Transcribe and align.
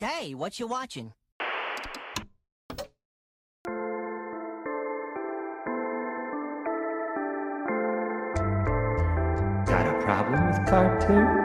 Hey, 0.00 0.32
what 0.32 0.60
you 0.60 0.68
watching? 0.68 1.12
Got 9.66 9.88
a 9.88 9.98
problem 10.04 10.46
with 10.46 10.68
cartoons? 10.68 11.37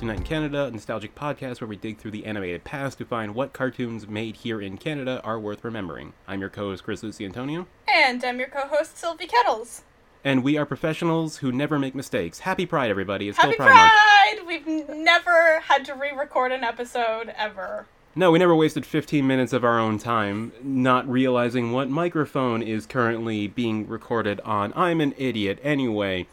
Cartoon 0.00 0.08
Night 0.16 0.20
in 0.20 0.24
Canada, 0.24 0.64
a 0.64 0.70
nostalgic 0.70 1.14
podcast 1.14 1.60
where 1.60 1.68
we 1.68 1.76
dig 1.76 1.98
through 1.98 2.12
the 2.12 2.24
animated 2.24 2.64
past 2.64 2.96
to 2.96 3.04
find 3.04 3.34
what 3.34 3.52
cartoons 3.52 4.08
made 4.08 4.34
here 4.34 4.58
in 4.58 4.78
Canada 4.78 5.20
are 5.22 5.38
worth 5.38 5.62
remembering. 5.62 6.14
I'm 6.26 6.40
your 6.40 6.48
co-host 6.48 6.84
Chris 6.84 7.02
Lucy 7.02 7.26
Antonio, 7.26 7.66
And 7.86 8.24
I'm 8.24 8.38
your 8.38 8.48
co-host 8.48 8.96
Sylvie 8.96 9.26
Kettles. 9.26 9.82
and 10.24 10.42
we 10.42 10.56
are 10.56 10.64
professionals 10.64 11.36
who 11.38 11.52
never 11.52 11.78
make 11.78 11.94
mistakes. 11.94 12.38
Happy 12.38 12.64
Pride, 12.64 12.90
everybody! 12.90 13.28
It's 13.28 13.36
Happy 13.36 13.52
still 13.52 13.66
Pride, 13.66 13.74
Month. 13.74 13.92
Pride! 13.92 14.46
We've 14.46 14.88
never 14.96 15.60
had 15.60 15.84
to 15.84 15.94
re-record 15.94 16.50
an 16.52 16.64
episode 16.64 17.34
ever. 17.36 17.86
No, 18.14 18.30
we 18.30 18.38
never 18.38 18.56
wasted 18.56 18.86
15 18.86 19.26
minutes 19.26 19.52
of 19.52 19.64
our 19.64 19.78
own 19.78 19.98
time 19.98 20.52
not 20.62 21.06
realizing 21.06 21.72
what 21.72 21.90
microphone 21.90 22.62
is 22.62 22.86
currently 22.86 23.48
being 23.48 23.86
recorded 23.86 24.40
on. 24.46 24.72
I'm 24.74 25.02
an 25.02 25.12
idiot. 25.18 25.58
Anyway, 25.62 26.26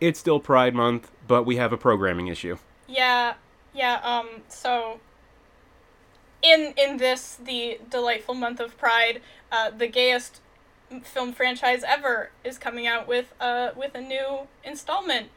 it's 0.00 0.18
still 0.18 0.40
Pride 0.40 0.74
Month, 0.74 1.12
but 1.28 1.44
we 1.44 1.54
have 1.54 1.72
a 1.72 1.76
programming 1.78 2.26
issue. 2.26 2.58
Yeah, 2.86 3.34
yeah. 3.74 4.00
Um. 4.02 4.42
So, 4.48 5.00
in 6.42 6.74
in 6.76 6.98
this 6.98 7.36
the 7.42 7.78
delightful 7.90 8.34
month 8.34 8.60
of 8.60 8.76
Pride, 8.76 9.20
uh, 9.50 9.70
the 9.70 9.86
gayest 9.86 10.40
film 11.04 11.32
franchise 11.32 11.82
ever 11.86 12.30
is 12.44 12.58
coming 12.58 12.86
out 12.86 13.08
with 13.08 13.32
uh 13.40 13.70
with 13.74 13.94
a 13.94 14.00
new 14.00 14.40
installment 14.62 15.28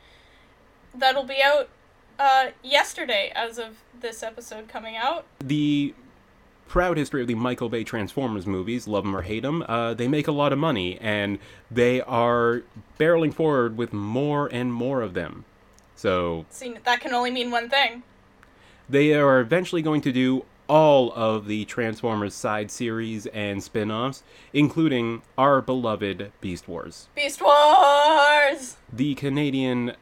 that'll 0.94 1.24
be 1.24 1.42
out 1.42 1.70
uh 2.20 2.48
yesterday 2.62 3.32
as 3.34 3.58
of 3.58 3.78
this 4.02 4.22
episode 4.22 4.68
coming 4.68 4.98
out. 4.98 5.26
the 5.40 5.94
proud 6.68 6.98
history 6.98 7.22
of 7.22 7.28
the 7.28 7.36
Michael 7.36 7.70
Bay 7.70 7.84
Transformers 7.86 8.46
movies, 8.46 8.88
love 8.88 9.04
them 9.04 9.16
or 9.16 9.22
hate 9.22 9.44
them, 9.44 9.64
uh, 9.70 9.94
they 9.94 10.08
make 10.08 10.28
a 10.28 10.32
lot 10.32 10.52
of 10.52 10.60
money, 10.60 10.98
and 11.00 11.38
they 11.70 12.02
are 12.02 12.64
barreling 13.00 13.34
forward 13.34 13.78
with 13.78 13.94
more 13.94 14.48
and 14.52 14.74
more 14.74 15.02
of 15.02 15.14
them. 15.14 15.46
So 16.06 16.46
See, 16.52 16.76
that 16.84 17.02
can 17.02 17.16
only 17.16 17.32
mean 17.32 17.50
one 17.50 17.68
thing. 17.68 18.04
they 18.88 19.16
are 19.16 19.40
eventually 19.40 19.82
going 19.82 20.02
to 20.02 20.12
do 20.12 20.46
all 20.68 21.12
of 21.14 21.48
the 21.48 21.66
Transformers 21.66 22.36
side 22.36 22.70
series 22.70 23.26
and 23.28 23.64
spin 23.64 23.90
offs, 23.90 24.22
including 24.54 25.24
our 25.36 25.62
beloved 25.64 26.32
Beast 26.42 26.68
Wars. 26.68 27.08
Beast 27.16 27.42
Wars. 27.42 28.78
the 28.94 29.16
Canadian 29.16 29.94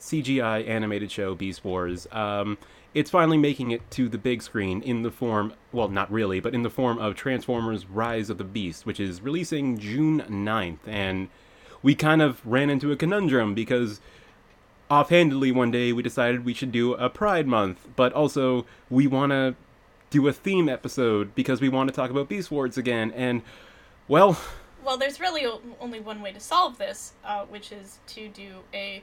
CGI 0.00 0.66
animated 0.68 1.12
show 1.12 1.36
Beast 1.36 1.64
Wars. 1.64 2.08
Um, 2.10 2.58
it's 2.92 3.10
finally 3.10 3.38
making 3.38 3.70
it 3.70 3.88
to 3.92 4.08
the 4.08 4.18
big 4.18 4.42
screen 4.42 4.82
in 4.82 5.02
the 5.02 5.10
form, 5.12 5.52
well, 5.72 5.88
not 5.88 6.10
really, 6.10 6.40
but 6.40 6.52
in 6.52 6.64
the 6.64 6.70
form 6.70 6.98
of 6.98 7.14
Transformers 7.14 7.86
Rise 7.86 8.28
of 8.28 8.38
the 8.38 8.44
Beast, 8.44 8.86
which 8.86 8.98
is 8.98 9.20
releasing 9.22 9.78
June 9.78 10.20
9th. 10.28 10.78
And 10.86 11.28
we 11.80 11.94
kind 11.94 12.22
of 12.22 12.44
ran 12.44 12.70
into 12.70 12.90
a 12.90 12.96
conundrum 12.96 13.54
because 13.54 14.00
offhandedly 14.90 15.52
one 15.52 15.70
day 15.70 15.92
we 15.92 16.02
decided 16.02 16.44
we 16.44 16.54
should 16.54 16.72
do 16.72 16.94
a 16.94 17.08
Pride 17.10 17.46
Month, 17.46 17.86
but 17.96 18.12
also 18.12 18.66
we 18.90 19.06
want 19.06 19.30
to 19.32 19.54
do 20.10 20.26
a 20.28 20.32
theme 20.32 20.68
episode 20.68 21.34
because 21.34 21.60
we 21.60 21.68
want 21.68 21.88
to 21.88 21.94
talk 21.94 22.10
about 22.10 22.28
Beast 22.28 22.50
Wars 22.50 22.78
again. 22.78 23.12
And, 23.14 23.42
well, 24.06 24.38
Well, 24.84 24.96
there's 24.96 25.20
really 25.20 25.44
o- 25.44 25.60
only 25.80 26.00
one 26.00 26.22
way 26.22 26.32
to 26.32 26.40
solve 26.40 26.78
this, 26.78 27.12
uh, 27.24 27.44
which 27.44 27.72
is 27.72 27.98
to 28.08 28.28
do 28.28 28.60
a 28.72 29.02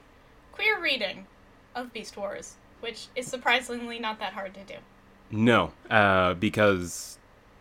queer 0.51 0.81
reading 0.81 1.27
of 1.75 1.93
Beast 1.93 2.17
Wars, 2.17 2.55
which 2.79 3.07
is 3.15 3.27
surprisingly 3.27 3.99
not 3.99 4.17
that 4.19 4.33
hard 4.33 4.53
to 4.55 4.61
do. 4.63 4.79
No, 5.29 5.73
uh, 5.91 6.33
because 6.35 7.19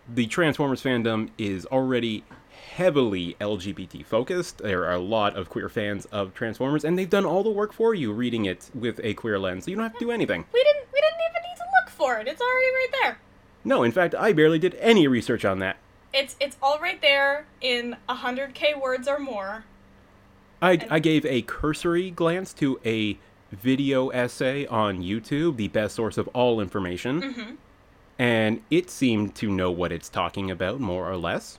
the 0.08 0.26
Transformers 0.26 0.82
fandom 0.82 1.30
is 1.38 1.66
already 1.66 2.24
heavily 2.74 3.36
LGBT 3.40 4.04
focused. 4.04 4.58
There 4.58 4.84
are 4.84 4.94
a 4.94 4.98
lot 4.98 5.36
of 5.36 5.48
queer 5.48 5.68
fans 5.68 6.06
of 6.06 6.34
Transformers, 6.34 6.84
and 6.84 6.98
they've 6.98 7.08
done 7.08 7.24
all 7.24 7.44
the 7.44 7.50
work 7.50 7.72
for 7.72 7.94
you 7.94 8.12
reading 8.12 8.46
it 8.46 8.68
with 8.74 9.00
a 9.04 9.14
queer 9.14 9.38
lens, 9.38 9.64
so 9.64 9.70
you 9.70 9.76
don't 9.76 9.84
have 9.84 9.92
to 9.92 9.98
do 10.00 10.10
anything. 10.10 10.44
We 10.52 10.62
didn't. 10.64 10.86
We 10.92 11.00
didn't 11.00 11.20
even 11.30 11.42
need 11.48 11.56
to 11.56 11.64
look 11.80 11.90
for 11.90 12.18
it. 12.18 12.26
It's 12.26 12.40
already 12.40 12.66
right 12.66 12.88
there. 13.02 13.18
No, 13.64 13.84
in 13.84 13.92
fact, 13.92 14.14
I 14.16 14.32
barely 14.32 14.58
did 14.58 14.74
any 14.80 15.06
research 15.06 15.44
on 15.44 15.60
that. 15.60 15.76
It's 16.12 16.34
it's 16.40 16.56
all 16.60 16.78
right 16.80 17.00
there 17.00 17.46
in 17.60 17.96
hundred 18.08 18.54
k 18.54 18.74
words 18.74 19.06
or 19.06 19.20
more. 19.20 19.64
I, 20.60 20.84
I 20.90 20.98
gave 20.98 21.24
a 21.26 21.42
cursory 21.42 22.10
glance 22.10 22.52
to 22.54 22.80
a 22.84 23.18
video 23.52 24.08
essay 24.08 24.66
on 24.66 25.00
YouTube, 25.00 25.56
the 25.56 25.68
best 25.68 25.94
source 25.94 26.18
of 26.18 26.26
all 26.28 26.60
information, 26.60 27.22
mm-hmm. 27.22 27.54
and 28.18 28.62
it 28.70 28.90
seemed 28.90 29.36
to 29.36 29.50
know 29.50 29.70
what 29.70 29.92
it's 29.92 30.08
talking 30.08 30.50
about, 30.50 30.80
more 30.80 31.08
or 31.08 31.16
less. 31.16 31.58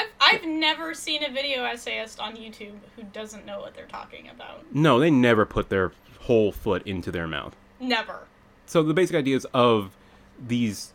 I've 0.00 0.08
I've 0.20 0.44
never 0.44 0.94
seen 0.94 1.24
a 1.24 1.30
video 1.30 1.64
essayist 1.64 2.20
on 2.20 2.36
YouTube 2.36 2.74
who 2.96 3.02
doesn't 3.12 3.44
know 3.44 3.60
what 3.60 3.74
they're 3.74 3.86
talking 3.86 4.28
about. 4.28 4.64
No, 4.74 4.98
they 4.98 5.10
never 5.10 5.44
put 5.46 5.68
their 5.68 5.92
whole 6.20 6.52
foot 6.52 6.86
into 6.86 7.10
their 7.10 7.26
mouth. 7.26 7.54
Never. 7.80 8.20
so 8.66 8.82
the 8.82 8.94
basic 8.94 9.16
ideas 9.16 9.46
of 9.54 9.96
these 10.38 10.92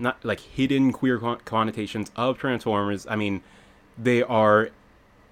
not 0.00 0.24
like 0.24 0.40
hidden 0.40 0.92
queer 0.92 1.18
connotations 1.44 2.10
of 2.16 2.38
transformers 2.38 3.06
i 3.08 3.16
mean 3.16 3.40
they 3.96 4.22
are 4.22 4.70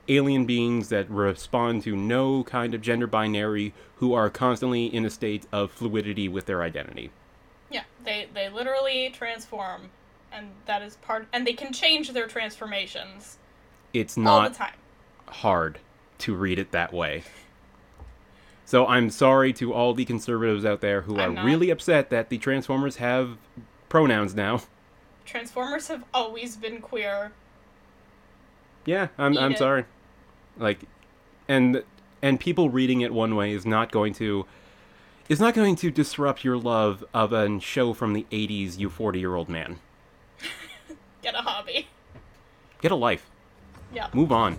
alien 0.09 0.44
beings 0.47 0.88
that 0.88 1.09
respond 1.11 1.83
to 1.83 1.94
no 1.97 2.43
kind 2.44 2.73
of 2.75 2.81
gender 2.81 3.06
binary 3.09 3.73
who 3.97 4.15
are 4.15 4.31
constantly 4.31 4.87
in 4.87 5.05
a 5.05 5.11
state 5.11 5.44
of 5.53 5.71
fluidity 5.73 6.28
with 6.28 6.47
their 6.47 6.62
identity 6.62 7.11
Yeah, 7.71 7.83
they 8.05 8.28
they 8.33 8.49
literally 8.49 9.11
transform, 9.11 9.91
and 10.36 10.50
that 10.66 10.82
is 10.82 10.97
part. 10.97 11.26
And 11.32 11.47
they 11.47 11.54
can 11.54 11.72
change 11.72 12.10
their 12.12 12.26
transformations 12.26 13.38
it's 13.94 14.16
all 14.19 14.24
not 14.24 14.52
the 14.52 14.58
time. 14.58 14.74
hard 15.28 15.78
to 16.19 16.34
read 16.34 16.58
it 16.58 16.70
that 16.72 16.92
way 16.92 17.22
so 18.66 18.86
i'm 18.86 19.08
sorry 19.08 19.52
to 19.52 19.72
all 19.72 19.94
the 19.94 20.04
conservatives 20.04 20.64
out 20.64 20.80
there 20.80 21.02
who 21.02 21.16
are 21.16 21.20
I'm 21.22 21.34
not. 21.34 21.44
really 21.44 21.70
upset 21.70 22.10
that 22.10 22.28
the 22.28 22.36
transformers 22.38 22.96
have 22.96 23.38
pronouns 23.88 24.34
now 24.34 24.60
Transformers 25.25 25.88
have 25.88 26.04
always 26.14 26.56
been 26.56 26.80
queer. 26.80 27.32
Yeah, 28.84 29.08
I'm 29.19 29.34
Eat 29.34 29.38
I'm 29.41 29.52
it. 29.52 29.58
sorry. 29.58 29.84
Like 30.56 30.80
and 31.48 31.82
and 32.22 32.38
people 32.38 32.70
reading 32.70 33.00
it 33.00 33.12
one 33.12 33.34
way 33.34 33.52
is 33.52 33.66
not 33.66 33.91
going 33.91 34.14
to 34.14 34.46
is 35.28 35.41
not 35.41 35.54
going 35.54 35.75
to 35.76 35.91
disrupt 35.91 36.44
your 36.44 36.56
love 36.56 37.04
of 37.12 37.32
a 37.32 37.58
show 37.60 37.92
from 37.92 38.12
the 38.12 38.25
80s, 38.30 38.78
you 38.78 38.88
40-year-old 38.88 39.48
man. 39.48 39.80
Get 41.26 41.34
a 41.34 41.38
hobby. 41.38 41.88
Get 42.81 42.92
a 42.92 42.94
life. 42.94 43.28
Yeah. 43.92 44.06
Move 44.12 44.31
on. 44.31 44.56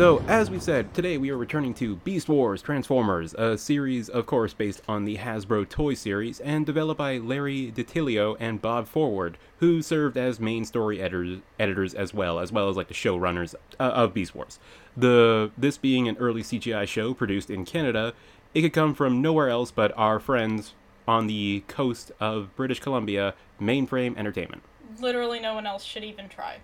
So, 0.00 0.22
as 0.28 0.50
we 0.50 0.58
said, 0.58 0.94
today 0.94 1.18
we 1.18 1.28
are 1.28 1.36
returning 1.36 1.74
to 1.74 1.96
Beast 1.96 2.26
Wars 2.26 2.62
Transformers, 2.62 3.34
a 3.34 3.58
series, 3.58 4.08
of 4.08 4.24
course, 4.24 4.54
based 4.54 4.80
on 4.88 5.04
the 5.04 5.18
Hasbro 5.18 5.68
toy 5.68 5.92
series 5.92 6.40
and 6.40 6.64
developed 6.64 6.96
by 6.96 7.18
Larry 7.18 7.70
DiTillio 7.70 8.34
and 8.40 8.62
Bob 8.62 8.86
Forward, 8.86 9.36
who 9.58 9.82
served 9.82 10.16
as 10.16 10.40
main 10.40 10.64
story 10.64 11.02
editors, 11.02 11.40
editors 11.58 11.92
as 11.92 12.14
well, 12.14 12.38
as 12.38 12.50
well 12.50 12.70
as 12.70 12.78
like 12.78 12.88
the 12.88 12.94
showrunners 12.94 13.54
uh, 13.78 13.82
of 13.82 14.14
Beast 14.14 14.34
Wars. 14.34 14.58
The 14.96 15.50
this 15.58 15.76
being 15.76 16.08
an 16.08 16.16
early 16.16 16.42
CGI 16.42 16.88
show 16.88 17.12
produced 17.12 17.50
in 17.50 17.66
Canada, 17.66 18.14
it 18.54 18.62
could 18.62 18.72
come 18.72 18.94
from 18.94 19.20
nowhere 19.20 19.50
else 19.50 19.70
but 19.70 19.92
our 19.98 20.18
friends 20.18 20.72
on 21.06 21.26
the 21.26 21.62
coast 21.68 22.10
of 22.18 22.56
British 22.56 22.80
Columbia, 22.80 23.34
Mainframe 23.60 24.16
Entertainment. 24.16 24.62
Literally, 24.98 25.40
no 25.40 25.52
one 25.52 25.66
else 25.66 25.84
should 25.84 26.04
even 26.04 26.30
try. 26.30 26.60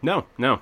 No, 0.00 0.26
no, 0.38 0.60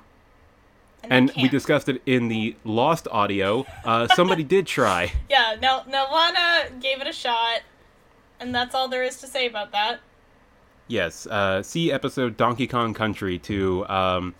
And, 1.03 1.29
and 1.29 1.33
we 1.35 1.49
discussed 1.49 1.89
it 1.89 2.01
in 2.05 2.29
the 2.29 2.55
lost 2.63 3.07
audio. 3.11 3.65
Uh, 3.83 4.07
somebody 4.15 4.43
did 4.43 4.65
try. 4.67 5.11
Yeah, 5.29 5.55
Nel- 5.59 5.83
Nelvana 5.85 6.79
gave 6.81 7.01
it 7.01 7.07
a 7.07 7.13
shot, 7.13 7.61
and 8.39 8.53
that's 8.53 8.73
all 8.75 8.87
there 8.87 9.03
is 9.03 9.17
to 9.17 9.27
say 9.27 9.47
about 9.47 9.71
that. 9.71 9.99
Yes, 10.87 11.25
uh, 11.27 11.63
see 11.63 11.91
episode 11.91 12.37
Donkey 12.37 12.67
Kong 12.67 12.93
Country 12.93 13.39
to 13.39 13.87
um, 13.87 14.35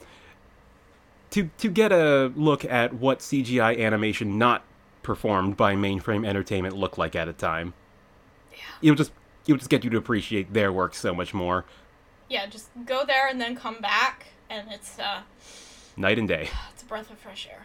to 1.32 1.50
to 1.58 1.70
get 1.70 1.92
a 1.92 2.32
look 2.36 2.64
at 2.66 2.94
what 2.94 3.20
CGI 3.20 3.80
animation 3.80 4.38
not 4.38 4.64
performed 5.02 5.58
by 5.58 5.76
Mainframe 5.76 6.26
Entertainment 6.28 6.78
looked 6.78 6.98
like 6.98 7.16
at 7.16 7.28
a 7.28 7.34
time. 7.34 7.74
Yeah. 8.52 8.58
It'll 8.84 8.96
just 8.96 9.12
it'll 9.48 9.58
just 9.58 9.70
get 9.70 9.84
you 9.84 9.90
to 9.90 9.98
appreciate 9.98 10.54
their 10.54 10.72
work 10.72 10.96
so 10.96 11.14
much 11.14 11.34
more. 11.34 11.66
Yeah, 12.30 12.46
just 12.46 12.70
go 12.86 13.04
there 13.06 13.28
and 13.28 13.40
then 13.42 13.56
come 13.56 13.80
back, 13.80 14.28
and 14.50 14.72
it's 14.72 15.00
uh, 15.00 15.22
Night 15.96 16.20
and 16.20 16.28
day. 16.28 16.50
it's 16.74 16.84
a 16.84 16.86
breath 16.86 17.12
of 17.12 17.18
fresh 17.18 17.48
air. 17.50 17.64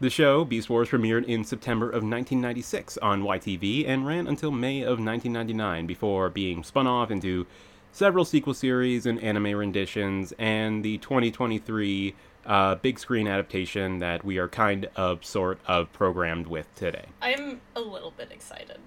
The 0.00 0.10
show, 0.10 0.44
Beast 0.44 0.70
Wars, 0.70 0.90
premiered 0.90 1.24
in 1.24 1.42
September 1.42 1.86
of 1.86 2.04
1996 2.04 2.98
on 2.98 3.22
YTV 3.22 3.88
and 3.88 4.06
ran 4.06 4.28
until 4.28 4.52
May 4.52 4.82
of 4.82 5.00
1999 5.00 5.86
before 5.86 6.30
being 6.30 6.62
spun 6.62 6.86
off 6.86 7.10
into 7.10 7.46
several 7.90 8.24
sequel 8.24 8.54
series 8.54 9.06
and 9.06 9.20
anime 9.20 9.56
renditions 9.56 10.32
and 10.38 10.84
the 10.84 10.98
2023 10.98 12.14
uh, 12.46 12.76
big 12.76 12.98
screen 12.98 13.26
adaptation 13.26 13.98
that 13.98 14.24
we 14.24 14.38
are 14.38 14.46
kind 14.46 14.88
of 14.94 15.24
sort 15.24 15.58
of 15.66 15.92
programmed 15.92 16.46
with 16.46 16.72
today. 16.76 17.06
I'm 17.20 17.60
a 17.74 17.80
little 17.80 18.12
bit 18.12 18.30
excited. 18.30 18.78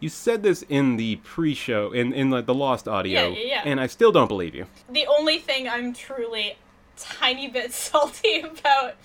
You 0.00 0.08
said 0.08 0.42
this 0.42 0.64
in 0.68 0.96
the 0.96 1.16
pre-show, 1.16 1.92
in, 1.92 2.12
in 2.12 2.30
the, 2.30 2.40
the 2.40 2.54
Lost 2.54 2.88
audio, 2.88 3.28
Yeah, 3.28 3.36
yeah, 3.38 3.44
yeah. 3.46 3.62
and 3.66 3.78
I 3.78 3.86
still 3.86 4.10
don't 4.10 4.26
believe 4.28 4.54
you. 4.54 4.66
The 4.90 5.06
only 5.06 5.38
thing 5.38 5.68
I'm 5.68 5.92
truly 5.92 6.56
tiny 6.96 7.48
bit 7.48 7.72
salty 7.72 8.40
about 8.40 8.96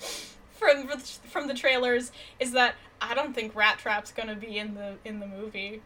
from 0.52 0.88
from 0.98 1.46
the 1.48 1.54
trailers 1.54 2.12
is 2.40 2.52
that 2.52 2.74
I 3.00 3.14
don't 3.14 3.34
think 3.34 3.54
Rattrap's 3.54 4.12
gonna 4.12 4.34
be 4.34 4.58
in 4.58 4.74
the 4.74 4.96
in 5.04 5.20
the 5.20 5.26
movie. 5.26 5.82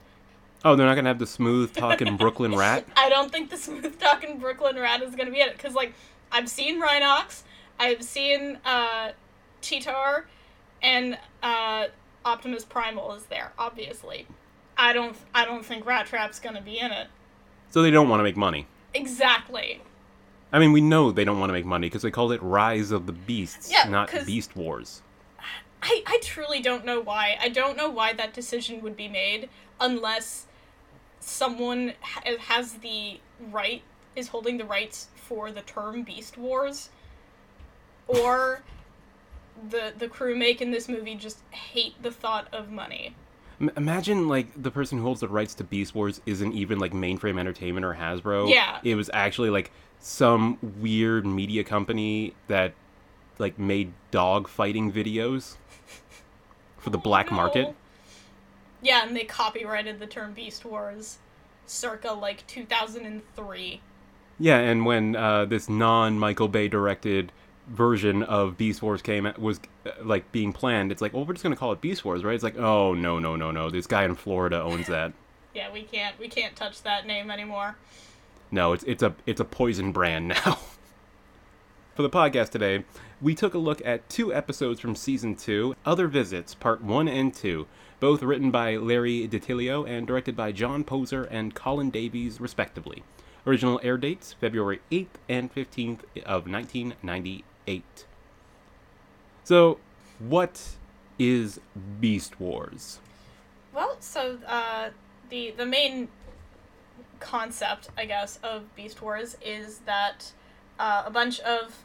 Oh, 0.65 0.77
they're 0.77 0.87
not 0.87 0.95
going 0.95 1.05
to 1.07 1.09
have 1.09 1.19
the 1.19 1.27
smooth 1.27 1.75
talking 1.75 2.17
Brooklyn 2.17 2.55
Rat? 2.57 2.87
I 2.97 3.09
don't 3.09 3.33
think 3.33 3.51
the 3.51 3.57
smooth 3.57 3.99
talking 3.99 4.39
Brooklyn 4.39 4.77
Rat 4.77 5.03
is 5.03 5.17
gonna 5.17 5.33
be 5.33 5.41
in 5.41 5.49
it 5.49 5.57
because 5.57 5.75
like 5.75 5.93
I've 6.31 6.49
seen 6.49 6.81
Rhinox, 6.81 7.43
I've 7.79 8.03
seen 8.05 8.59
uh, 8.65 9.13
and 10.83 11.19
uh, 11.43 11.87
Optimus 12.25 12.65
Primal 12.65 13.13
is 13.15 13.25
there. 13.25 13.53
Obviously, 13.59 14.27
I 14.77 14.93
don't 14.93 15.17
I 15.35 15.45
don't 15.45 15.65
think 15.65 15.85
Rattrap's 15.85 16.41
gonna 16.41 16.63
be 16.63 16.79
in 16.79 16.93
it. 16.93 17.09
So 17.71 17.83
they 17.83 17.91
don't 17.91 18.09
want 18.09 18.21
to 18.21 18.25
make 18.25 18.37
money. 18.37 18.67
Exactly. 18.95 19.81
I 20.53 20.59
mean, 20.59 20.73
we 20.73 20.81
know 20.81 21.11
they 21.11 21.25
don't 21.25 21.39
want 21.41 21.49
to 21.49 21.55
make 21.55 21.65
money 21.65 21.89
because 21.89 22.03
they 22.03 22.11
called 22.11 22.33
it 22.33 22.43
Rise 22.43 22.91
of 22.91 23.07
the 23.07 23.13
Beasts, 23.13 23.71
Yeah, 23.71 23.89
not 23.89 24.11
Beast 24.27 24.55
Wars. 24.55 25.03
I, 25.83 26.03
I 26.07 26.21
truly 26.23 26.61
don't 26.61 26.85
know 26.85 27.01
why. 27.01 27.37
I 27.41 27.49
don't 27.49 27.77
know 27.77 27.91
why 27.91 28.13
that 28.13 28.35
decision 28.35 28.83
would 28.83 28.97
be 28.97 29.09
made 29.09 29.49
unless 29.81 30.47
someone 31.21 31.95
ha- 32.01 32.37
has 32.39 32.75
the 32.75 33.19
right, 33.51 33.83
is 34.15 34.29
holding 34.29 34.59
the 34.59 34.65
rights 34.65 35.09
for 35.17 35.51
the 35.51 35.63
term 35.63 36.03
Beast 36.03 36.37
Wars, 36.39 36.91
or 38.07 38.63
the 39.71 39.93
the 39.97 40.09
crew 40.09 40.35
making 40.37 40.71
this 40.71 40.89
movie 40.89 41.15
just 41.15 41.41
hate 41.51 42.01
the 42.03 42.11
thought 42.11 42.47
of 42.53 42.71
money. 42.71 43.15
M- 43.61 43.71
imagine 43.77 44.29
like 44.29 44.49
the 44.61 44.71
person 44.71 44.99
who 44.99 45.05
holds 45.05 45.21
the 45.21 45.29
rights 45.29 45.55
to 45.57 45.65
Beast 45.65 45.95
Wars 45.95 46.21
isn't 46.27 46.53
even 46.53 46.79
like 46.79 46.93
Mainframe 46.93 47.39
Entertainment 47.39 47.85
or 47.87 47.95
Hasbro. 47.95 48.51
Yeah. 48.53 48.79
It 48.83 48.95
was 48.95 49.11
actually 49.13 49.51
like 49.51 49.71
some 50.03 50.59
weird 50.81 51.25
media 51.25 51.63
company 51.65 52.35
that 52.49 52.73
like 53.39 53.59
made 53.59 53.93
dog 54.11 54.49
fighting 54.49 54.93
videos 54.93 55.57
for 56.77 56.91
the 56.91 56.99
black 56.99 57.31
No. 57.31 57.37
market. 57.37 57.75
Yeah, 58.83 59.07
and 59.07 59.17
they 59.17 59.25
copyrighted 59.25 60.01
the 60.01 60.07
term 60.09 60.33
Beast 60.33 60.65
Wars 60.65 61.19
circa 61.67 62.13
like 62.13 62.45
2003. 62.49 63.81
Yeah, 64.41 64.59
and 64.59 64.85
when 64.85 65.15
uh, 65.15 65.45
this 65.45 65.69
non 65.69 66.19
Michael 66.19 66.49
Bay 66.49 66.67
directed 66.67 67.31
version 67.69 68.25
of 68.25 68.59
Beast 68.59 68.83
Wars 68.83 69.01
came 69.03 69.25
out, 69.25 69.39
was 69.39 69.61
uh, 69.87 69.91
like 70.03 70.31
being 70.33 70.53
planned, 70.53 70.91
it's 70.91 71.01
like, 71.01 71.13
well, 71.15 71.25
we're 71.25 71.35
just 71.35 71.45
gonna 71.45 71.55
call 71.55 71.71
it 71.73 71.81
Beast 71.81 72.05
Wars, 72.05 72.25
right? 72.25 72.35
It's 72.35 72.43
like, 72.43 72.59
oh 72.59 72.93
no, 72.93 73.21
no, 73.21 73.37
no, 73.37 73.53
no, 73.53 73.71
this 73.71 73.87
guy 73.87 74.05
in 74.05 74.17
Florida 74.17 74.61
owns 74.61 74.89
that. 74.89 75.13
Yeah, 75.55 75.71
we 75.71 75.83
can't 75.83 76.19
we 76.19 76.29
can't 76.29 76.57
touch 76.57 76.83
that 76.85 77.07
name 77.07 77.31
anymore. 77.31 77.77
No, 78.55 78.75
it's 78.75 78.85
it's 78.85 79.03
a 79.03 79.15
it's 79.25 79.41
a 79.41 79.47
poison 79.47 79.93
brand 79.93 80.29
now. 80.29 80.59
For 81.95 82.03
the 82.03 82.11
podcast 82.11 82.51
today, 82.51 82.85
we 83.21 83.35
took 83.35 83.55
a 83.55 83.59
look 83.59 83.81
at 83.85 84.09
two 84.11 84.33
episodes 84.33 84.79
from 84.79 84.95
season 84.95 85.37
two, 85.37 85.75
Other 85.87 86.07
Visits, 86.07 86.55
part 86.55 86.83
one 86.83 87.09
and 87.09 87.33
two, 87.33 87.67
both 87.99 88.23
written 88.23 88.51
by 88.51 88.77
Larry 88.77 89.27
DiTillio 89.27 89.89
and 89.89 90.07
directed 90.07 90.37
by 90.37 90.53
John 90.53 90.85
Pozer 90.85 91.27
and 91.31 91.55
Colin 91.55 91.89
Davies, 91.89 92.41
respectively. 92.41 93.03
Original 93.47 93.81
air 93.83 93.97
dates 93.97 94.35
February 94.35 94.81
8th 94.91 95.19
and 95.31 95.55
15th 95.55 96.01
of 96.27 96.47
1998. 96.47 98.07
So, 99.45 99.79
what 100.19 100.77
is 101.19 101.59
Beast 102.01 102.39
Wars? 102.39 103.01
Well, 103.75 103.97
so 104.01 104.39
uh, 104.47 104.91
the 105.31 105.53
the 105.57 105.67
main 105.67 106.09
concept, 107.23 107.89
I 107.97 108.05
guess, 108.05 108.39
of 108.43 108.75
Beast 108.77 109.01
Wars 109.01 109.37
is 109.45 109.79
that 109.81 110.33
uh, 110.79 111.05
a 111.07 111.11
bunch 111.11 111.41
of 111.41 111.85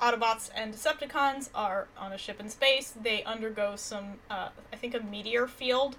Autobots 0.00 0.50
and 0.54 0.72
Decepticons 0.72 1.50
are 1.54 1.88
on 1.96 2.12
a 2.12 2.18
ship 2.18 2.40
in 2.40 2.48
space. 2.48 2.92
They 3.00 3.22
undergo 3.24 3.76
some, 3.76 4.14
uh, 4.30 4.48
I 4.72 4.76
think, 4.76 4.94
a 4.94 5.00
meteor 5.00 5.46
field, 5.46 5.96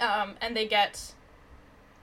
um, 0.00 0.34
and 0.40 0.56
they 0.56 0.66
get 0.66 1.12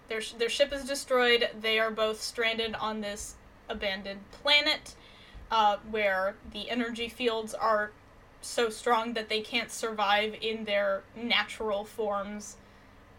their 0.07 0.21
sh- 0.21 0.33
their 0.33 0.50
ship 0.50 0.71
is 0.74 0.86
destroyed. 0.86 1.50
They 1.59 1.80
are 1.80 1.92
both 1.92 2.21
stranded 2.21 2.74
on 2.75 3.01
this 3.01 3.35
abandoned 3.68 4.21
planet, 4.31 4.95
uh, 5.51 5.77
where 5.89 6.35
the 6.51 6.69
energy 6.69 7.09
fields 7.09 7.53
are 7.53 7.92
so 8.42 8.69
strong 8.69 9.13
that 9.13 9.27
they 9.27 9.42
can't 9.42 9.71
survive 9.71 10.35
in 10.42 10.63
their 10.63 11.03
natural 11.15 11.83
forms 11.83 12.56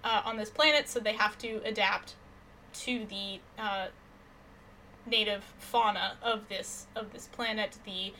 uh, 0.04 0.22
on 0.24 0.36
this 0.36 0.50
planet, 0.50 0.88
so 0.88 1.00
they 1.00 1.14
have 1.14 1.38
to 1.38 1.60
adapt 1.64 2.14
to 2.72 3.06
the 3.06 3.40
uh, 3.58 3.88
native 5.06 5.42
fauna 5.58 6.16
of 6.22 6.48
this 6.48 6.86
of 6.94 7.12
this 7.12 7.26
planet. 7.26 7.78
The 7.84 8.12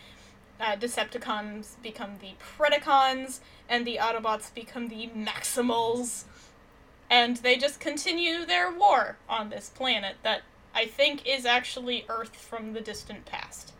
uh, 0.60 0.76
Decepticons 0.76 1.80
become 1.82 2.18
the 2.20 2.32
Predacons, 2.38 3.40
and 3.68 3.86
the 3.86 3.98
Autobots 4.00 4.52
become 4.54 4.88
the 4.88 5.08
Maximals, 5.16 6.24
and 7.08 7.38
they 7.38 7.56
just 7.56 7.80
continue 7.80 8.44
their 8.44 8.70
war 8.70 9.16
on 9.28 9.50
this 9.50 9.70
planet 9.70 10.16
that 10.22 10.42
I 10.74 10.86
think 10.86 11.26
is 11.26 11.46
actually 11.46 12.04
Earth 12.08 12.36
from 12.36 12.72
the 12.72 12.80
distant 12.80 13.24
past. 13.24 13.72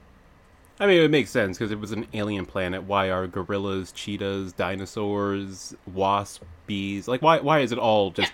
I 0.81 0.87
mean, 0.87 1.03
it 1.03 1.11
makes 1.11 1.31
sense 1.31 1.59
because 1.59 1.71
it 1.71 1.79
was 1.79 1.93
an 1.93 2.07
alien 2.15 2.47
planet. 2.47 2.85
Why 2.85 3.11
are 3.11 3.27
gorillas, 3.27 3.93
cheetahs, 3.93 4.55
dinosaurs, 4.55 5.75
wasps, 5.93 6.45
bees? 6.67 7.07
Like, 7.07 7.21
why 7.21 7.39
why 7.41 7.61
is 7.61 7.71
it 7.71 7.79
all 7.79 8.11
just 8.11 8.33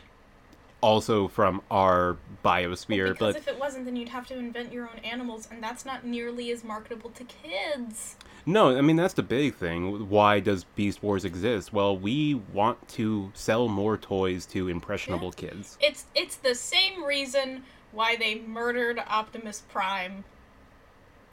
also 0.80 1.26
from 1.26 1.60
our 1.72 2.16
biosphere? 2.44 3.12
Because 3.12 3.34
but 3.34 3.42
if 3.42 3.48
it 3.48 3.58
wasn't, 3.58 3.84
then 3.84 3.96
you'd 3.96 4.10
have 4.10 4.28
to 4.28 4.38
invent 4.38 4.72
your 4.72 4.84
own 4.88 5.00
animals, 5.00 5.48
and 5.50 5.60
that's 5.60 5.84
not 5.84 6.06
nearly 6.06 6.52
as 6.52 6.62
marketable 6.62 7.10
to 7.10 7.24
kids. 7.24 8.14
no, 8.46 8.78
I 8.78 8.80
mean 8.80 8.94
that's 8.94 9.14
the 9.14 9.24
big 9.24 9.56
thing. 9.56 10.08
Why 10.08 10.38
does 10.38 10.62
Beast 10.62 11.02
Wars 11.02 11.24
exist? 11.24 11.72
Well, 11.72 11.98
we 11.98 12.34
want 12.52 12.86
to 12.90 13.32
sell 13.34 13.66
more 13.66 13.96
toys 13.96 14.46
to 14.46 14.68
impressionable 14.68 15.32
kids. 15.32 15.76
It's 15.80 16.04
it's 16.14 16.36
the 16.36 16.54
same 16.54 17.02
reason 17.02 17.64
why 17.90 18.14
they 18.14 18.36
murdered 18.36 19.00
Optimus 19.08 19.64
Prime 19.68 20.22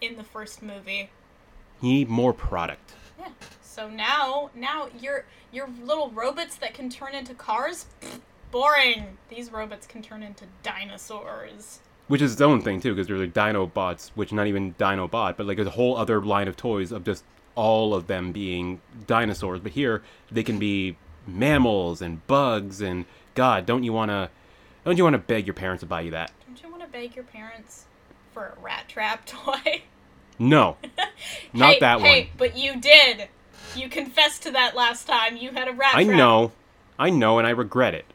in 0.03 0.17
the 0.17 0.23
first 0.23 0.61
movie. 0.61 1.09
You 1.81 1.89
need 1.89 2.09
more 2.09 2.33
product. 2.33 2.93
Yeah. 3.19 3.29
So 3.61 3.89
now 3.89 4.51
now 4.55 4.87
your 4.99 5.25
your 5.51 5.69
little 5.83 6.09
robots 6.11 6.55
that 6.57 6.73
can 6.73 6.89
turn 6.89 7.15
into 7.15 7.33
cars, 7.33 7.85
Pfft, 8.01 8.19
boring. 8.51 9.17
These 9.29 9.51
robots 9.51 9.87
can 9.87 10.01
turn 10.01 10.23
into 10.23 10.45
dinosaurs. 10.61 11.79
Which 12.07 12.21
is 12.21 12.33
its 12.33 12.41
own 12.41 12.61
thing 12.61 12.81
too, 12.81 12.93
because 12.93 13.07
there's 13.07 13.21
like 13.21 13.33
Dinobots, 13.33 14.09
which 14.09 14.33
not 14.33 14.47
even 14.47 14.73
Dinobot, 14.75 15.37
but 15.37 15.45
like 15.45 15.57
there's 15.57 15.67
a 15.67 15.71
whole 15.71 15.95
other 15.97 16.21
line 16.21 16.47
of 16.47 16.57
toys 16.57 16.91
of 16.91 17.05
just 17.05 17.23
all 17.55 17.93
of 17.93 18.07
them 18.07 18.31
being 18.31 18.81
dinosaurs. 19.07 19.59
But 19.59 19.71
here 19.71 20.03
they 20.31 20.43
can 20.43 20.59
be 20.59 20.97
mammals 21.25 22.01
and 22.01 22.25
bugs 22.27 22.81
and 22.81 23.05
God, 23.35 23.65
don't 23.65 23.83
you 23.83 23.93
wanna 23.93 24.29
don't 24.85 24.97
you 24.97 25.03
wanna 25.03 25.17
beg 25.17 25.47
your 25.47 25.53
parents 25.53 25.79
to 25.81 25.87
buy 25.87 26.01
you 26.01 26.11
that? 26.11 26.31
Don't 26.53 26.61
you 26.61 26.69
want 26.69 26.83
to 26.83 26.87
beg 26.87 27.15
your 27.15 27.25
parents 27.25 27.85
for 28.31 28.53
a 28.55 28.61
rat 28.61 28.87
trap 28.87 29.25
toy? 29.25 29.81
No. 30.39 30.77
Not 31.53 31.73
hey, 31.73 31.79
that 31.79 32.01
hey, 32.01 32.21
one. 32.21 32.29
but 32.37 32.57
you 32.57 32.79
did. 32.79 33.29
You 33.75 33.89
confessed 33.89 34.43
to 34.43 34.51
that 34.51 34.75
last 34.75 35.07
time. 35.07 35.37
You 35.37 35.51
had 35.51 35.67
a 35.67 35.73
rat 35.73 35.95
I 35.95 36.03
trap. 36.03 36.17
know. 36.17 36.51
I 36.99 37.09
know 37.09 37.37
and 37.39 37.47
I 37.47 37.51
regret 37.51 37.93
it. 37.93 38.05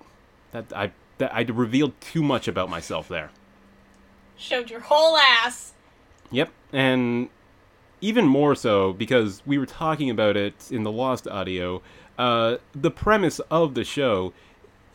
That 0.52 0.72
I 0.75 0.92
that 1.18 1.34
I 1.34 1.42
revealed 1.42 2.00
too 2.00 2.22
much 2.22 2.48
about 2.48 2.70
myself 2.70 3.08
there. 3.08 3.30
Showed 4.37 4.70
your 4.70 4.80
whole 4.80 5.16
ass. 5.16 5.72
Yep, 6.30 6.50
and 6.72 7.28
even 8.00 8.26
more 8.26 8.54
so 8.54 8.92
because 8.92 9.42
we 9.44 9.58
were 9.58 9.66
talking 9.66 10.10
about 10.10 10.37
it 10.37 10.70
in 10.70 10.84
the 10.84 10.92
Lost 10.92 11.26
audio. 11.26 11.82
Uh, 12.16 12.58
the 12.75 12.90
premise 12.90 13.40
of 13.50 13.75
the 13.75 13.84
show 13.84 14.32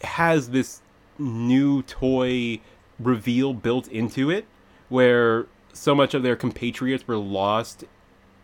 has 0.02 0.50
this 0.50 0.82
new 1.18 1.82
toy 1.84 2.60
reveal 3.00 3.54
built 3.54 3.88
into 3.88 4.30
it 4.30 4.46
where 4.90 5.48
so 5.74 5.94
much 5.94 6.14
of 6.14 6.24
their 6.24 6.36
compatriots 6.36 7.08
were 7.08 7.18
lost 7.18 7.84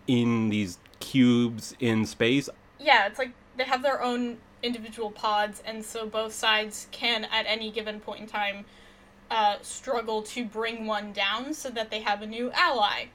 in 0.07 0.49
these 0.49 0.79
cubes 0.99 1.75
in 1.79 2.05
space. 2.05 2.49
Yeah, 2.79 3.07
it's 3.07 3.19
like 3.19 3.31
they 3.57 3.63
have 3.63 3.83
their 3.83 4.01
own 4.01 4.37
individual 4.61 5.11
pods, 5.11 5.61
and 5.65 5.85
so 5.85 6.05
both 6.07 6.33
sides 6.33 6.87
can, 6.91 7.25
at 7.25 7.45
any 7.47 7.71
given 7.71 7.99
point 7.99 8.21
in 8.21 8.27
time, 8.27 8.65
uh, 9.31 9.57
struggle 9.61 10.21
to 10.23 10.43
bring 10.43 10.85
one 10.85 11.13
down 11.13 11.53
so 11.53 11.69
that 11.69 11.91
they 11.91 12.01
have 12.01 12.21
a 12.21 12.27
new 12.27 12.51
ally. 12.51 13.05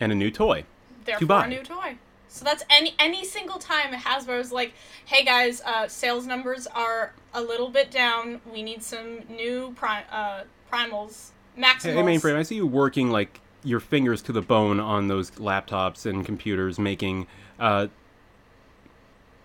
And 0.00 0.12
a 0.12 0.14
new 0.14 0.30
toy. 0.30 0.64
Therefore, 1.04 1.26
buy. 1.26 1.46
a 1.46 1.48
new 1.48 1.62
toy. 1.62 1.98
So 2.28 2.44
that's 2.44 2.64
any 2.68 2.94
any 2.98 3.24
single 3.24 3.58
time 3.58 3.94
Hasbro's 3.94 4.52
like, 4.52 4.74
"Hey 5.04 5.24
guys, 5.24 5.62
uh, 5.62 5.88
sales 5.88 6.26
numbers 6.26 6.66
are 6.66 7.14
a 7.32 7.40
little 7.40 7.70
bit 7.70 7.90
down. 7.90 8.40
We 8.52 8.62
need 8.62 8.82
some 8.82 9.20
new 9.28 9.72
pri- 9.76 10.04
uh, 10.10 10.42
primals, 10.70 11.30
maximals." 11.56 11.82
Hey, 11.82 11.94
mainframe, 11.94 12.36
I 12.36 12.42
see 12.42 12.56
you 12.56 12.66
working 12.66 13.10
like 13.10 13.40
your 13.66 13.80
fingers 13.80 14.22
to 14.22 14.32
the 14.32 14.40
bone 14.40 14.78
on 14.78 15.08
those 15.08 15.32
laptops 15.32 16.06
and 16.06 16.24
computers, 16.24 16.78
making, 16.78 17.26
uh, 17.58 17.88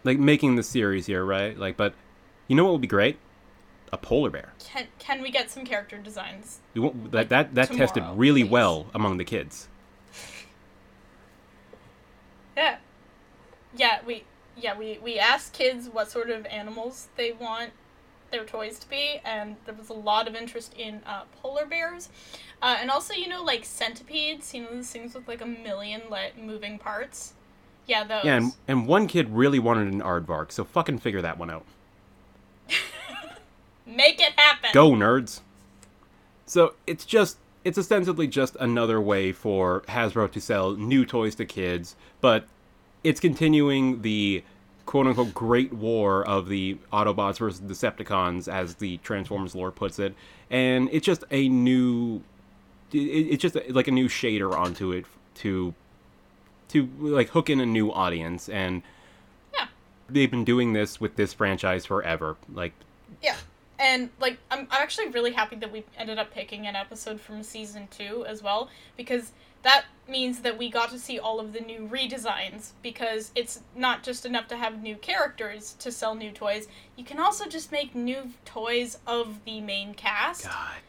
like 0.04 0.20
making 0.20 0.56
the 0.56 0.64
series 0.64 1.08
here, 1.08 1.26
right? 1.26 1.58
Like, 1.58 1.76
but 1.76 1.94
you 2.48 2.56
know 2.56 2.64
what 2.64 2.74
would 2.74 2.82
be 2.82 2.88
great? 2.88 3.18
A 3.92 3.98
polar 3.98 4.30
bear. 4.30 4.54
Can 4.60 4.88
can 5.00 5.22
we 5.22 5.32
get 5.32 5.52
some 5.52 5.66
character 5.66 5.98
designs? 5.98 6.60
Won't, 6.76 7.12
that 7.12 7.30
that 7.30 7.56
that 7.56 7.72
tested 7.72 8.04
really 8.14 8.44
please. 8.44 8.50
well 8.50 8.88
among 8.94 9.18
the 9.18 9.26
kids. 9.26 9.68
Yeah. 12.58 12.78
Yeah, 13.76 14.00
we 14.06 14.26
yeah, 14.58 14.78
we 14.78 15.00
we 15.02 15.18
asked 15.18 15.54
kids 15.54 15.88
what 15.90 16.12
sort 16.12 16.30
of 16.30 16.46
animals 16.48 17.08
they 17.16 17.32
want 17.32 17.72
their 18.32 18.46
toys 18.46 18.80
to 18.80 18.90
be, 18.90 19.20
and 19.26 19.56
there 19.66 19.76
was 19.76 19.90
a 19.90 19.94
lot 19.94 20.28
of 20.28 20.36
interest 20.36 20.74
in 20.78 21.02
uh, 21.06 21.24
polar 21.42 21.66
bears, 21.66 22.10
uh, 22.62 22.78
and 22.80 22.90
also 22.90 23.14
you 23.14 23.28
know 23.28 23.44
like 23.44 23.66
centipedes, 23.66 24.54
you 24.54 24.64
know 24.64 24.70
those 24.72 24.90
things 24.90 25.14
with 25.14 25.28
like 25.28 25.42
a 25.42 25.46
million 25.46 26.02
like 26.10 26.38
moving 26.38 26.80
parts. 26.80 27.34
Yeah, 27.88 28.04
those. 28.04 28.24
Yeah, 28.24 28.38
and, 28.38 28.54
and 28.68 28.88
one 28.88 29.08
kid 29.08 29.30
really 29.30 29.60
wanted 29.60 29.94
an 29.94 30.02
aardvark, 30.02 30.52
so 30.52 30.64
fucking 30.64 31.00
figure 31.00 31.22
that 31.22 31.38
one 31.38 31.50
out. 31.50 31.66
Make 33.86 34.22
it 34.22 34.34
happen. 34.36 34.70
Go 34.74 34.92
nerds. 34.92 35.42
So 36.46 36.74
it's 36.88 37.06
just 37.06 37.38
it's 37.64 37.78
ostensibly 37.78 38.28
just 38.28 38.56
another 38.60 39.00
way 39.00 39.32
for 39.32 39.82
Hasbro 39.82 40.32
to 40.32 40.42
sell 40.42 40.72
new 40.76 41.06
toys 41.06 41.36
to 41.36 41.46
kids, 41.46 41.96
but 42.20 42.46
it's 43.04 43.20
continuing 43.20 44.02
the 44.02 44.44
quote 44.92 45.08
unquote 45.08 45.34
great 45.34 45.72
war 45.72 46.28
of 46.28 46.50
the 46.50 46.78
Autobots 46.92 47.38
versus 47.40 47.62
Decepticons, 47.62 48.52
as 48.52 48.76
the 48.76 48.98
Transformers 48.98 49.56
lore 49.56 49.72
puts 49.72 50.00
it, 50.00 50.14
and 50.50 50.90
it's 50.92 51.06
just 51.06 51.24
a 51.32 51.48
new 51.48 52.22
it, 52.92 52.98
it's 52.98 53.42
just 53.42 53.56
like 53.70 53.88
a 53.88 53.92
new 53.92 54.10
shader 54.10 54.54
onto 54.54 54.92
it 54.92 55.06
to 55.36 55.74
to 56.68 56.90
like 57.00 57.30
hook 57.30 57.50
in 57.50 57.62
a 57.62 57.66
new 57.66 57.90
audience 57.90 58.50
and 58.50 58.84
Yeah. 59.54 59.68
they've 60.10 60.30
been 60.30 60.44
doing 60.44 60.74
this 60.74 61.00
with 61.00 61.16
this 61.16 61.32
franchise 61.34 61.86
forever 61.86 62.36
like 62.54 62.74
Yeah. 63.24 63.38
And 63.82 64.12
like 64.20 64.38
I'm 64.52 64.68
I'm 64.70 64.82
actually 64.84 65.10
really 65.10 65.32
happy 65.34 65.56
that 65.58 65.72
we 65.72 65.84
ended 65.98 66.20
up 66.20 66.32
picking 66.32 66.68
an 66.68 66.76
episode 66.76 67.20
from 67.20 67.42
season 67.42 67.88
2 67.98 68.26
as 68.28 68.44
well 68.44 68.70
because 68.96 69.32
that 69.64 69.86
means 70.08 70.40
that 70.42 70.58
we 70.58 70.70
got 70.70 70.90
to 70.92 71.00
see 71.00 71.20
all 71.20 71.40
of 71.40 71.54
the 71.54 71.60
new 71.60 71.88
redesigns 71.92 72.72
because 72.82 73.32
it's 73.36 73.62
not 73.76 74.04
just 74.04 74.26
enough 74.26 74.48
to 74.48 74.58
have 74.58 74.82
new 74.82 74.96
characters 74.96 75.74
to 75.80 75.92
sell 75.92 76.16
new 76.16 76.32
toys. 76.32 76.68
You 76.96 77.04
can 77.04 77.20
also 77.20 77.48
just 77.48 77.72
make 77.72 77.96
new 77.96 78.32
toys 78.46 78.98
of 79.08 79.44
the 79.46 79.62
main 79.62 79.94
cast. 79.94 80.46
god 80.46 80.82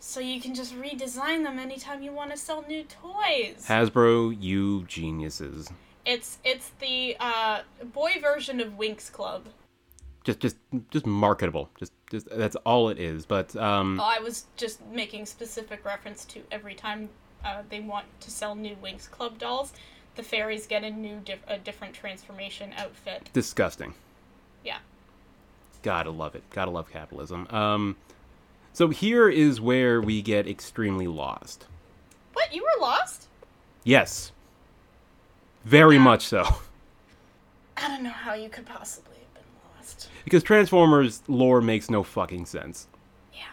So 0.00 0.20
you 0.20 0.40
can 0.40 0.54
just 0.54 0.74
redesign 0.74 1.44
them 1.44 1.58
anytime 1.58 2.02
you 2.02 2.12
want 2.12 2.30
to 2.30 2.36
sell 2.36 2.64
new 2.68 2.84
toys. 2.84 3.64
Hasbro, 3.66 4.36
you 4.38 4.84
geniuses. 4.84 5.70
it's 6.04 6.38
it's 6.44 6.72
the 6.80 7.16
uh, 7.20 7.60
boy 7.92 8.12
version 8.20 8.60
of 8.60 8.72
Winx 8.72 9.10
Club. 9.10 9.46
Just 10.24 10.40
just 10.40 10.56
just 10.90 11.06
marketable. 11.06 11.68
Just 11.78 11.92
just 12.14 12.28
that's 12.30 12.56
all 12.64 12.88
it 12.90 12.98
is. 12.98 13.26
But 13.26 13.54
um 13.56 13.98
Oh, 14.00 14.04
I 14.04 14.20
was 14.20 14.44
just 14.56 14.84
making 14.86 15.26
specific 15.26 15.84
reference 15.84 16.24
to 16.26 16.40
every 16.52 16.74
time 16.74 17.08
uh, 17.44 17.62
they 17.68 17.80
want 17.80 18.06
to 18.20 18.30
sell 18.30 18.54
new 18.54 18.76
Winx 18.82 19.10
Club 19.10 19.38
dolls, 19.38 19.72
the 20.14 20.22
fairies 20.22 20.66
get 20.66 20.82
a 20.84 20.90
new, 20.90 21.20
a 21.46 21.58
different 21.58 21.92
transformation 21.94 22.72
outfit. 22.76 23.28
disgusting. 23.32 23.94
Yeah. 24.64 24.78
Gotta 25.82 26.10
love 26.10 26.34
it. 26.34 26.42
Gotta 26.50 26.70
love 26.70 26.90
capitalism. 26.90 27.46
Um 27.50 27.96
so 28.72 28.88
here 28.88 29.28
is 29.28 29.60
where 29.60 30.00
we 30.00 30.22
get 30.22 30.46
extremely 30.48 31.06
lost. 31.06 31.66
What? 32.32 32.54
You 32.54 32.62
were 32.62 32.80
lost? 32.80 33.28
Yes. 33.84 34.32
Very 35.64 35.98
much 35.98 36.26
so. 36.26 36.44
I 37.76 37.88
don't 37.88 38.02
know 38.04 38.10
how 38.10 38.34
you 38.34 38.48
could 38.48 38.66
possibly 38.66 39.10
have 39.10 39.12
been 39.12 39.12
lost. 39.12 39.13
Because 40.24 40.42
Transformers 40.42 41.22
lore 41.28 41.60
makes 41.60 41.90
no 41.90 42.02
fucking 42.02 42.46
sense. 42.46 42.88
Yeah. 43.32 43.44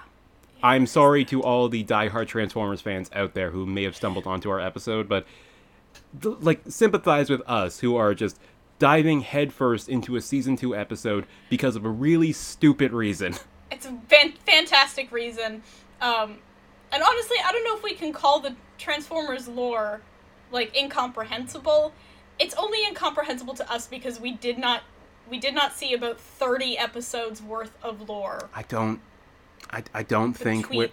I'm 0.64 0.88
sorry 0.88 1.26
to 1.26 1.42
all 1.42 1.70
the 1.70 1.84
diehard 1.84 2.28
Transformers 2.28 2.82
fans 2.82 3.10
out 3.14 3.34
there 3.34 3.52
who 3.52 3.66
may 3.66 3.84
have 3.84 3.96
stumbled 3.96 4.26
onto 4.26 4.50
our 4.50 4.60
episode, 4.60 5.10
but 5.10 5.26
like 6.24 6.62
sympathize 6.68 7.30
with 7.30 7.42
us 7.48 7.80
who 7.80 7.96
are 7.96 8.14
just 8.14 8.40
diving 8.80 9.22
headfirst 9.22 9.88
into 9.90 10.16
a 10.16 10.22
season 10.22 10.56
2 10.56 10.76
episode 10.76 11.26
because 11.50 11.76
of 11.76 11.86
a 11.86 11.90
really 11.90 12.32
stupid 12.32 12.92
reason. 12.92 13.36
It's 13.74 13.86
a 13.86 13.98
fan- 14.10 14.34
fantastic 14.46 15.14
reason. 15.14 15.64
Um, 16.02 16.40
and 16.92 17.02
honestly, 17.02 17.38
I 17.44 17.54
don't 17.54 17.64
know 17.64 17.78
if 17.78 17.82
we 17.82 17.94
can 17.94 18.12
call 18.12 18.42
the 18.42 18.54
Transformers 18.78 19.48
lore 19.48 20.02
like 20.52 20.76
incomprehensible. 20.76 21.94
It's 22.38 22.54
only 22.56 22.86
incomprehensible 22.86 23.54
to 23.54 23.72
us 23.72 23.88
because 23.88 24.20
we 24.20 24.34
did 24.34 24.58
not 24.58 24.82
we 25.32 25.40
did 25.40 25.56
not 25.56 25.74
see 25.74 25.94
about 25.94 26.20
30 26.20 26.78
episodes 26.78 27.42
worth 27.42 27.76
of 27.82 28.08
lore. 28.08 28.50
I 28.54 28.64
don't 28.64 29.00
I, 29.72 29.84
I 29.94 30.04
don't 30.04 30.34
think 30.34 30.70
we 30.70 30.92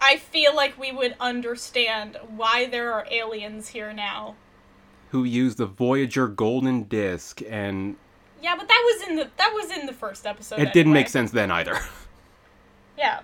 I 0.00 0.16
feel 0.16 0.54
like 0.54 0.78
we 0.78 0.92
would 0.92 1.14
understand 1.20 2.18
why 2.28 2.66
there 2.66 2.92
are 2.92 3.06
aliens 3.10 3.68
here 3.68 3.92
now. 3.92 4.36
who 5.10 5.24
used 5.24 5.58
the 5.58 5.66
Voyager 5.66 6.28
golden 6.28 6.84
disc 6.84 7.42
and 7.48 7.96
Yeah, 8.40 8.56
but 8.56 8.68
that 8.68 8.82
was 8.84 9.08
in 9.08 9.16
the 9.16 9.28
that 9.36 9.52
was 9.52 9.76
in 9.76 9.86
the 9.86 9.92
first 9.92 10.24
episode. 10.24 10.60
it 10.60 10.72
didn't 10.72 10.92
make 10.92 11.08
sense 11.08 11.32
then 11.32 11.50
either. 11.50 11.78
Yeah, 12.96 13.20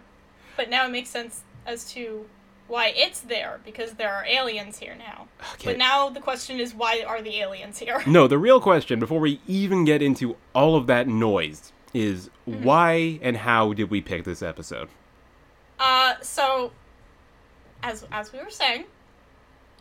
but 0.56 0.70
now 0.70 0.86
it 0.86 0.90
makes 0.90 1.10
sense 1.10 1.42
as 1.66 1.92
to 1.92 2.26
why 2.68 2.92
it's 2.94 3.20
there 3.20 3.60
because 3.64 3.92
there 3.94 4.14
are 4.14 4.24
aliens 4.26 4.78
here 4.78 4.94
now. 4.96 5.26
Okay. 5.54 5.64
But 5.70 5.78
now 5.78 6.08
the 6.10 6.20
question 6.20 6.60
is 6.60 6.74
why 6.74 7.02
are 7.06 7.20
the 7.22 7.40
aliens 7.40 7.78
here? 7.78 8.02
No, 8.06 8.28
the 8.28 8.38
real 8.38 8.60
question 8.60 9.00
before 9.00 9.20
we 9.20 9.40
even 9.48 9.84
get 9.84 10.02
into 10.02 10.36
all 10.54 10.76
of 10.76 10.86
that 10.86 11.08
noise 11.08 11.72
is 11.94 12.30
Mm-hmm. 12.48 12.64
why 12.64 13.18
and 13.20 13.36
how 13.36 13.74
did 13.74 13.90
we 13.90 14.00
pick 14.00 14.24
this 14.24 14.40
episode? 14.42 14.88
Uh, 15.78 16.14
so 16.22 16.72
as 17.82 18.06
as 18.10 18.32
we 18.32 18.38
were 18.38 18.48
saying, 18.50 18.84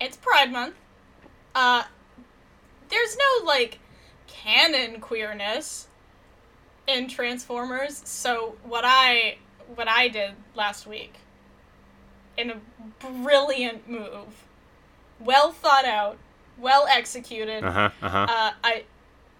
it's 0.02 0.18
Pride 0.18 0.52
Month. 0.52 0.76
Uh, 1.56 1.84
there's 2.90 3.18
no 3.18 3.46
like 3.46 3.80
canon 4.28 5.00
queerness 5.00 5.88
in 6.88 7.08
Transformers. 7.08 8.02
So 8.06 8.56
what 8.64 8.84
I 8.86 9.38
what 9.76 9.88
I 9.88 10.10
did 10.10 10.32
last 10.56 10.88
week 10.88 11.14
in 12.38 12.52
a 12.52 12.58
brilliant 13.00 13.90
move, 13.90 14.46
well 15.20 15.52
thought 15.52 15.86
out, 15.86 16.18
well 16.58 16.88
executed. 16.90 17.64
Uh-huh, 17.64 17.90
uh-huh. 18.02 18.28
Uh, 18.30 18.52
I, 18.64 18.84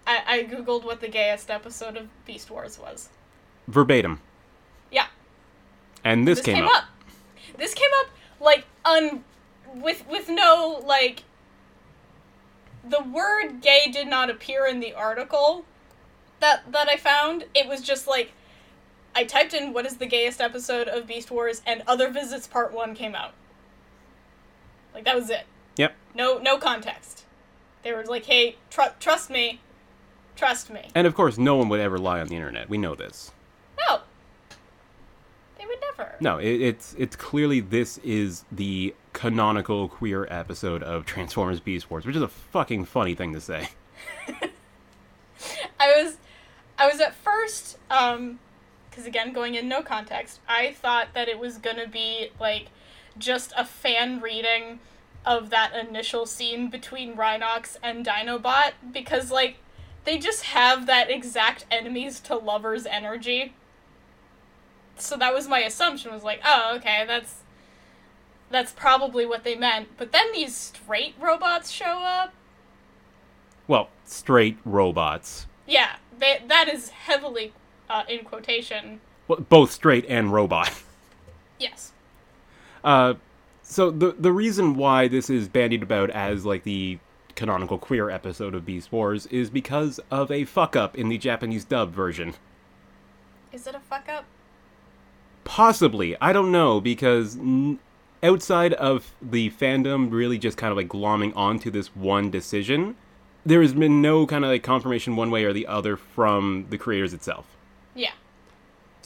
I 0.06 0.22
I 0.26 0.44
googled 0.44 0.84
what 0.84 1.00
the 1.00 1.08
gayest 1.08 1.50
episode 1.50 1.96
of 1.96 2.08
Beast 2.24 2.50
Wars 2.50 2.78
was. 2.78 3.08
Verbatim. 3.68 4.20
Yeah, 4.90 5.06
And 6.04 6.26
this, 6.26 6.38
this 6.38 6.46
came, 6.46 6.54
came 6.56 6.64
up. 6.64 6.72
up. 6.72 6.84
This 7.58 7.74
came 7.74 7.90
up 8.00 8.06
like 8.40 8.64
un 8.84 9.24
with 9.74 10.04
with 10.08 10.28
no 10.28 10.82
like 10.86 11.24
the 12.88 13.02
word 13.02 13.60
gay 13.60 13.90
did 13.92 14.08
not 14.08 14.30
appear 14.30 14.66
in 14.66 14.80
the 14.80 14.94
article 14.94 15.64
that 16.40 16.72
that 16.72 16.88
I 16.88 16.96
found. 16.96 17.44
It 17.54 17.68
was 17.68 17.82
just 17.82 18.06
like 18.06 18.32
I 19.14 19.24
typed 19.24 19.54
in 19.54 19.72
what 19.72 19.86
is 19.86 19.96
the 19.96 20.06
gayest 20.06 20.40
episode 20.40 20.88
of 20.88 21.06
Beast 21.06 21.30
Wars 21.30 21.62
and 21.66 21.82
Other 21.86 22.08
Visits 22.10 22.46
Part 22.46 22.72
1 22.72 22.94
came 22.94 23.14
out. 23.14 23.32
Like 24.94 25.04
that 25.04 25.16
was 25.16 25.30
it. 25.30 25.46
Yep. 25.76 25.94
No 26.14 26.38
no 26.38 26.58
context. 26.58 27.24
They 27.82 27.92
were 27.92 28.04
like, 28.04 28.24
"Hey, 28.24 28.56
tr- 28.70 28.94
trust 28.98 29.30
me. 29.30 29.60
Trust 30.34 30.70
me." 30.70 30.88
And 30.94 31.06
of 31.06 31.14
course, 31.14 31.38
no 31.38 31.56
one 31.56 31.68
would 31.68 31.80
ever 31.80 31.98
lie 31.98 32.20
on 32.20 32.26
the 32.26 32.34
internet. 32.34 32.68
We 32.68 32.78
know 32.78 32.94
this. 32.94 33.30
No. 33.88 34.00
They 35.58 35.66
would 35.66 35.78
never. 35.80 36.16
No, 36.20 36.38
it, 36.38 36.60
it's 36.60 36.94
it's 36.98 37.14
clearly 37.14 37.60
this 37.60 37.98
is 37.98 38.44
the 38.50 38.94
canonical 39.12 39.88
queer 39.88 40.26
episode 40.30 40.82
of 40.82 41.06
Transformers 41.06 41.60
Beast 41.60 41.90
Wars, 41.90 42.04
which 42.04 42.16
is 42.16 42.22
a 42.22 42.28
fucking 42.28 42.84
funny 42.84 43.14
thing 43.14 43.32
to 43.34 43.40
say. 43.40 43.68
I 45.78 46.02
was 46.02 46.16
I 46.76 46.88
was 46.88 47.00
at 47.00 47.14
first 47.14 47.78
um 47.90 48.40
because 48.98 49.06
again, 49.06 49.32
going 49.32 49.54
in 49.54 49.68
no 49.68 49.80
context, 49.80 50.40
I 50.48 50.72
thought 50.72 51.14
that 51.14 51.28
it 51.28 51.38
was 51.38 51.58
gonna 51.58 51.86
be 51.86 52.30
like 52.40 52.66
just 53.16 53.52
a 53.56 53.64
fan 53.64 54.20
reading 54.20 54.80
of 55.24 55.50
that 55.50 55.72
initial 55.72 56.26
scene 56.26 56.68
between 56.68 57.14
Rhinox 57.14 57.76
and 57.80 58.04
Dinobot 58.04 58.72
because 58.92 59.30
like 59.30 59.58
they 60.02 60.18
just 60.18 60.46
have 60.46 60.86
that 60.86 61.12
exact 61.12 61.64
enemies 61.70 62.18
to 62.22 62.34
lovers 62.34 62.86
energy. 62.86 63.54
So 64.96 65.16
that 65.16 65.32
was 65.32 65.46
my 65.46 65.60
assumption 65.60 66.12
was 66.12 66.24
like, 66.24 66.40
oh, 66.44 66.74
okay, 66.78 67.04
that's 67.06 67.42
that's 68.50 68.72
probably 68.72 69.24
what 69.24 69.44
they 69.44 69.54
meant. 69.54 69.96
But 69.96 70.10
then 70.10 70.32
these 70.32 70.56
straight 70.56 71.14
robots 71.20 71.70
show 71.70 72.02
up. 72.02 72.34
Well, 73.68 73.90
straight 74.04 74.58
robots. 74.64 75.46
Yeah, 75.68 75.96
they, 76.18 76.42
that 76.48 76.66
is 76.66 76.88
heavily 76.88 77.52
uh, 77.88 78.04
in 78.08 78.24
quotation. 78.24 79.00
Well, 79.26 79.40
both 79.40 79.70
straight 79.70 80.06
and 80.08 80.32
robot. 80.32 80.70
Yes. 81.60 81.90
Uh, 82.84 83.14
so 83.64 83.90
the 83.90 84.12
the 84.16 84.30
reason 84.30 84.76
why 84.76 85.08
this 85.08 85.28
is 85.28 85.48
bandied 85.48 85.82
about 85.82 86.08
as 86.10 86.46
like 86.46 86.62
the 86.62 87.00
canonical 87.34 87.78
queer 87.78 88.10
episode 88.10 88.54
of 88.54 88.64
Beast 88.64 88.92
Wars 88.92 89.26
is 89.26 89.50
because 89.50 89.98
of 90.08 90.30
a 90.30 90.44
fuck 90.44 90.76
up 90.76 90.96
in 90.96 91.08
the 91.08 91.18
Japanese 91.18 91.64
dub 91.64 91.92
version. 91.92 92.34
Is 93.52 93.66
it 93.66 93.74
a 93.74 93.80
fuck 93.80 94.08
up? 94.08 94.24
Possibly, 95.42 96.16
I 96.20 96.32
don't 96.32 96.52
know 96.52 96.80
because 96.80 97.36
n- 97.36 97.80
outside 98.22 98.74
of 98.74 99.14
the 99.20 99.50
fandom 99.50 100.12
really 100.12 100.38
just 100.38 100.56
kind 100.56 100.70
of 100.70 100.76
like 100.76 100.88
glomming 100.88 101.32
onto 101.36 101.70
this 101.70 101.88
one 101.96 102.30
decision, 102.30 102.94
there 103.44 103.62
has 103.62 103.74
been 103.74 104.00
no 104.00 104.26
kind 104.26 104.44
of 104.44 104.50
like 104.52 104.62
confirmation 104.62 105.16
one 105.16 105.30
way 105.32 105.44
or 105.44 105.52
the 105.52 105.66
other 105.66 105.96
from 105.96 106.66
the 106.70 106.78
creators 106.78 107.12
itself. 107.12 107.46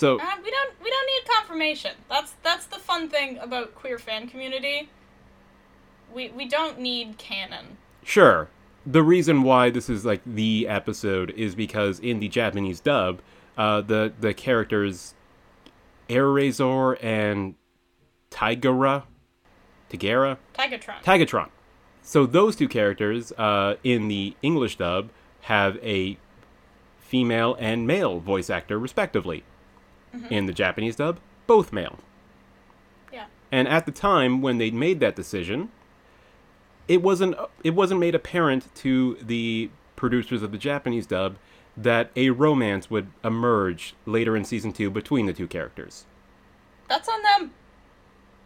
So 0.03 0.19
Uh, 0.19 0.25
we 0.45 0.51
don't 0.51 0.73
we 0.83 0.91
don't 0.91 1.07
need 1.07 1.33
confirmation. 1.33 1.93
That's 2.09 2.33
that's 2.43 2.67
the 2.67 2.81
fun 2.81 3.09
thing 3.09 3.39
about 3.39 3.77
queer 3.77 4.01
fan 4.01 4.29
community. 4.29 4.89
We 6.13 6.29
we 6.31 6.49
don't 6.49 6.81
need 6.81 7.19
canon. 7.19 7.77
Sure. 8.03 8.49
The 8.85 9.05
reason 9.05 9.45
why 9.45 9.71
this 9.71 9.89
is 9.89 10.05
like 10.05 10.21
the 10.27 10.67
episode 10.67 11.31
is 11.37 11.55
because 11.55 12.01
in 12.01 12.19
the 12.19 12.27
Japanese 12.27 12.81
dub, 12.81 13.21
uh, 13.57 13.81
the 13.81 14.13
the 14.19 14.35
characters 14.35 15.15
Air 16.11 16.37
and 16.37 17.55
Tigera, 18.33 19.05
Tigera, 19.89 20.39
Tigatron. 20.53 21.03
Tigatron. 21.05 21.51
So 22.03 22.27
those 22.27 22.57
two 22.57 22.67
characters 22.67 23.31
uh, 23.39 23.77
in 23.85 24.09
the 24.09 24.35
English 24.43 24.79
dub 24.79 25.11
have 25.43 25.77
a 25.77 26.19
female 26.99 27.57
and 27.61 27.87
male 27.87 28.19
voice 28.19 28.51
actor 28.51 28.81
respectively. 28.81 29.45
Mm-hmm. 30.15 30.33
In 30.33 30.47
the 30.47 30.53
Japanese 30.53 30.97
dub, 30.97 31.19
both 31.47 31.73
male. 31.73 31.99
yeah. 33.13 33.27
And 33.51 33.67
at 33.67 33.87
the 33.87 33.93
time 33.93 34.43
when 34.43 34.59
they 34.59 34.71
made 34.71 35.01
that 35.01 35.17
decision, 35.17 35.71
it 36.89 37.01
wasn't 37.03 37.35
it 37.65 37.71
wasn't 37.75 38.01
made 38.01 38.15
apparent 38.15 38.75
to 38.77 39.17
the 39.23 39.71
producers 39.97 40.43
of 40.43 40.53
the 40.53 40.59
Japanese 40.59 41.07
dub 41.07 41.37
that 41.77 42.11
a 42.17 42.29
romance 42.31 42.91
would 42.91 43.07
emerge 43.25 43.95
later 44.05 44.37
in 44.37 44.45
season 44.45 44.73
2 44.73 44.91
between 44.91 45.25
the 45.27 45.33
two 45.33 45.47
characters. 45.47 46.05
That's 46.89 47.09
on 47.09 47.23
them. 47.23 47.53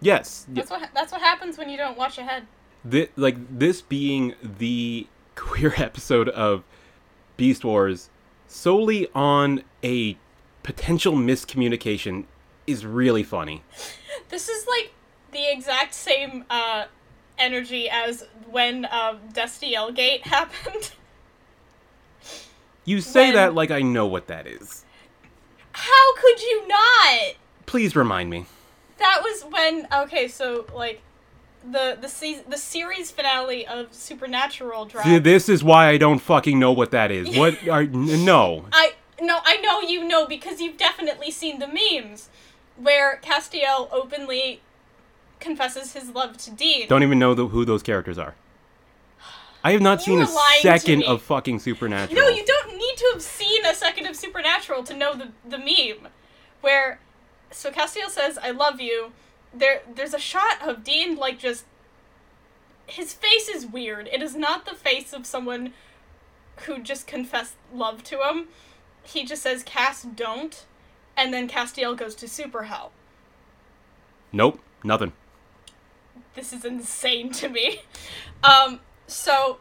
Yes, 0.01 0.47
That's 0.51 0.71
what 0.71 0.89
that's 0.95 1.11
what 1.11 1.21
happens 1.23 1.57
when 1.59 1.69
you 1.71 1.77
don't 1.77 1.97
watch 1.97 2.19
ahead. 2.19 2.47
thi- 2.89 3.09
like 3.17 3.37
this 3.59 3.81
being 3.83 4.35
the 4.43 5.07
queer 5.35 5.75
episode 5.79 6.29
of 6.29 6.63
Beast 7.37 7.65
Wars 7.65 8.11
solely 8.47 9.09
on 9.15 9.65
a 9.83 10.17
potential 10.67 11.15
miscommunication 11.15 12.25
is 12.67 12.85
really 12.85 13.23
funny. 13.23 13.63
This 14.31 14.49
is 14.49 14.67
like 14.67 14.93
the 15.31 15.51
exact 15.51 15.95
same 15.95 16.45
uh, 16.51 16.87
energy 17.39 17.89
as 17.89 18.27
when 18.51 18.85
uh, 18.87 19.17
Destiel 19.33 19.95
Gate 19.95 20.27
happened. 20.27 20.91
You 22.85 23.01
say 23.01 23.27
When- 23.29 23.35
that 23.35 23.55
like 23.55 23.71
I 23.71 23.81
know 23.83 24.07
what 24.07 24.27
that 24.27 24.47
is. 24.47 24.85
How 25.73 26.17
could 26.17 26.43
you 26.43 26.67
not? 26.67 27.35
Please 27.67 27.95
remind 27.95 28.31
me. 28.31 28.47
That 28.99 29.21
was 29.23 29.45
when 29.51 29.87
okay, 30.05 30.27
so 30.27 30.67
like 30.75 31.01
the 31.71 31.97
the 32.01 32.09
se- 32.09 32.45
the 32.49 32.57
series 32.59 33.11
finale 33.13 33.67
of 33.67 33.93
Supernatural 33.93 34.87
dropped. 34.87 35.07
Th- 35.07 35.23
This 35.23 35.49
is 35.49 35.63
why 35.63 35.89
I 35.91 35.97
don't 35.99 36.19
fucking 36.19 36.59
know 36.59 36.73
what 36.73 36.91
that 36.93 37.11
is. 37.13 37.37
What 37.37 37.69
are 37.69 37.85
no? 37.85 38.65
I 38.73 38.95
no, 39.21 39.41
I 39.45 39.57
know 39.59 39.81
you 39.81 40.05
know 40.07 40.27
because 40.27 40.61
you've 40.61 40.77
definitely 40.77 41.31
seen 41.31 41.59
the 41.59 41.67
memes 41.69 42.29
where 42.77 43.21
Castiel 43.23 43.89
openly 43.93 44.61
confesses 45.41 45.93
his 45.93 46.11
love 46.11 46.37
to 46.39 46.51
Dean. 46.51 46.89
Don't 46.89 47.03
even 47.03 47.19
know 47.19 47.35
the, 47.35 47.49
who 47.49 47.65
those 47.65 47.83
characters 47.83 48.19
are. 48.19 48.35
I 49.65 49.73
have 49.73 49.83
not 49.83 49.99
You 50.01 50.05
seen 50.05 50.21
a 50.21 50.25
are 50.25 50.35
lying 50.35 50.63
to 50.63 50.63
second 50.63 51.03
of 51.05 51.23
fucking 51.23 51.59
Supernatural. 51.59 52.21
No, 52.21 52.29
you 52.29 52.45
don't 52.45 52.77
need 52.77 52.97
to 52.97 53.11
have 53.15 53.23
seen 53.23 53.65
a 53.67 53.75
second 53.75 54.07
of 54.07 54.15
Supernatural 54.15 54.85
to 54.85 54.95
know 54.95 55.15
the 55.15 55.29
the 55.49 55.59
meme, 55.59 56.09
where 56.61 57.01
so 57.51 57.73
Castiel 57.73 58.09
says 58.09 58.39
"I 58.39 58.53
love 58.53 58.81
you." 58.81 59.13
There, 59.53 59.83
there's 59.93 60.15
a 60.15 60.19
shot 60.19 60.63
of 60.63 60.85
Dean 60.85 61.17
like 61.17 61.39
just 61.39 61.65
his 62.87 63.13
face 63.13 63.49
is 63.49 63.67
weird. 63.67 64.09
It 64.13 64.23
is 64.23 64.37
not 64.37 64.67
the 64.67 64.75
face 64.75 65.13
of 65.13 65.27
someone 65.27 65.73
who 66.67 66.79
just 66.79 67.07
confessed 67.07 67.55
love 67.75 68.05
to 68.05 68.23
him. 68.23 68.49
He 69.07 69.25
just 69.25 69.43
says 69.43 69.63
Cass 69.63 70.03
don't, 70.03 70.65
and 71.17 71.33
then 71.33 71.49
Castiel 71.49 71.97
goes 71.97 72.15
to 72.17 72.29
super 72.29 72.65
hell. 72.65 72.93
Nope, 74.33 74.61
nothing. 74.85 75.13
This 76.35 76.53
is 76.53 76.65
insane 76.65 77.33
to 77.35 77.49
me. 77.49 77.83
Um, 78.45 78.81
so 79.07 79.59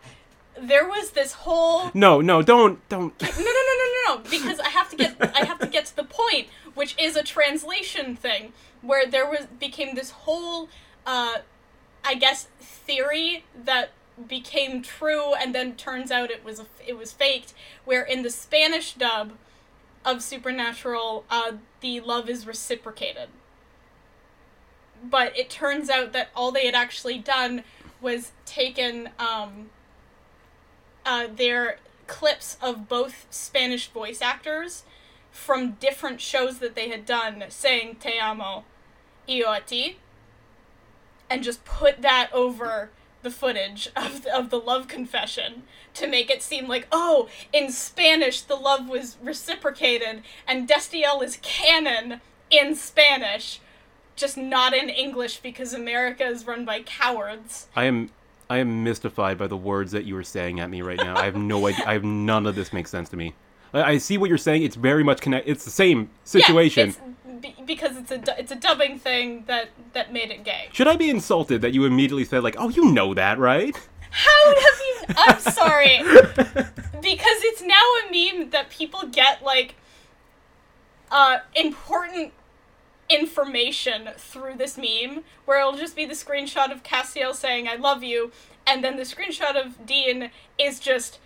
there 0.60 0.86
was 0.88 1.12
this 1.12 1.34
whole 1.34 1.92
No, 1.94 2.20
no, 2.22 2.42
don't, 2.42 2.88
don't. 2.90 3.20
no 3.22 3.28
no 3.28 3.44
no 3.44 3.44
no 3.44 4.16
no 4.16 4.16
no 4.16 4.30
because 4.30 4.60
i 4.60 4.70
have 4.70 4.90
to 4.90 4.96
get 4.96 5.16
i 5.36 5.44
have 5.46 5.60
to 5.60 5.68
get 5.68 5.86
to 5.86 5.96
the 5.96 6.04
point 6.04 6.48
which 6.76 6.96
is 7.00 7.16
a 7.16 7.24
translation 7.24 8.16
thing 8.16 8.54
where 8.82 9.06
there 9.06 9.26
was 9.30 9.48
became 9.60 9.96
this 9.96 10.12
whole 10.12 10.70
uh 11.06 11.38
i 12.04 12.16
guess 12.16 12.48
theory 12.60 13.44
that 13.66 13.92
became 14.28 14.82
true 14.82 15.34
and 15.34 15.54
then 15.54 15.76
turns 15.76 16.10
out 16.10 16.32
it 16.32 16.44
was 16.44 16.62
it 16.86 16.98
was 16.98 17.12
faked 17.12 17.54
where 17.84 18.02
in 18.02 18.22
the 18.22 18.30
spanish 18.30 18.94
dub 18.94 19.34
of 20.06 20.22
supernatural 20.22 21.26
uh 21.30 21.52
the 21.82 22.00
love 22.00 22.30
is 22.30 22.48
reciprocated. 22.48 23.30
But 25.04 25.38
it 25.38 25.50
turns 25.50 25.90
out 25.90 26.14
that 26.14 26.30
all 26.36 26.52
they 26.52 26.66
had 26.66 26.76
actually 26.76 27.18
done 27.18 27.64
was 28.02 28.32
taken 28.46 29.10
um 29.20 29.70
uh, 31.06 31.28
their 31.34 31.78
clips 32.08 32.58
of 32.62 32.90
both 32.90 33.28
Spanish 33.30 33.90
voice 33.90 34.22
actors 34.22 34.84
from 35.32 35.74
different 35.74 36.20
shows 36.20 36.60
that 36.60 36.76
they 36.76 36.90
had 36.90 37.06
done 37.06 37.44
saying 37.50 37.98
Te 38.00 38.18
amo, 38.20 38.64
io 39.30 39.52
a 39.52 39.60
ti, 39.60 39.98
and 41.30 41.44
just 41.44 41.64
put 41.66 42.02
that 42.02 42.30
over 42.34 42.90
the 43.26 43.32
footage 43.32 43.90
of 43.96 44.24
the, 44.24 44.34
of 44.34 44.50
the 44.52 44.60
love 44.60 44.88
confession 44.88 45.64
to 45.96 46.08
make 46.08 46.30
it 46.30 46.42
seem 46.42 46.68
like, 46.70 46.88
oh, 46.92 47.28
in 47.52 47.70
Spanish 47.72 48.40
the 48.40 48.56
love 48.56 48.88
was 48.88 49.18
reciprocated 49.22 50.22
and 50.48 50.70
Destiel 50.70 51.22
is 51.22 51.40
canon 51.42 52.22
in 52.50 52.76
Spanish, 52.76 53.60
just 54.16 54.38
not 54.38 54.74
in 54.74 54.90
English 54.90 55.40
because 55.40 55.74
America 55.74 56.24
is 56.24 56.46
run 56.46 56.64
by 56.64 56.84
cowards. 56.84 57.68
I 57.76 57.86
am, 57.86 58.12
I 58.48 58.60
am 58.60 58.84
mystified 58.84 59.40
by 59.40 59.48
the 59.48 59.58
words 59.58 59.92
that 59.92 60.06
you 60.06 60.16
are 60.16 60.24
saying 60.24 60.60
at 60.60 60.70
me 60.70 60.84
right 60.84 61.00
now. 61.00 61.18
I 61.18 61.26
have 61.26 61.36
no 61.36 61.68
idea. 61.68 61.84
I 61.86 61.94
have 61.94 62.04
none 62.04 62.46
of 62.46 62.56
this 62.56 62.72
makes 62.72 62.92
sense 62.92 63.10
to 63.10 63.18
me. 63.18 63.34
I, 63.74 63.84
I 63.94 63.98
see 63.98 64.20
what 64.20 64.30
you're 64.30 64.38
saying. 64.38 64.62
It's 64.62 64.76
very 64.76 65.04
much 65.04 65.20
connect. 65.20 65.48
It's 65.48 65.66
the 65.66 65.72
same 65.72 66.12
situation. 66.24 66.90
Yeah, 66.90 67.14
be- 67.46 67.64
because 67.66 67.98
it's 67.98 68.12
a 68.12 68.40
it's 68.40 68.52
a 68.52 68.56
dubbing 68.56 69.00
thing 69.00 69.44
that 69.48 69.70
that 69.94 70.12
made 70.12 70.32
it 70.32 70.44
gay. 70.44 70.70
Should 70.74 70.88
I 70.88 70.96
be 70.96 71.10
insulted 71.10 71.62
that 71.62 71.74
you 71.74 71.86
immediately 71.86 72.26
said 72.26 72.44
like, 72.44 72.56
"Oh, 72.58 72.70
you 72.70 72.92
know 72.92 73.14
that, 73.14 73.38
right?" 73.40 73.76
How 74.12 74.56
have 74.56 74.82
you? 74.88 75.16
I'm 75.18 75.40
sorry. 75.40 75.98
because 77.02 77.40
it's 77.44 77.62
now 77.62 77.76
a 77.76 78.12
meme 78.12 78.50
that 78.52 78.70
people 78.70 79.08
get 79.08 79.44
like 79.44 79.76
uh 81.12 81.40
important 81.56 82.34
information 83.08 84.10
through 84.18 84.56
this 84.56 84.78
meme 84.78 85.24
where 85.46 85.60
it'll 85.60 85.78
just 85.78 85.96
be 85.96 86.06
the 86.06 86.16
screenshot 86.16 86.72
of 86.72 86.82
Castiel 86.82 87.36
saying 87.36 87.68
I 87.68 87.76
love 87.76 88.04
you 88.04 88.32
and 88.66 88.84
then 88.84 88.98
the 88.98 89.04
screenshot 89.04 89.56
of 89.56 89.86
Dean 89.86 90.32
is 90.58 90.80
just 90.80 91.20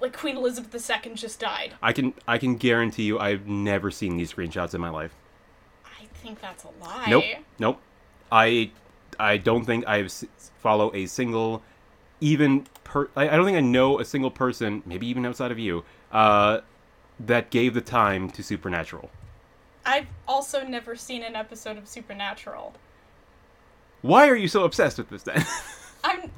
like 0.00 0.16
Queen 0.16 0.36
Elizabeth 0.36 0.74
II 0.74 1.14
just 1.14 1.38
died. 1.38 1.74
I 1.80 1.92
can, 1.92 2.12
I 2.26 2.38
can 2.38 2.56
guarantee 2.56 3.04
you, 3.04 3.20
I've 3.20 3.46
never 3.46 3.90
seen 3.90 4.16
these 4.16 4.32
screenshots 4.32 4.74
in 4.74 4.80
my 4.80 4.90
life. 4.90 5.14
I 6.22 6.24
think 6.24 6.40
that's 6.40 6.64
a 6.64 6.68
lie. 6.80 7.06
Nope, 7.08 7.24
nope. 7.58 7.80
I, 8.30 8.70
I 9.18 9.38
don't 9.38 9.64
think 9.64 9.86
I 9.88 10.06
follow 10.60 10.94
a 10.94 11.06
single, 11.06 11.62
even 12.20 12.66
per. 12.84 13.08
I, 13.16 13.28
I 13.28 13.36
don't 13.36 13.44
think 13.44 13.56
I 13.56 13.60
know 13.60 13.98
a 13.98 14.04
single 14.04 14.30
person, 14.30 14.84
maybe 14.86 15.08
even 15.08 15.26
outside 15.26 15.50
of 15.50 15.58
you, 15.58 15.84
uh, 16.12 16.60
that 17.18 17.50
gave 17.50 17.74
the 17.74 17.80
time 17.80 18.30
to 18.30 18.42
Supernatural. 18.42 19.10
I've 19.84 20.06
also 20.28 20.64
never 20.64 20.94
seen 20.94 21.24
an 21.24 21.34
episode 21.34 21.76
of 21.76 21.88
Supernatural. 21.88 22.74
Why 24.02 24.28
are 24.28 24.36
you 24.36 24.46
so 24.46 24.62
obsessed 24.62 24.98
with 24.98 25.10
this 25.10 25.24
then? 25.24 25.44
I'm 26.04 26.30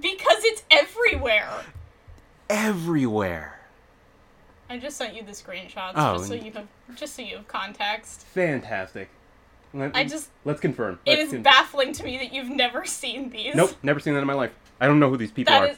because 0.00 0.44
it's 0.44 0.64
everywhere. 0.70 1.48
Everywhere. 2.50 3.57
I 4.70 4.78
just 4.78 4.96
sent 4.96 5.14
you 5.14 5.22
the 5.22 5.32
screenshots 5.32 5.92
Oh, 5.96 6.16
just 6.18 6.28
so 6.28 6.34
you 6.34 6.52
have 6.52 6.66
just 6.96 7.14
so 7.14 7.22
you 7.22 7.36
have 7.36 7.48
context. 7.48 8.26
Fantastic. 8.28 9.08
Let, 9.74 9.94
I 9.94 10.04
just 10.04 10.30
let's 10.44 10.60
confirm. 10.60 10.98
it 11.04 11.18
Let's 11.18 11.22
is 11.24 11.30
con- 11.32 11.42
baffling 11.42 11.92
to 11.94 12.04
me 12.04 12.18
that 12.18 12.32
you've 12.32 12.48
never 12.48 12.84
seen 12.84 13.30
these. 13.30 13.54
Nope, 13.54 13.72
never 13.82 14.00
seen 14.00 14.14
that 14.14 14.20
in 14.20 14.26
my 14.26 14.34
life. 14.34 14.52
I 14.80 14.86
don't 14.86 15.00
know 15.00 15.10
who 15.10 15.16
these 15.16 15.32
people 15.32 15.52
That 15.52 15.62
are. 15.62 15.68
is 15.68 15.76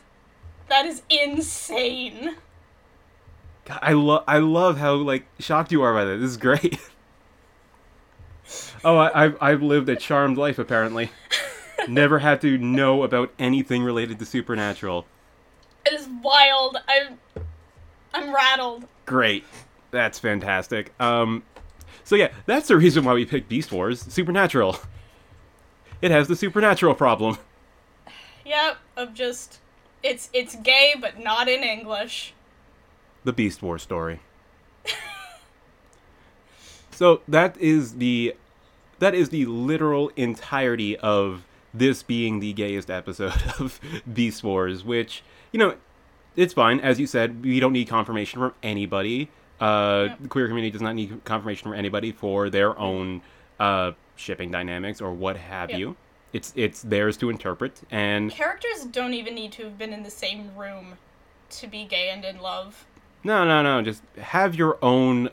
that 0.69 0.87
is 0.87 1.03
insane. 1.11 2.37
God, 3.65 3.79
I 3.83 3.93
love 3.93 4.25
I 4.27 4.39
love 4.39 4.79
how 4.79 4.95
like 4.95 5.27
shocked 5.39 5.73
you 5.73 5.83
are 5.83 5.93
by 5.93 6.05
that. 6.05 6.17
This 6.19 6.31
is 6.31 6.37
great. 6.37 6.79
oh, 8.85 8.97
I, 8.97 9.25
I've 9.25 9.37
I've 9.41 9.63
lived 9.63 9.89
a 9.89 9.97
charmed 9.97 10.39
life 10.39 10.59
apparently. 10.59 11.11
Never 11.89 12.19
had 12.19 12.41
to 12.43 12.59
know 12.59 13.03
about 13.03 13.33
anything 13.39 13.83
related 13.83 14.19
to 14.19 14.27
supernatural. 14.27 15.07
It 15.87 15.95
is 15.95 16.09
wild. 16.23 16.77
I'm 16.89 17.19
I'm 18.13 18.35
rattled. 18.35 18.87
Great, 19.07 19.45
that's 19.91 20.19
fantastic. 20.19 20.93
Um, 21.01 21.43
so 22.05 22.17
yeah, 22.17 22.29
that's 22.47 22.69
the 22.69 22.77
reason 22.77 23.05
why 23.05 23.15
we 23.15 23.25
picked 23.25 23.49
Beast 23.49 23.73
Wars. 23.73 24.01
Supernatural. 24.03 24.79
It 26.03 26.11
has 26.11 26.29
the 26.29 26.37
supernatural 26.37 26.95
problem. 26.95 27.37
Yep, 28.45 28.79
of 28.97 29.15
just 29.15 29.59
it's 30.03 30.31
it's 30.33 30.57
gay 30.57 30.95
but 30.99 31.19
not 31.19 31.49
in 31.49 31.63
English. 31.63 32.33
the 33.23 33.33
Beast 33.33 33.63
Wars 33.63 33.83
story. 33.83 34.21
so 36.91 37.21
that 37.29 37.57
is 37.59 37.97
the 37.97 38.35
that 38.99 39.15
is 39.15 39.29
the 39.29 39.47
literal 39.47 40.11
entirety 40.17 40.97
of 40.99 41.45
this 41.73 42.03
being 42.03 42.41
the 42.41 42.53
gayest 42.53 42.91
episode 42.91 43.41
of 43.61 43.81
Beast 44.13 44.43
Wars, 44.43 44.83
which 44.85 45.23
you 45.53 45.59
know 45.59 45.75
it's 46.37 46.55
fine. 46.55 46.81
As 46.81 47.01
you 47.01 47.07
said, 47.07 47.43
we 47.43 47.61
don't 47.61 47.73
need 47.73 47.89
confirmation 47.89 48.41
from 48.41 48.55
anybody. 48.63 49.31
Uh. 49.61 50.09
The 50.21 50.29
queer 50.29 50.47
community 50.49 50.71
does 50.71 50.83
not 50.83 50.95
need 50.95 51.25
confirmation 51.25 51.65
from 51.65 51.79
anybody 51.79 52.13
for 52.13 52.51
their 52.51 52.79
own 52.79 53.23
uh, 53.59 53.93
shipping 54.17 54.51
dynamics 54.51 55.01
or 55.01 55.13
what 55.13 55.37
have 55.37 55.71
you. 55.71 55.97
It's 56.33 56.53
it's 56.55 56.83
theirs 56.83 57.17
to 57.19 57.31
interpret, 57.31 57.81
and 57.91 58.31
Characters 58.31 58.85
don't 58.85 59.15
even 59.15 59.35
need 59.35 59.51
to 59.53 59.65
have 59.65 59.77
been 59.77 59.93
in 59.93 60.05
the 60.05 60.11
same 60.11 60.55
room 60.57 60.97
to 61.51 61.67
be 61.67 61.85
gay 61.85 62.11
and 62.11 62.25
in 62.25 62.41
love. 62.41 62.87
No, 63.25 63.45
no, 63.45 63.63
no. 63.63 63.83
Just 63.83 64.03
have 64.17 64.55
your 64.55 64.79
own. 64.81 65.31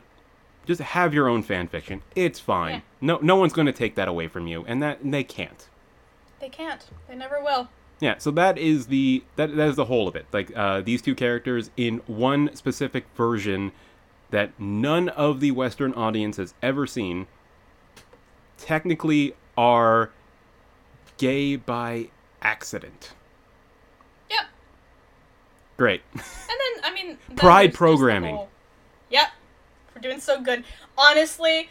Just 0.66 0.80
have 0.80 1.14
your 1.14 1.28
own 1.28 1.42
fan 1.42 1.68
fiction. 1.68 2.02
It's 2.14 2.40
fine. 2.40 2.74
Yeah. 2.74 2.80
No, 3.00 3.18
no 3.22 3.36
one's 3.36 3.52
going 3.52 3.66
to 3.66 3.72
take 3.72 3.94
that 3.94 4.08
away 4.08 4.26
from 4.28 4.46
you, 4.48 4.64
and 4.66 4.82
that 4.82 4.98
they 5.02 5.22
can't. 5.24 5.68
They 6.40 6.48
can't. 6.48 6.84
They 7.08 7.14
never 7.14 7.42
will. 7.42 7.68
Yeah. 8.00 8.18
So 8.18 8.30
that 8.32 8.58
is 8.58 8.86
the 8.86 9.22
that 9.36 9.54
that 9.56 9.68
is 9.68 9.76
the 9.76 9.84
whole 9.86 10.06
of 10.08 10.14
it. 10.16 10.26
Like 10.32 10.52
uh, 10.56 10.80
these 10.82 11.02
two 11.02 11.14
characters 11.14 11.70
in 11.76 11.98
one 12.06 12.54
specific 12.54 13.06
version 13.16 13.72
that 14.30 14.50
none 14.60 15.08
of 15.10 15.40
the 15.40 15.50
Western 15.50 15.92
audience 15.94 16.36
has 16.36 16.54
ever 16.62 16.86
seen. 16.86 17.26
Technically, 18.56 19.34
are 19.56 20.10
gay 21.16 21.56
by 21.56 22.08
accident. 22.42 23.12
Yep. 24.30 24.40
Great. 25.76 26.02
And 26.14 26.22
then 26.82 26.84
I 26.84 26.94
mean 26.94 27.18
then 27.28 27.36
Pride 27.36 27.66
just 27.66 27.72
the 27.74 27.78
programming. 27.78 28.34
whole- 28.36 28.48
Yep. 29.10 29.28
We're 29.94 30.00
doing 30.02 30.20
so 30.20 30.40
good. 30.42 30.64
Honestly, 30.96 31.68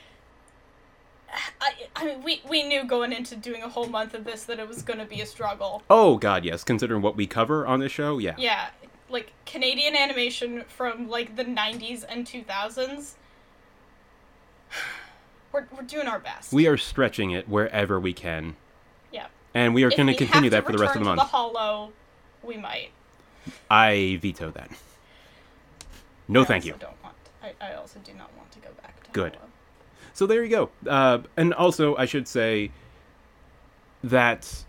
I, 1.61 1.73
I 1.95 2.05
mean 2.05 2.23
we 2.23 2.41
we 2.49 2.63
knew 2.63 2.85
going 2.85 3.11
into 3.11 3.35
doing 3.35 3.61
a 3.63 3.69
whole 3.69 3.87
month 3.87 4.13
of 4.13 4.23
this 4.23 4.43
that 4.45 4.59
it 4.59 4.67
was 4.67 4.81
going 4.81 4.99
to 4.99 5.05
be 5.05 5.21
a 5.21 5.25
struggle. 5.25 5.83
oh 5.89 6.17
God, 6.17 6.45
yes. 6.45 6.63
Considering 6.63 7.01
what 7.01 7.15
we 7.15 7.27
cover 7.27 7.65
on 7.67 7.79
this 7.79 7.91
show, 7.91 8.17
yeah. 8.17 8.35
Yeah, 8.37 8.69
like 9.09 9.33
Canadian 9.45 9.95
animation 9.95 10.63
from 10.67 11.09
like 11.09 11.35
the 11.35 11.43
90s 11.45 12.03
and 12.07 12.25
2000s. 12.25 13.13
We're 15.51 15.65
we're 15.75 15.83
doing 15.83 16.07
our 16.07 16.19
best. 16.19 16.51
We 16.51 16.67
are 16.67 16.77
stretching 16.77 17.31
it 17.31 17.47
wherever 17.47 17.99
we 17.99 18.13
can. 18.13 18.55
yeah. 19.11 19.27
And 19.53 19.73
we 19.73 19.83
are 19.83 19.89
going 19.89 20.07
to 20.07 20.13
continue 20.13 20.49
that 20.51 20.65
for 20.65 20.71
the 20.73 20.77
rest 20.77 20.95
of 20.95 20.99
the 20.99 21.05
to 21.09 21.15
month. 21.15 21.21
The 21.21 21.25
Hollow, 21.25 21.93
we 22.43 22.57
might. 22.57 22.89
I 23.71 24.19
veto 24.21 24.51
that. 24.51 24.69
No, 26.27 26.41
I 26.41 26.45
thank 26.45 26.65
you. 26.65 26.75
Don't 26.77 27.01
want. 27.01 27.15
I, 27.41 27.53
I 27.61 27.73
also 27.75 27.99
do 28.03 28.11
not 28.13 28.29
want 28.37 28.51
to 28.51 28.59
go 28.59 28.67
back 28.81 29.01
to 29.03 29.11
Good. 29.11 29.35
Hollow. 29.37 29.46
So 30.17 30.25
there 30.25 30.43
you 30.43 30.49
go. 30.49 30.69
Uh, 30.89 31.19
and 31.37 31.53
also, 31.53 31.95
I 31.95 32.05
should 32.05 32.27
say 32.27 32.71
that 34.03 34.65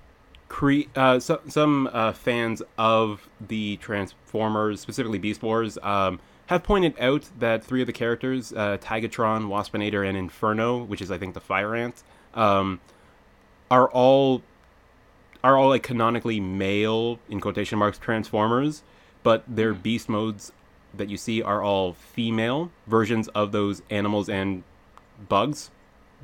cre- 0.49 0.91
uh, 0.95 1.21
so- 1.21 1.41
some 1.49 1.89
uh, 1.91 2.13
fans 2.13 2.61
of 2.77 3.27
the 3.41 3.79
Transformers, 3.79 4.83
specifically 4.83 5.19
Beast 5.19 5.43
Wars, 5.43 5.79
um, 5.83 6.21
have 6.49 6.63
pointed 6.63 7.01
out 7.01 7.31
that 7.39 7.65
three 7.65 7.81
of 7.81 7.87
the 7.87 7.95
characters, 7.95 8.53
uh, 8.53 8.77
Tigatron, 8.77 9.47
Waspinator, 9.47 10.07
and 10.07 10.19
Inferno, 10.19 10.85
which 10.85 11.01
is 11.01 11.11
I 11.11 11.17
think 11.17 11.33
the 11.33 11.41
Fire 11.41 11.75
Ant, 11.75 12.03
um, 12.35 12.79
are 13.71 13.89
all 13.89 14.43
are 15.43 15.57
all 15.57 15.71
like 15.71 15.83
canonically 15.83 16.41
male 16.41 17.21
in 17.31 17.41
quotation 17.41 17.79
marks 17.79 17.97
Transformers, 17.97 18.83
but 19.23 19.45
their 19.49 19.73
beast 19.73 20.11
modes 20.11 20.53
that 20.95 21.09
you 21.09 21.17
see 21.17 21.41
are 21.41 21.63
all 21.63 21.95
female 21.95 22.71
versions 22.87 23.29
of 23.29 23.53
those 23.53 23.81
animals 23.89 24.29
and 24.29 24.63
bugs. 25.29 25.71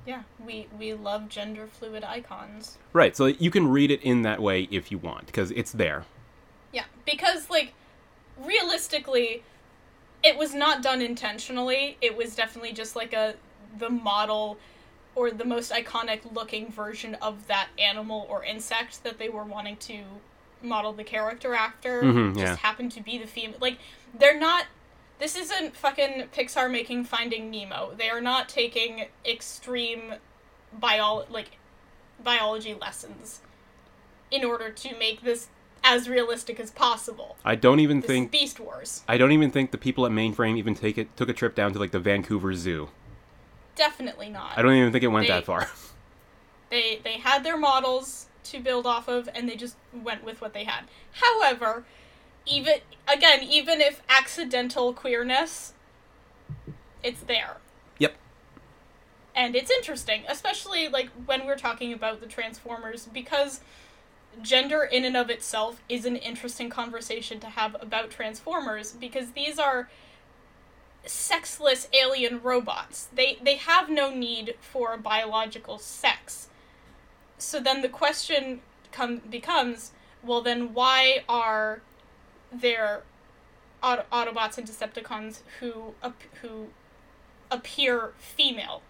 Yeah, 0.07 0.23
we 0.45 0.67
we 0.79 0.93
love 0.95 1.29
gender 1.29 1.67
fluid 1.67 2.05
icons. 2.05 2.79
Right, 2.93 3.17
so 3.17 3.27
you 3.27 3.51
can 3.51 3.69
read 3.69 3.91
it 3.91 4.03
in 4.03 4.23
that 4.23 4.41
way 4.41 4.69
if 4.71 4.91
you 4.91 4.99
want, 4.99 5.27
because 5.27 5.51
it's 5.53 5.73
there. 5.73 6.05
Yeah, 6.73 6.85
because 7.07 7.49
like 7.49 7.73
realistically, 8.39 9.43
it 10.23 10.37
was 10.37 10.55
not 10.55 10.83
done 10.83 11.01
intentionally. 11.01 11.97
It 12.01 12.17
was 12.17 12.35
definitely 12.35 12.73
just 12.73 12.97
like 12.97 13.13
a 13.13 13.35
the 13.79 13.91
model 13.91 14.59
or 15.15 15.31
the 15.31 15.45
most 15.45 15.73
iconic 15.73 16.21
looking 16.33 16.71
version 16.71 17.15
of 17.17 17.47
that 17.47 17.69
animal 17.79 18.27
or 18.29 18.45
insect 18.45 19.05
that 19.05 19.19
they 19.19 19.29
were 19.29 19.45
wanting 19.45 19.77
to 19.77 20.03
model 20.63 20.93
the 20.93 21.05
character 21.05 21.55
after. 21.55 22.03
Mhm, 22.03 22.35
just 22.35 22.45
yeah. 22.45 22.57
happened 22.57 22.93
to 22.93 23.03
be 23.03 23.17
the 23.19 23.27
female. 23.27 23.59
Like 23.61 23.79
they're 24.19 24.39
not. 24.39 24.67
This 25.19 25.37
isn't 25.37 25.77
fucking 25.77 26.29
Pixar 26.35 26.71
making 26.71 27.05
Finding 27.05 27.51
Nemo. 27.51 27.95
They 27.97 28.11
are 28.11 28.21
not 28.21 28.49
taking 28.49 29.07
extreme 29.25 30.15
bio 30.73 31.25
like 31.31 31.53
biology 32.23 32.75
lessons 32.75 33.41
in 34.31 34.45
order 34.45 34.71
to 34.71 34.99
make 34.99 35.23
this 35.23 35.49
as 35.85 36.09
realistic 36.09 36.59
as 36.59 36.71
possible. 36.71 37.37
I 37.45 37.55
don't 37.55 37.79
even 37.81 38.01
This 38.01 38.09
think 38.09 38.31
Beast 38.31 38.59
Wars. 38.59 39.03
I 39.07 39.19
don't 39.19 39.33
even 39.33 39.51
think 39.51 39.71
the 39.71 39.79
people 39.79 40.07
at 40.07 40.13
Mainframe 40.13 40.57
even 40.57 40.75
take 40.75 40.99
it 40.99 41.15
took 41.17 41.29
a 41.29 41.35
trip 41.35 41.55
down 41.55 41.73
to 41.75 41.79
like 41.79 41.91
the 41.93 42.01
Vancouver 42.01 42.55
Zoo. 42.55 42.89
Definitely 43.77 44.31
not. 44.31 44.57
I 44.57 44.63
don't 44.63 44.75
even 44.75 44.93
think 44.93 45.05
it 45.05 45.09
went 45.09 45.27
They- 45.29 45.35
that 45.35 45.45
far. 45.45 45.69
They 46.71 46.99
they 47.05 47.19
had 47.19 47.45
their 47.45 47.59
models 47.59 48.27
to 48.45 48.59
build 48.59 48.85
off 48.87 49.07
of 49.07 49.29
and 49.33 49.49
they 49.49 49.55
just 49.55 49.77
went 49.93 50.25
with 50.25 50.41
what 50.41 50.55
they 50.55 50.65
had. 50.65 50.85
However, 51.13 51.85
even 52.47 52.75
again, 53.07 53.43
even 53.43 53.81
if 53.81 54.03
accidental 54.09 54.93
queerness 54.93 55.75
it's 57.05 57.21
there. 57.21 57.59
Yep. 57.99 58.17
And 59.37 59.55
it's 59.55 59.71
interesting, 59.71 60.25
especially 60.27 60.89
like 60.89 61.11
when 61.27 61.47
we're 61.47 61.57
talking 61.57 61.93
about 61.93 62.21
the 62.21 62.27
Transformers 62.27 63.07
because 63.13 63.61
gender 64.43 64.83
in 64.83 65.05
and 65.05 65.17
of 65.17 65.31
itself 65.31 65.81
is 65.89 66.05
an 66.05 66.17
interesting 66.17 66.69
conversation 66.69 67.39
to 67.41 67.47
have 67.49 67.77
about 67.81 68.11
Transformers 68.11 68.93
because 68.93 69.33
these 69.33 69.59
are 69.59 69.89
sexless 71.05 71.89
alien 71.93 72.41
robots. 72.43 73.09
They 73.15 73.39
they 73.43 73.57
have 73.57 73.91
no 73.91 74.11
need 74.11 74.55
for 74.61 74.97
biological 74.97 75.79
sex. 75.79 76.49
So 77.37 77.61
then 77.61 77.83
the 77.83 77.89
question 77.89 78.61
come 78.91 79.19
becomes, 79.19 79.93
well 80.23 80.41
then 80.41 80.73
why 80.73 81.25
are 81.29 81.83
there 82.61 83.03
Aut- 83.83 84.11
Autobots 84.11 84.59
and 84.59 84.67
Decepticons 84.67 85.41
who 85.61 85.95
ap- 86.03 86.23
who 86.43 86.69
appear 87.51 88.13
female 88.19 88.83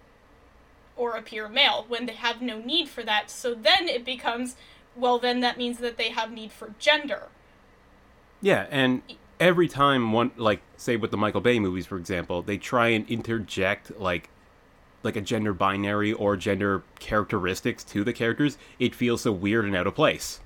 or 0.97 1.17
appear 1.17 1.49
male 1.49 1.85
when 1.89 2.07
they 2.07 2.15
have 2.15 2.41
no 2.41 2.59
need 2.59 2.89
for 2.89 3.03
that? 3.03 3.31
So 3.31 3.55
then 3.55 3.89
it 3.89 4.05
becomes, 4.05 4.57
well 4.97 5.19
then 5.19 5.41
that 5.41 5.59
means 5.59 5.79
that 5.79 5.97
they 5.97 6.11
have 6.11 6.31
need 6.31 6.53
for 6.53 6.75
gender. 6.79 7.29
Yeah, 8.41 8.67
and 8.71 9.03
every 9.41 9.69
time 9.69 10.13
one 10.13 10.31
like 10.37 10.61
say 10.77 10.97
with 10.97 11.11
the 11.11 11.17
Michael 11.17 11.41
Bay 11.41 11.59
movies 11.59 11.87
for 11.87 11.97
example, 11.97 12.43
they 12.43 12.59
try 12.59 12.89
and 12.89 13.09
interject 13.09 13.99
like 13.99 14.31
like 15.03 15.17
a 15.17 15.21
gender 15.21 15.53
binary 15.53 16.13
or 16.13 16.37
gender 16.37 16.83
characteristics 16.99 17.85
to 17.85 18.05
the 18.05 18.13
characters, 18.13 18.57
it 18.79 18.95
feels 18.95 19.21
so 19.23 19.33
weird 19.33 19.65
and 19.65 19.77
out 19.77 19.87
of 19.87 19.95
place. 19.95 20.41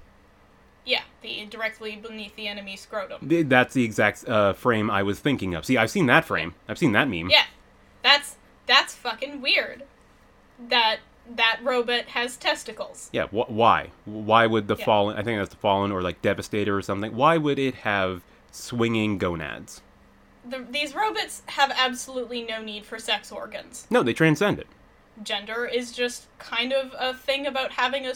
Yeah, 0.88 1.02
the 1.20 1.44
directly 1.44 1.96
beneath 1.96 2.34
the 2.34 2.48
enemy 2.48 2.74
scrotum. 2.74 3.18
That's 3.48 3.74
the 3.74 3.84
exact 3.84 4.26
uh, 4.26 4.54
frame 4.54 4.90
I 4.90 5.02
was 5.02 5.20
thinking 5.20 5.54
of. 5.54 5.66
See, 5.66 5.76
I've 5.76 5.90
seen 5.90 6.06
that 6.06 6.24
frame. 6.24 6.54
I've 6.66 6.78
seen 6.78 6.92
that 6.92 7.08
meme. 7.10 7.28
Yeah, 7.30 7.44
that's 8.02 8.36
that's 8.66 8.94
fucking 8.94 9.42
weird. 9.42 9.82
That 10.70 11.00
that 11.36 11.60
robot 11.62 12.06
has 12.06 12.38
testicles. 12.38 13.10
Yeah, 13.12 13.26
wh- 13.26 13.50
why? 13.50 13.90
Why 14.06 14.46
would 14.46 14.66
the 14.66 14.76
Yeah. 14.76 14.84
fallen? 14.86 15.18
I 15.18 15.22
think 15.22 15.38
that's 15.38 15.50
the 15.50 15.56
fallen 15.60 15.92
or 15.92 16.00
like 16.00 16.22
devastator 16.22 16.74
or 16.78 16.80
something. 16.80 17.14
Why 17.14 17.36
would 17.36 17.58
it 17.58 17.74
have 17.74 18.22
swinging 18.50 19.18
gonads? 19.18 19.82
The, 20.48 20.64
these 20.70 20.94
robots 20.94 21.42
have 21.48 21.70
absolutely 21.76 22.44
no 22.44 22.62
need 22.62 22.86
for 22.86 22.98
sex 22.98 23.30
organs. 23.30 23.86
No, 23.90 24.02
they 24.02 24.14
transcend 24.14 24.58
it. 24.58 24.66
Gender 25.22 25.66
is 25.66 25.92
just 25.92 26.28
kind 26.38 26.72
of 26.72 26.94
a 26.98 27.12
thing 27.12 27.46
about 27.46 27.72
having 27.72 28.06
a, 28.06 28.14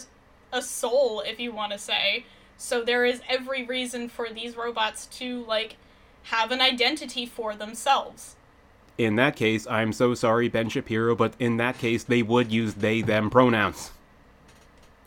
a 0.55 0.63
soul, 0.63 1.21
if 1.27 1.39
you 1.39 1.53
want 1.53 1.73
to 1.73 1.79
say. 1.79 2.25
So 2.63 2.85
there 2.85 3.05
is 3.05 3.21
every 3.29 3.65
reason 3.65 4.09
for 4.09 4.29
these 4.31 4.57
robots 4.57 5.07
to, 5.19 5.45
like, 5.47 5.75
have 6.23 6.53
an 6.53 6.61
identity 6.61 7.27
for 7.27 7.57
themselves. 7.57 8.37
In 8.97 9.17
that 9.17 9.35
case, 9.35 9.67
I'm 9.67 9.93
so 9.93 10.15
sorry, 10.15 10.49
Ben 10.49 10.69
Shapiro, 10.69 11.17
but 11.17 11.35
in 11.41 11.57
that 11.57 11.79
case, 11.79 12.05
they 12.05 12.23
would 12.23 12.53
use 12.53 12.75
they 12.75 13.03
them 13.03 13.31
pronouns 13.31 13.91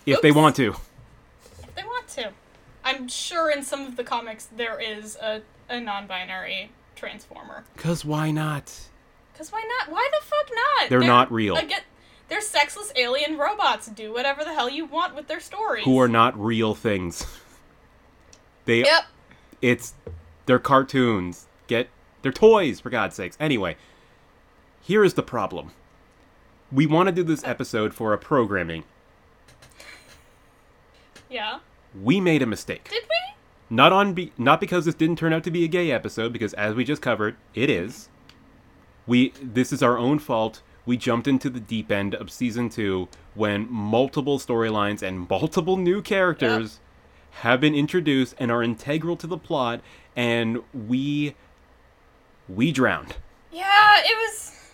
if 0.05 0.21
they 0.21 0.33
want 0.33 0.57
to. 0.57 0.75
If 1.63 1.75
they 1.75 1.83
want 1.83 2.09
to. 2.09 2.33
I'm 2.83 3.07
sure 3.07 3.49
in 3.49 3.63
some 3.63 3.87
of 3.87 3.95
the 3.95 4.03
comics 4.03 4.49
there 4.53 4.77
is 4.77 5.15
a, 5.15 5.41
a 5.69 5.79
non 5.79 6.07
binary 6.07 6.71
transformer. 6.97 7.63
Cause 7.77 8.03
why 8.03 8.31
not? 8.31 8.77
Because 9.31 9.53
why 9.53 9.63
not? 9.79 9.93
Why 9.93 10.09
the 10.11 10.25
fuck 10.25 10.49
not? 10.53 10.89
They're 10.89 10.99
not 10.99 11.31
real. 11.31 11.55
Again, 11.55 11.83
they're 12.27 12.41
sexless 12.41 12.91
alien 12.97 13.37
robots. 13.37 13.87
Do 13.87 14.11
whatever 14.11 14.43
the 14.43 14.53
hell 14.53 14.69
you 14.69 14.85
want 14.85 15.15
with 15.15 15.27
their 15.29 15.39
stories. 15.39 15.85
Who 15.85 15.97
are 16.01 16.09
not 16.09 16.37
real 16.37 16.75
things. 16.75 17.25
They 18.65 18.79
Yep. 18.83 19.03
it's 19.61 19.93
they're 20.45 20.59
cartoons. 20.59 21.47
Get 21.67 21.89
they're 22.21 22.31
toys 22.31 22.79
for 22.79 22.89
God's 22.89 23.15
sakes. 23.15 23.37
Anyway, 23.39 23.77
here 24.81 25.03
is 25.03 25.13
the 25.13 25.23
problem. 25.23 25.71
We 26.71 26.85
want 26.87 27.07
to 27.07 27.13
do 27.13 27.23
this 27.23 27.43
episode 27.43 27.93
for 27.93 28.11
a 28.13 28.17
programming. 28.17 28.83
Yeah. 31.29 31.59
We 31.99 32.19
made 32.19 32.41
a 32.41 32.45
mistake. 32.45 32.89
Did 32.89 33.03
we? 33.03 33.35
Not 33.75 33.91
on 33.91 34.13
be- 34.13 34.31
not 34.37 34.59
because 34.59 34.85
this 34.85 34.95
didn't 34.95 35.17
turn 35.17 35.33
out 35.33 35.43
to 35.45 35.51
be 35.51 35.63
a 35.63 35.67
gay 35.67 35.91
episode 35.91 36.33
because 36.33 36.53
as 36.53 36.75
we 36.75 36.83
just 36.83 37.01
covered, 37.01 37.35
it 37.53 37.69
is. 37.69 38.09
We 39.07 39.33
this 39.41 39.71
is 39.71 39.81
our 39.81 39.97
own 39.97 40.19
fault. 40.19 40.61
We 40.85 40.97
jumped 40.97 41.27
into 41.27 41.49
the 41.49 41.59
deep 41.59 41.91
end 41.91 42.13
of 42.13 42.29
season 42.29 42.69
2 42.69 43.07
when 43.33 43.67
multiple 43.71 44.37
storylines 44.37 45.01
and 45.01 45.27
multiple 45.27 45.77
new 45.77 46.01
characters 46.01 46.79
have 47.41 47.59
been 47.59 47.75
introduced 47.75 48.35
and 48.37 48.51
are 48.51 48.63
integral 48.63 49.15
to 49.17 49.27
the 49.27 49.37
plot 49.37 49.81
and 50.15 50.59
we 50.73 51.35
we 52.47 52.71
drowned. 52.71 53.15
Yeah, 53.51 53.97
it 53.97 54.17
was 54.17 54.71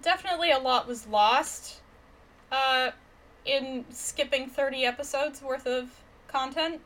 definitely 0.00 0.50
a 0.50 0.58
lot 0.58 0.86
was 0.86 1.06
lost. 1.06 1.80
Uh, 2.50 2.90
in 3.44 3.84
skipping 3.90 4.46
thirty 4.46 4.84
episodes 4.84 5.42
worth 5.42 5.66
of 5.66 5.90
content. 6.28 6.80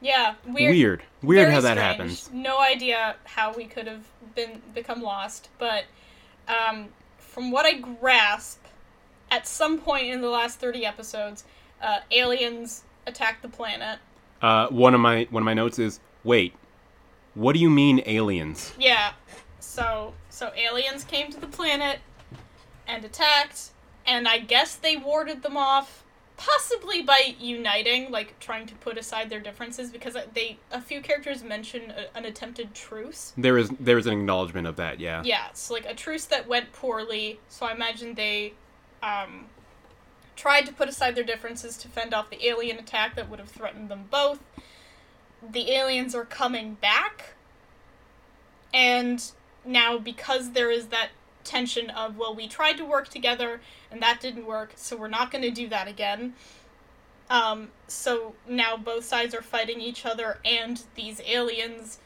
Yeah, 0.00 0.34
weird. 0.46 0.74
Weird. 0.74 1.02
Weird 1.22 1.52
how 1.52 1.60
that 1.60 1.76
strange. 1.76 1.80
happens. 1.80 2.30
No 2.32 2.60
idea 2.60 3.16
how 3.24 3.52
we 3.52 3.64
could 3.64 3.86
have 3.86 4.06
been 4.34 4.62
become 4.74 5.02
lost, 5.02 5.48
but 5.58 5.84
um, 6.48 6.88
from 7.18 7.50
what 7.50 7.66
I 7.66 7.74
grasp, 7.74 8.64
at 9.30 9.46
some 9.46 9.78
point 9.78 10.06
in 10.06 10.20
the 10.20 10.30
last 10.30 10.60
thirty 10.60 10.86
episodes, 10.86 11.44
uh, 11.82 11.98
aliens 12.10 12.84
attacked 13.08 13.42
the 13.42 13.48
planet. 13.48 13.98
Uh, 14.40 14.68
one 14.68 14.94
of 14.94 15.00
my 15.00 15.26
one 15.30 15.42
of 15.42 15.44
my 15.44 15.54
notes 15.54 15.78
is 15.78 15.98
wait. 16.22 16.54
What 17.34 17.54
do 17.54 17.58
you 17.58 17.70
mean 17.70 18.02
aliens? 18.06 18.72
Yeah. 18.78 19.12
So 19.58 20.14
so 20.28 20.52
aliens 20.56 21.04
came 21.04 21.30
to 21.32 21.40
the 21.40 21.48
planet 21.48 21.98
and 22.86 23.04
attacked, 23.04 23.70
and 24.06 24.28
I 24.28 24.38
guess 24.38 24.76
they 24.76 24.96
warded 24.96 25.42
them 25.42 25.56
off, 25.56 26.04
possibly 26.36 27.02
by 27.02 27.34
uniting, 27.38 28.10
like 28.10 28.38
trying 28.38 28.66
to 28.66 28.74
put 28.76 28.96
aside 28.96 29.28
their 29.28 29.40
differences, 29.40 29.90
because 29.90 30.16
they 30.34 30.58
a 30.70 30.80
few 30.80 31.00
characters 31.00 31.42
mention 31.42 31.90
a, 31.90 32.16
an 32.16 32.24
attempted 32.24 32.74
truce. 32.74 33.32
There 33.36 33.58
is 33.58 33.70
there 33.80 33.98
is 33.98 34.06
an 34.06 34.12
acknowledgement 34.12 34.66
of 34.66 34.76
that, 34.76 35.00
yeah. 35.00 35.22
Yeah, 35.24 35.48
it's 35.50 35.70
like 35.70 35.86
a 35.86 35.94
truce 35.94 36.26
that 36.26 36.46
went 36.48 36.72
poorly. 36.72 37.40
So 37.48 37.66
I 37.66 37.72
imagine 37.72 38.14
they 38.14 38.54
um, 39.02 39.46
tried 40.38 40.64
to 40.66 40.72
put 40.72 40.88
aside 40.88 41.16
their 41.16 41.24
differences 41.24 41.76
to 41.76 41.88
fend 41.88 42.14
off 42.14 42.30
the 42.30 42.46
alien 42.46 42.78
attack 42.78 43.16
that 43.16 43.28
would 43.28 43.40
have 43.40 43.48
threatened 43.48 43.88
them 43.88 44.04
both. 44.08 44.38
The 45.42 45.72
aliens 45.72 46.14
are 46.14 46.24
coming 46.24 46.74
back, 46.74 47.34
and 48.72 49.22
now 49.64 49.98
because 49.98 50.52
there 50.52 50.70
is 50.70 50.86
that 50.86 51.10
tension 51.44 51.90
of 51.90 52.16
well, 52.16 52.34
we 52.34 52.46
tried 52.46 52.76
to 52.76 52.84
work 52.84 53.08
together 53.08 53.60
and 53.90 54.00
that 54.02 54.20
didn't 54.20 54.46
work, 54.46 54.72
so 54.76 54.96
we're 54.96 55.08
not 55.08 55.30
going 55.30 55.42
to 55.42 55.50
do 55.50 55.68
that 55.68 55.88
again. 55.88 56.34
Um, 57.30 57.68
so 57.88 58.34
now 58.48 58.76
both 58.76 59.04
sides 59.04 59.34
are 59.34 59.42
fighting 59.42 59.80
each 59.80 60.06
other 60.06 60.38
and 60.44 60.82
these 60.94 61.20
aliens. 61.26 61.98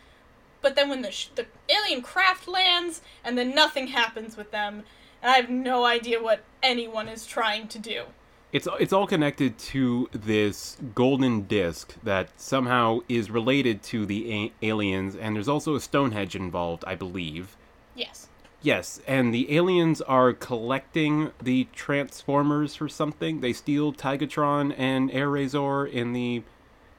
But 0.61 0.75
then 0.75 0.89
when 0.89 1.03
the 1.03 1.11
sh- 1.11 1.29
the 1.35 1.47
alien 1.69 2.03
craft 2.03 2.49
lands, 2.49 3.03
and 3.25 3.37
then 3.37 3.55
nothing 3.55 3.89
happens 3.89 4.37
with 4.37 4.53
them, 4.53 4.85
and 5.21 5.31
I 5.31 5.37
have 5.37 5.51
no 5.51 5.85
idea 5.85 6.23
what 6.23 6.45
anyone 6.63 7.09
is 7.09 7.27
trying 7.27 7.69
to 7.69 7.79
do. 7.79 8.05
It's 8.53 8.69
it's 8.79 8.93
all 8.93 9.07
connected 9.07 9.57
to 9.59 10.11
this 10.13 10.77
golden 10.95 11.43
disc 11.43 11.95
that 12.03 12.29
somehow 12.39 12.99
is 13.09 13.31
related 13.31 13.83
to 13.85 14.05
the 14.05 14.31
a- 14.31 14.53
aliens, 14.67 15.17
and 15.17 15.35
there's 15.35 15.49
also 15.49 15.75
a 15.75 15.81
Stonehenge 15.81 16.37
involved, 16.37 16.85
I 16.87 16.95
believe. 16.95 17.57
Yes. 17.95 18.29
Yes, 18.61 19.01
and 19.09 19.35
the 19.35 19.57
aliens 19.57 20.01
are 20.03 20.33
collecting 20.35 21.33
the 21.43 21.67
Transformers 21.73 22.77
for 22.77 22.89
something. 22.89 23.41
They 23.41 23.53
steal 23.55 23.93
Tigatron 23.93 24.75
and 24.79 25.11
Airazor 25.11 25.91
in 25.91 26.13
the 26.13 26.43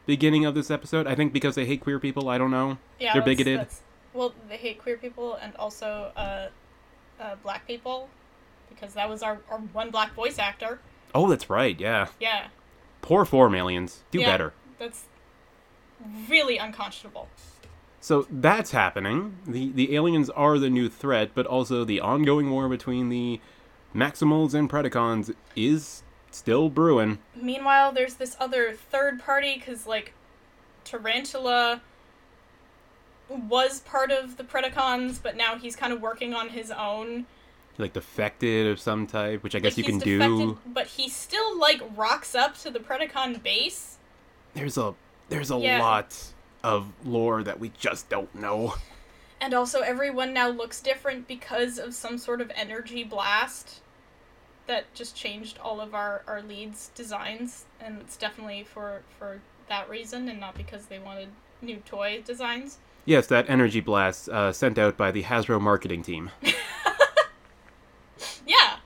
beginning 0.05 0.43
of 0.45 0.55
this 0.55 0.69
episode. 0.71 1.07
I 1.07 1.15
think 1.15 1.31
because 1.31 1.55
they 1.55 1.65
hate 1.65 1.81
queer 1.81 1.99
people. 1.99 2.27
I 2.29 2.37
don't 2.37 2.51
know. 2.51 2.79
Yeah. 2.99 3.13
They're 3.13 3.21
that's- 3.21 3.37
bigoted. 3.37 3.59
that's- 3.59 3.81
well, 4.13 4.33
they 4.49 4.57
hate 4.57 4.79
queer 4.81 4.97
people 4.97 5.35
and 5.35 5.55
also 5.55 6.11
uh, 6.17 6.49
uh, 7.19 7.35
black 7.43 7.65
people, 7.67 8.09
because 8.69 8.93
that 8.95 9.07
was 9.07 9.21
our, 9.23 9.39
our 9.49 9.59
one 9.59 9.89
black 9.91 10.13
voice 10.15 10.37
actor. 10.39 10.79
Oh, 11.13 11.29
that's 11.29 11.49
right. 11.49 11.79
Yeah. 11.79 12.07
Yeah. 12.19 12.47
Poor 13.01 13.25
form 13.25 13.55
aliens. 13.55 14.03
Do 14.11 14.19
Yeah. 14.19 14.31
better. 14.31 14.53
That's 14.79 15.05
really 16.27 16.57
unconscionable. 16.57 17.27
So 17.99 18.27
that's 18.29 18.71
happening. 18.71 19.37
The 19.47 19.71
the 19.71 19.95
aliens 19.95 20.29
are 20.31 20.57
the 20.57 20.69
new 20.69 20.89
threat, 20.89 21.31
but 21.33 21.45
also 21.45 21.85
the 21.85 22.01
ongoing 22.01 22.51
war 22.51 22.67
between 22.67 23.09
the 23.09 23.39
Maximals 23.95 24.53
and 24.53 24.69
Predacons 24.69 25.33
is 25.55 26.03
still 26.31 26.69
brewing. 26.69 27.19
Meanwhile, 27.35 27.91
there's 27.91 28.15
this 28.15 28.35
other 28.39 28.73
third 28.73 29.21
party 29.21 29.55
because 29.55 29.85
like 29.87 30.13
Tarantula 30.83 31.81
was 33.29 33.79
part 33.81 34.11
of 34.11 34.37
the 34.37 34.43
Predacons, 34.43 35.19
but 35.21 35.37
now 35.37 35.55
he's 35.57 35.75
kind 35.75 35.93
of 35.93 36.01
working 36.01 36.33
on 36.33 36.49
his 36.49 36.71
own. 36.71 37.25
Like 37.77 37.93
defected 37.93 38.67
of 38.67 38.79
some 38.79 39.07
type, 39.07 39.41
which 39.43 39.55
I 39.55 39.59
guess 39.59 39.77
Like, 39.77 39.87
you 39.87 39.91
can 39.93 39.99
do. 39.99 40.59
but 40.65 40.87
he 40.87 41.09
still 41.09 41.57
like 41.59 41.81
rocks 41.95 42.35
up 42.35 42.57
to 42.59 42.69
the 42.69 42.79
Predacon 42.79 43.41
base. 43.41 43.97
There's 44.53 44.77
a 44.77 44.93
there's 45.29 45.49
a 45.51 45.57
Yeah. 45.57 45.79
lot 45.81 46.15
of 46.63 46.91
lore 47.03 47.43
that 47.43 47.59
we 47.59 47.69
just 47.79 48.09
don't 48.09 48.33
know. 48.35 48.75
And 49.41 49.53
also, 49.53 49.81
everyone 49.81 50.33
now 50.33 50.47
looks 50.47 50.79
different 50.79 51.27
because 51.27 51.77
of 51.77 51.93
some 51.93 52.17
sort 52.17 52.39
of 52.39 52.49
energy 52.55 53.03
blast 53.03 53.81
that 54.67 54.93
just 54.93 55.17
changed 55.17 55.57
all 55.61 55.81
of 55.81 55.93
our, 55.93 56.21
our 56.27 56.41
leads' 56.41 56.91
designs. 56.95 57.65
And 57.81 57.99
it's 57.99 58.15
definitely 58.15 58.63
for, 58.63 59.01
for 59.19 59.41
that 59.67 59.89
reason 59.89 60.29
and 60.29 60.39
not 60.39 60.55
because 60.55 60.85
they 60.85 60.97
wanted 60.99 61.27
new 61.61 61.77
toy 61.77 62.21
designs. 62.25 62.77
Yes, 63.03 63.27
that 63.27 63.49
energy 63.49 63.81
blast 63.81 64.29
uh, 64.29 64.53
sent 64.53 64.77
out 64.77 64.95
by 64.95 65.11
the 65.11 65.23
Hasbro 65.23 65.59
marketing 65.59 66.03
team. 66.03 66.31
Yeah! 68.45 68.77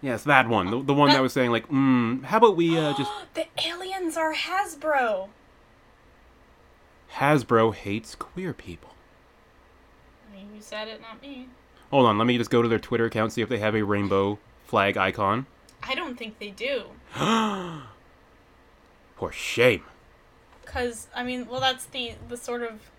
Yes, 0.00 0.24
that 0.24 0.48
one. 0.48 0.70
The, 0.70 0.82
the 0.82 0.94
one 0.94 1.10
that 1.10 1.22
was 1.22 1.32
saying 1.32 1.52
like, 1.52 1.68
mm, 1.68 2.24
how 2.24 2.38
about 2.38 2.56
we 2.56 2.76
uh, 2.76 2.94
just 2.98 3.10
the 3.34 3.46
aliens 3.64 4.16
are 4.16 4.34
Hasbro! 4.34 5.28
Hasbro 7.14 7.74
hates 7.74 8.14
queer 8.14 8.52
people. 8.52 8.90
I 10.30 10.36
mean, 10.36 10.48
you 10.54 10.60
said 10.60 10.88
it, 10.88 11.00
not 11.00 11.22
me. 11.22 11.48
Hold 11.90 12.06
on, 12.06 12.18
let 12.18 12.26
me 12.26 12.38
just 12.38 12.50
go 12.50 12.62
to 12.62 12.68
their 12.68 12.78
Twitter 12.78 13.04
account 13.04 13.32
see 13.32 13.42
if 13.42 13.48
they 13.48 13.58
have 13.58 13.76
a 13.76 13.82
rainbow 13.82 14.38
flag 14.64 14.96
icon. 14.96 15.46
I 15.82 15.94
don't 15.94 16.16
think 16.18 16.38
they 16.38 16.50
do. 16.50 16.84
For 19.16 19.30
shame. 19.30 19.84
Because, 20.64 21.08
I 21.14 21.22
mean, 21.22 21.46
well, 21.46 21.60
that's 21.60 21.84
the, 21.84 22.14
the 22.28 22.36
sort 22.36 22.62
of. 22.62 22.90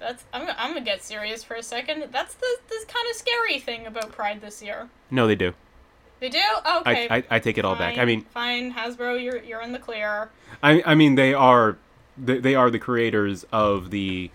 That's 0.00 0.24
I'm, 0.32 0.48
I'm 0.56 0.72
gonna 0.72 0.84
get 0.84 1.04
serious 1.04 1.44
for 1.44 1.54
a 1.54 1.62
second. 1.62 2.08
That's 2.10 2.34
the 2.34 2.46
this 2.68 2.84
kind 2.86 3.06
of 3.10 3.16
scary 3.16 3.60
thing 3.60 3.86
about 3.86 4.10
Pride 4.12 4.40
this 4.40 4.62
year. 4.62 4.88
No, 5.10 5.26
they 5.26 5.36
do. 5.36 5.52
They 6.20 6.30
do? 6.30 6.38
Okay. 6.38 7.08
I, 7.08 7.16
I, 7.18 7.24
I 7.30 7.38
take 7.38 7.58
it 7.58 7.64
all 7.64 7.76
back. 7.76 7.96
I 7.96 8.04
mean, 8.04 8.22
fine, 8.22 8.72
Hasbro, 8.72 9.22
you're 9.22 9.42
you're 9.42 9.62
in 9.62 9.72
the 9.72 9.78
clear. 9.78 10.30
I, 10.62 10.82
I 10.84 10.94
mean, 10.94 11.14
they 11.14 11.34
are 11.34 11.78
they, 12.18 12.38
they 12.38 12.54
are 12.54 12.70
the 12.70 12.78
creators 12.78 13.44
of 13.52 13.90
the 13.90 14.30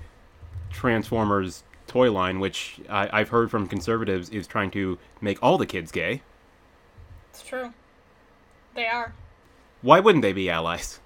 Transformers 0.72 1.64
toy 1.88 2.12
line, 2.12 2.40
which 2.40 2.80
I, 2.90 3.10
I've 3.12 3.30
heard 3.30 3.50
from 3.50 3.68
conservatives 3.68 4.30
is 4.30 4.48
trying 4.48 4.72
to 4.72 4.98
make 5.22 5.42
all 5.42 5.58
the 5.58 5.66
kids 5.66 5.92
gay. 5.92 6.22
It's 7.32 7.44
true. 7.44 7.74
They 8.74 8.88
are. 8.88 9.14
Why 9.82 10.00
wouldn't 10.00 10.22
they 10.22 10.34
be 10.34 10.50
allies? 10.50 11.00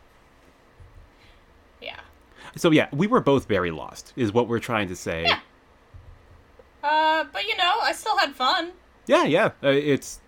So 2.60 2.72
yeah, 2.72 2.89
we 2.91 3.08
were 3.08 3.22
both 3.22 3.48
very 3.48 3.72
lost, 3.72 4.12
is 4.17 4.34
what 4.34 4.48
we're 4.50 4.60
trying 4.60 4.89
to 4.89 4.95
say. 4.95 5.24
Yeah. 5.24 5.39
Uh, 6.84 7.26
but 7.32 7.45
you 7.48 7.56
know, 7.58 7.74
I 7.82 7.93
still 7.93 8.17
had 8.17 8.36
fun. 8.36 8.72
Yeah, 9.08 9.24
yeah. 9.24 9.45
Uh, 9.63 9.69
it's 9.69 10.19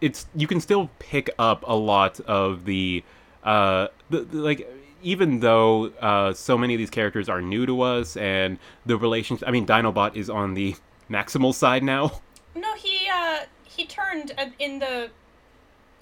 it's 0.00 0.26
you 0.34 0.46
can 0.46 0.60
still 0.60 0.88
pick 0.98 1.30
up 1.38 1.64
a 1.66 1.74
lot 1.74 2.20
of 2.20 2.64
the 2.64 3.04
uh 3.44 3.88
the, 4.08 4.20
the- 4.20 4.38
like 4.38 4.68
even 5.02 5.40
though 5.40 5.86
uh 6.00 6.32
so 6.32 6.56
many 6.56 6.74
of 6.74 6.78
these 6.78 6.90
characters 6.90 7.28
are 7.28 7.40
new 7.42 7.66
to 7.66 7.80
us 7.82 8.16
and 8.16 8.58
the 8.86 8.96
relationship 8.96 9.46
I 9.46 9.50
mean 9.50 9.66
Dinobot 9.66 10.14
is 10.16 10.30
on 10.30 10.54
the 10.54 10.76
maximal 11.10 11.52
side 11.54 11.82
now. 11.82 12.20
No, 12.54 12.74
he 12.74 13.08
uh 13.12 13.40
he 13.64 13.84
turned 13.86 14.32
in 14.58 14.78
the 14.78 15.10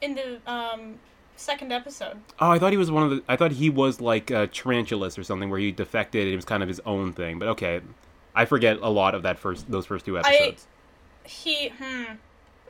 in 0.03 0.15
the 0.15 0.41
um 0.51 0.99
second 1.39 1.73
episode. 1.73 2.19
Oh, 2.41 2.51
I 2.51 2.59
thought 2.59 2.73
he 2.73 2.79
was 2.79 2.91
one 2.91 3.05
of 3.05 3.11
the 3.11 3.23
I 3.29 3.37
thought 3.37 3.53
he 3.53 3.71
was 3.71 4.01
like 4.01 4.31
uh, 4.31 4.47
Tarantulas 4.53 5.19
or 5.19 5.25
something 5.25 5.51
where 5.51 5.59
he 5.59 5.73
defected 5.73 6.23
and 6.23 6.33
it 6.33 6.37
was 6.37 6.45
kind 6.45 6.63
of 6.63 6.69
his 6.69 6.81
own 6.85 7.13
thing. 7.13 7.39
But 7.39 7.49
okay. 7.49 7.81
I 8.35 8.45
forget 8.45 8.79
a 8.81 8.89
lot 8.89 9.15
of 9.15 9.23
that 9.23 9.39
first 9.39 9.71
those 9.71 9.87
first 9.87 10.05
two 10.05 10.19
episodes. 10.19 10.67
He 11.25 11.69
hmm 11.69 12.05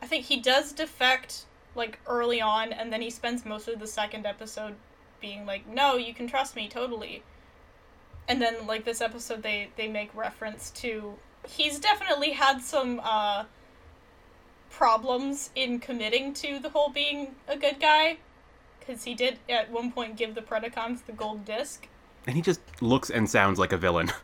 I 0.01 0.07
think 0.07 0.27
he 0.27 0.41
does 0.41 0.73
defect 0.73 1.45
like 1.75 1.99
early 2.07 2.41
on 2.41 2.73
and 2.73 2.93
then 2.93 3.03
he 3.03 3.11
spends 3.11 3.45
most 3.45 3.69
of 3.69 3.81
the 3.81 3.87
second 3.87 4.27
episode 4.27 4.75
being 5.21 5.47
like, 5.47 5.67
"No, 5.67 5.97
you 5.97 6.15
can 6.15 6.29
trust 6.29 6.55
me 6.55 6.69
totally." 6.69 7.23
And 8.29 8.41
then 8.41 8.67
like 8.67 8.85
this 8.85 9.01
episode 9.01 9.43
they 9.43 9.71
they 9.77 9.89
make 9.89 10.15
reference 10.15 10.71
to 10.73 11.15
he's 11.49 11.79
definitely 11.79 12.33
had 12.33 12.61
some 12.61 13.01
uh 13.03 13.45
problems 14.71 15.51
in 15.55 15.79
committing 15.81 16.35
to 16.35 16.59
the 16.59 16.69
whole 16.69 16.91
being 16.91 17.35
a 17.49 17.57
good 17.57 17.81
guy 17.81 18.19
cuz 18.89 19.05
he 19.05 19.15
did 19.15 19.39
at 19.49 19.71
one 19.71 19.93
point 19.93 20.17
give 20.17 20.35
the 20.35 20.43
Predacons 20.43 21.05
the 21.05 21.13
gold 21.13 21.45
disc. 21.45 21.87
And 22.27 22.35
he 22.35 22.43
just 22.43 22.61
looks 22.81 23.11
and 23.11 23.29
sounds 23.31 23.59
like 23.59 23.73
a 23.73 23.79
villain. 23.79 24.11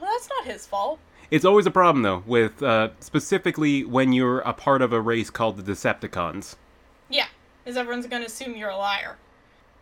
Well, 0.00 0.10
that's 0.10 0.28
not 0.28 0.52
his 0.52 0.66
fault. 0.66 0.98
It's 1.30 1.44
always 1.44 1.64
a 1.64 1.70
problem 1.70 2.02
though, 2.02 2.24
with 2.26 2.60
uh, 2.60 2.88
specifically 2.98 3.84
when 3.84 4.12
you're 4.12 4.40
a 4.40 4.52
part 4.52 4.82
of 4.82 4.92
a 4.92 5.00
race 5.00 5.30
called 5.30 5.56
the 5.56 5.72
Decepticons. 5.72 6.56
Yeah, 7.08 7.28
is 7.64 7.76
everyone's 7.76 8.08
going 8.08 8.22
to 8.22 8.26
assume 8.26 8.56
you're 8.56 8.70
a 8.70 8.76
liar. 8.76 9.16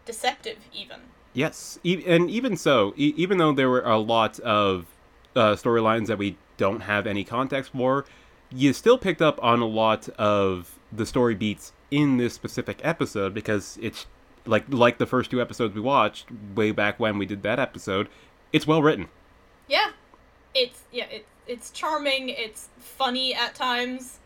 Deceptive 0.04 0.58
even. 0.74 1.00
Yes, 1.32 1.78
e- 1.82 2.04
and 2.06 2.28
even 2.30 2.58
so, 2.58 2.92
e- 2.98 3.14
even 3.16 3.38
though 3.38 3.52
there 3.52 3.70
were 3.70 3.80
a 3.80 3.96
lot 3.96 4.38
of 4.40 4.86
uh, 5.34 5.54
storylines 5.54 6.06
that 6.08 6.18
we 6.18 6.36
don't 6.58 6.80
have 6.80 7.06
any 7.06 7.24
context 7.24 7.72
for, 7.72 8.04
you 8.50 8.74
still 8.74 8.98
picked 8.98 9.22
up 9.22 9.42
on 9.42 9.60
a 9.60 9.66
lot 9.66 10.08
of 10.10 10.78
the 10.92 11.06
story 11.06 11.34
beats 11.34 11.72
in 11.90 12.16
this 12.16 12.34
specific 12.34 12.80
episode 12.82 13.34
because 13.34 13.78
it's 13.82 14.06
like 14.46 14.64
like 14.68 14.98
the 14.98 15.06
first 15.06 15.30
two 15.30 15.40
episodes 15.40 15.74
we 15.74 15.80
watched 15.80 16.26
way 16.54 16.70
back 16.70 16.98
when 17.00 17.18
we 17.18 17.26
did 17.26 17.42
that 17.42 17.58
episode. 17.58 18.08
It's 18.52 18.66
well 18.66 18.82
written. 18.82 19.08
Yeah. 19.68 19.90
It's 20.54 20.82
yeah, 20.92 21.06
it, 21.06 21.26
it's 21.46 21.70
charming, 21.70 22.28
it's 22.30 22.68
funny 22.78 23.34
at 23.34 23.54
times. 23.54 24.18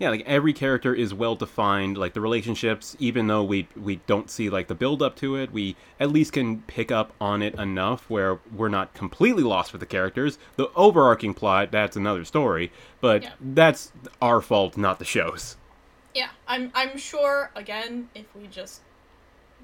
Yeah, 0.00 0.10
like 0.10 0.24
every 0.26 0.52
character 0.52 0.92
is 0.92 1.14
well 1.14 1.36
defined. 1.36 1.96
Like 1.96 2.14
the 2.14 2.20
relationships, 2.20 2.96
even 2.98 3.28
though 3.28 3.44
we 3.44 3.68
we 3.76 3.96
don't 4.06 4.28
see 4.28 4.50
like 4.50 4.66
the 4.68 4.74
build 4.74 5.02
up 5.02 5.14
to 5.16 5.36
it, 5.36 5.52
we 5.52 5.76
at 6.00 6.10
least 6.10 6.32
can 6.32 6.62
pick 6.62 6.90
up 6.92 7.12
on 7.20 7.42
it 7.42 7.54
enough 7.54 8.10
where 8.10 8.40
we're 8.54 8.68
not 8.68 8.92
completely 8.92 9.44
lost 9.44 9.72
with 9.72 9.80
the 9.80 9.86
characters. 9.86 10.36
The 10.56 10.68
overarching 10.74 11.32
plot, 11.34 11.70
that's 11.70 11.96
another 11.96 12.24
story, 12.24 12.72
but 13.00 13.22
Yeah. 13.22 13.30
that's 13.40 13.92
our 14.20 14.40
fault, 14.40 14.76
not 14.76 14.98
the 14.98 15.04
show's. 15.04 15.56
Yeah, 16.14 16.30
I'm 16.46 16.70
I'm 16.74 16.96
sure 16.96 17.50
again 17.54 18.08
if 18.14 18.26
we 18.34 18.46
just 18.46 18.80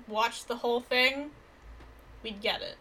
watched 0.08 0.48
the 0.48 0.56
whole 0.56 0.80
thing, 0.80 1.30
we'd 2.22 2.40
get 2.40 2.60
it. 2.60 2.76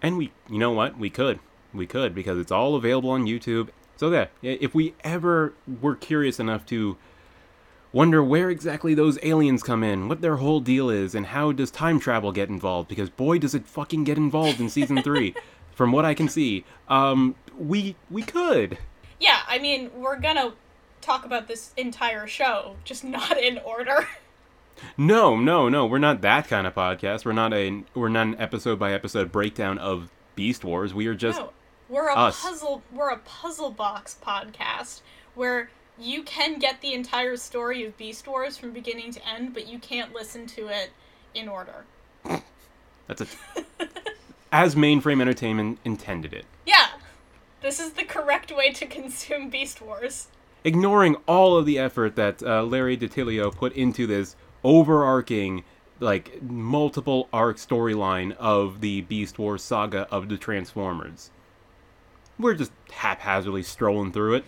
And 0.00 0.16
we, 0.16 0.32
you 0.48 0.58
know 0.58 0.70
what? 0.70 0.98
We 0.98 1.10
could. 1.10 1.40
We 1.74 1.86
could 1.86 2.14
because 2.14 2.38
it's 2.38 2.52
all 2.52 2.76
available 2.76 3.10
on 3.10 3.26
YouTube. 3.26 3.68
So 3.96 4.10
yeah, 4.10 4.26
if 4.42 4.74
we 4.74 4.94
ever 5.02 5.52
were 5.80 5.96
curious 5.96 6.40
enough 6.40 6.64
to 6.66 6.96
wonder 7.92 8.22
where 8.22 8.48
exactly 8.48 8.94
those 8.94 9.18
aliens 9.22 9.62
come 9.62 9.82
in, 9.82 10.08
what 10.08 10.20
their 10.20 10.36
whole 10.36 10.60
deal 10.60 10.88
is, 10.88 11.14
and 11.14 11.26
how 11.26 11.52
does 11.52 11.70
time 11.70 11.98
travel 11.98 12.32
get 12.32 12.48
involved, 12.48 12.88
because 12.88 13.10
boy 13.10 13.38
does 13.38 13.54
it 13.54 13.66
fucking 13.66 14.04
get 14.04 14.16
involved 14.16 14.60
in 14.60 14.68
season 14.68 15.02
three, 15.02 15.34
from 15.72 15.92
what 15.92 16.04
I 16.04 16.14
can 16.14 16.28
see. 16.28 16.64
Um, 16.88 17.34
we 17.58 17.96
we 18.10 18.22
could. 18.22 18.78
Yeah, 19.20 19.40
I 19.48 19.58
mean, 19.58 19.90
we're 19.96 20.18
gonna 20.20 20.52
talk 21.08 21.24
about 21.24 21.48
this 21.48 21.72
entire 21.76 22.26
show, 22.26 22.76
just 22.84 23.02
not 23.02 23.38
in 23.38 23.58
order. 23.58 24.06
No, 24.96 25.36
no, 25.36 25.68
no. 25.68 25.86
We're 25.86 25.98
not 25.98 26.20
that 26.20 26.46
kind 26.46 26.64
of 26.64 26.72
podcast. 26.72 27.24
We're 27.24 27.32
not 27.32 27.52
a 27.52 27.82
we're 27.94 28.08
not 28.08 28.28
an 28.28 28.36
episode 28.40 28.78
by 28.78 28.92
episode 28.92 29.32
breakdown 29.32 29.76
of 29.76 30.08
Beast 30.36 30.64
Wars. 30.64 30.94
We 30.94 31.08
are 31.08 31.16
just 31.16 31.40
no, 31.40 31.50
we're 31.88 32.08
a 32.08 32.14
us. 32.14 32.40
puzzle. 32.40 32.84
We're 32.92 33.10
a 33.10 33.18
puzzle 33.18 33.72
box 33.72 34.16
podcast 34.24 35.00
where 35.34 35.70
you 35.98 36.22
can 36.22 36.60
get 36.60 36.80
the 36.80 36.94
entire 36.94 37.36
story 37.36 37.84
of 37.86 37.96
Beast 37.96 38.28
Wars 38.28 38.56
from 38.56 38.70
beginning 38.70 39.10
to 39.14 39.28
end, 39.28 39.52
but 39.52 39.66
you 39.66 39.80
can't 39.80 40.14
listen 40.14 40.46
to 40.46 40.68
it 40.68 40.90
in 41.34 41.48
order. 41.48 41.84
that's 43.08 43.22
a 43.22 43.26
as 44.52 44.76
mainframe 44.76 45.20
entertainment 45.20 45.80
intended 45.84 46.32
it. 46.32 46.44
Yeah, 46.64 46.86
this 47.62 47.80
is 47.80 47.94
the 47.94 48.04
correct 48.04 48.52
way 48.52 48.70
to 48.70 48.86
consume 48.86 49.50
Beast 49.50 49.82
Wars. 49.82 50.28
Ignoring 50.64 51.16
all 51.26 51.56
of 51.56 51.66
the 51.66 51.78
effort 51.78 52.16
that 52.16 52.42
uh, 52.42 52.62
Larry 52.64 52.96
DiTillio 52.96 53.54
put 53.54 53.72
into 53.74 54.06
this 54.06 54.36
overarching, 54.64 55.64
like 56.00 56.42
multiple 56.42 57.28
arc 57.32 57.56
storyline 57.56 58.36
of 58.36 58.80
the 58.80 59.02
Beast 59.02 59.38
Wars 59.38 59.62
saga 59.62 60.06
of 60.10 60.28
the 60.28 60.36
Transformers. 60.36 61.30
We're 62.38 62.54
just 62.54 62.72
haphazardly 62.90 63.62
strolling 63.62 64.12
through 64.12 64.34
it. 64.34 64.44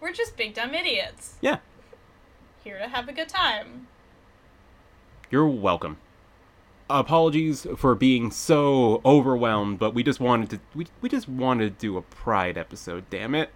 We're 0.00 0.12
just 0.12 0.36
big 0.36 0.54
dumb 0.54 0.74
idiots 0.74 1.36
Yeah, 1.40 1.58
here 2.64 2.78
to 2.78 2.88
have 2.88 3.08
a 3.08 3.12
good 3.12 3.28
time. 3.28 3.86
you're 5.30 5.46
welcome. 5.46 5.98
Apologies 6.88 7.68
for 7.76 7.94
being 7.94 8.32
so 8.32 9.00
overwhelmed, 9.04 9.78
but 9.78 9.94
we 9.94 10.02
just 10.02 10.18
wanted 10.18 10.50
to 10.50 10.60
we, 10.74 10.88
we 11.00 11.08
just 11.08 11.28
wanted 11.28 11.78
to 11.78 11.86
do 11.86 11.96
a 11.96 12.02
pride 12.02 12.58
episode, 12.58 13.08
damn 13.10 13.36
it. 13.36 13.50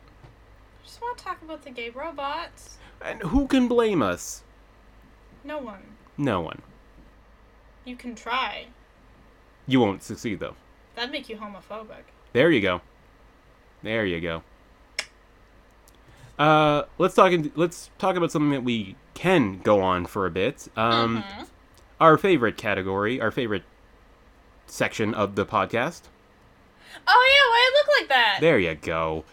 Just 0.84 1.00
want 1.00 1.18
to 1.18 1.24
talk 1.24 1.40
about 1.42 1.64
the 1.64 1.70
gay 1.70 1.90
robots. 1.90 2.76
And 3.00 3.20
who 3.22 3.46
can 3.46 3.68
blame 3.68 4.02
us? 4.02 4.42
No 5.42 5.58
one. 5.58 5.82
No 6.16 6.40
one. 6.40 6.62
You 7.84 7.96
can 7.96 8.14
try. 8.14 8.66
You 9.66 9.80
won't 9.80 10.02
succeed 10.02 10.40
though. 10.40 10.56
That'd 10.94 11.10
make 11.10 11.28
you 11.28 11.36
homophobic. 11.36 12.04
There 12.32 12.50
you 12.50 12.60
go. 12.60 12.80
There 13.82 14.04
you 14.06 14.20
go. 14.20 14.42
Uh, 16.38 16.84
let's 16.98 17.14
talk. 17.14 17.32
In, 17.32 17.52
let's 17.54 17.90
talk 17.98 18.16
about 18.16 18.32
something 18.32 18.50
that 18.50 18.64
we 18.64 18.96
can 19.14 19.58
go 19.60 19.80
on 19.80 20.06
for 20.06 20.26
a 20.26 20.30
bit. 20.30 20.68
Um, 20.76 21.22
Mhm. 21.22 21.46
our 22.00 22.16
favorite 22.18 22.56
category, 22.56 23.20
our 23.20 23.30
favorite 23.30 23.62
section 24.66 25.14
of 25.14 25.36
the 25.36 25.46
podcast. 25.46 26.02
Oh 27.06 27.26
yeah, 27.28 27.50
why 27.50 27.70
it 27.70 27.74
look 27.78 28.00
like 28.00 28.08
that? 28.08 28.38
There 28.40 28.58
you 28.58 28.74
go. 28.74 29.24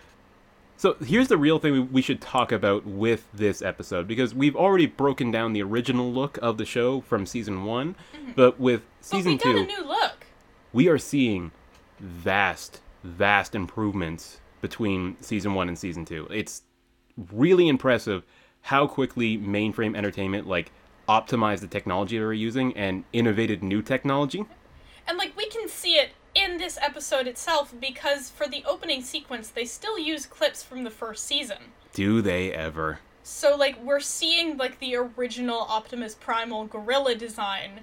So 0.82 0.96
here's 0.96 1.28
the 1.28 1.38
real 1.38 1.60
thing 1.60 1.92
we- 1.92 2.02
should 2.02 2.20
talk 2.20 2.52
about 2.52 2.88
with 2.88 3.28
this 3.32 3.62
episode 3.62 4.08
because 4.08 4.34
we've 4.34 4.56
already 4.56 4.88
broken 4.88 5.30
down 5.30 5.54
the 5.54 5.62
original 5.62 6.12
look 6.12 6.40
of 6.42 6.58
the 6.58 6.66
show 6.66 7.02
from 7.02 7.28
season 7.28 7.66
one, 7.66 7.96
mm-hmm. 8.16 8.32
but 8.36 8.60
with 8.60 8.82
but 8.82 9.06
season 9.06 9.34
we 9.34 9.38
got 9.38 9.44
two, 9.44 9.58
a 9.60 9.66
new 9.68 9.86
look. 9.86 10.26
we 10.74 10.88
are 10.88 10.98
seeing 10.98 11.52
vast, 12.00 12.82
vast 13.04 13.54
improvements 13.54 14.40
between 14.60 15.18
season 15.22 15.54
one 15.54 15.68
and 15.68 15.78
season 15.78 16.04
two. 16.04 16.28
It's 16.32 16.64
really 17.32 17.68
impressive 17.68 18.24
how 18.62 18.88
quickly 18.88 19.38
mainframe 19.38 19.96
entertainment 19.96 20.48
like 20.48 20.72
optimized 21.08 21.60
the 21.60 21.68
technology 21.68 22.18
they 22.18 22.24
were 22.24 22.34
using 22.34 22.76
and 22.76 23.04
innovated 23.14 23.62
new 23.62 23.84
technology. 23.84 24.46
And 25.08 25.20
like 25.20 25.38
we 25.38 25.46
can 25.46 25.70
see 25.70 25.98
it 25.98 26.14
in 26.44 26.58
this 26.58 26.78
episode 26.82 27.28
itself 27.28 27.74
because 27.80 28.30
for 28.30 28.48
the 28.48 28.64
opening 28.66 29.02
sequence 29.02 29.50
they 29.50 29.66
still 29.66 29.98
use 30.00 30.26
clips 30.26 30.64
from 30.64 30.84
the 30.84 30.90
first 30.90 31.26
season. 31.26 31.58
Do 31.94 32.22
they 32.22 32.52
ever? 32.54 33.00
So 33.24 33.56
like 33.56 33.82
we're 33.84 34.00
seeing 34.00 34.58
like 34.58 34.80
the 34.80 34.96
original 34.96 35.60
Optimus 35.62 36.16
Primal 36.16 36.66
gorilla 36.66 37.16
design 37.16 37.82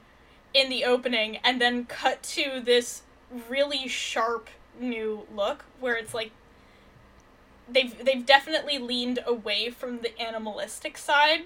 in 0.54 0.70
the 0.70 0.84
opening 0.84 1.36
and 1.38 1.60
then 1.60 1.84
cut 1.84 2.22
to 2.22 2.60
this 2.60 3.02
really 3.48 3.86
sharp 3.88 4.48
new 4.80 5.26
look 5.34 5.64
where 5.80 5.96
it's 5.96 6.14
like 6.14 6.30
they've 7.68 8.04
they've 8.04 8.24
definitely 8.24 8.78
leaned 8.78 9.18
away 9.26 9.70
from 9.70 9.98
the 9.98 10.18
animalistic 10.20 10.96
side 10.96 11.42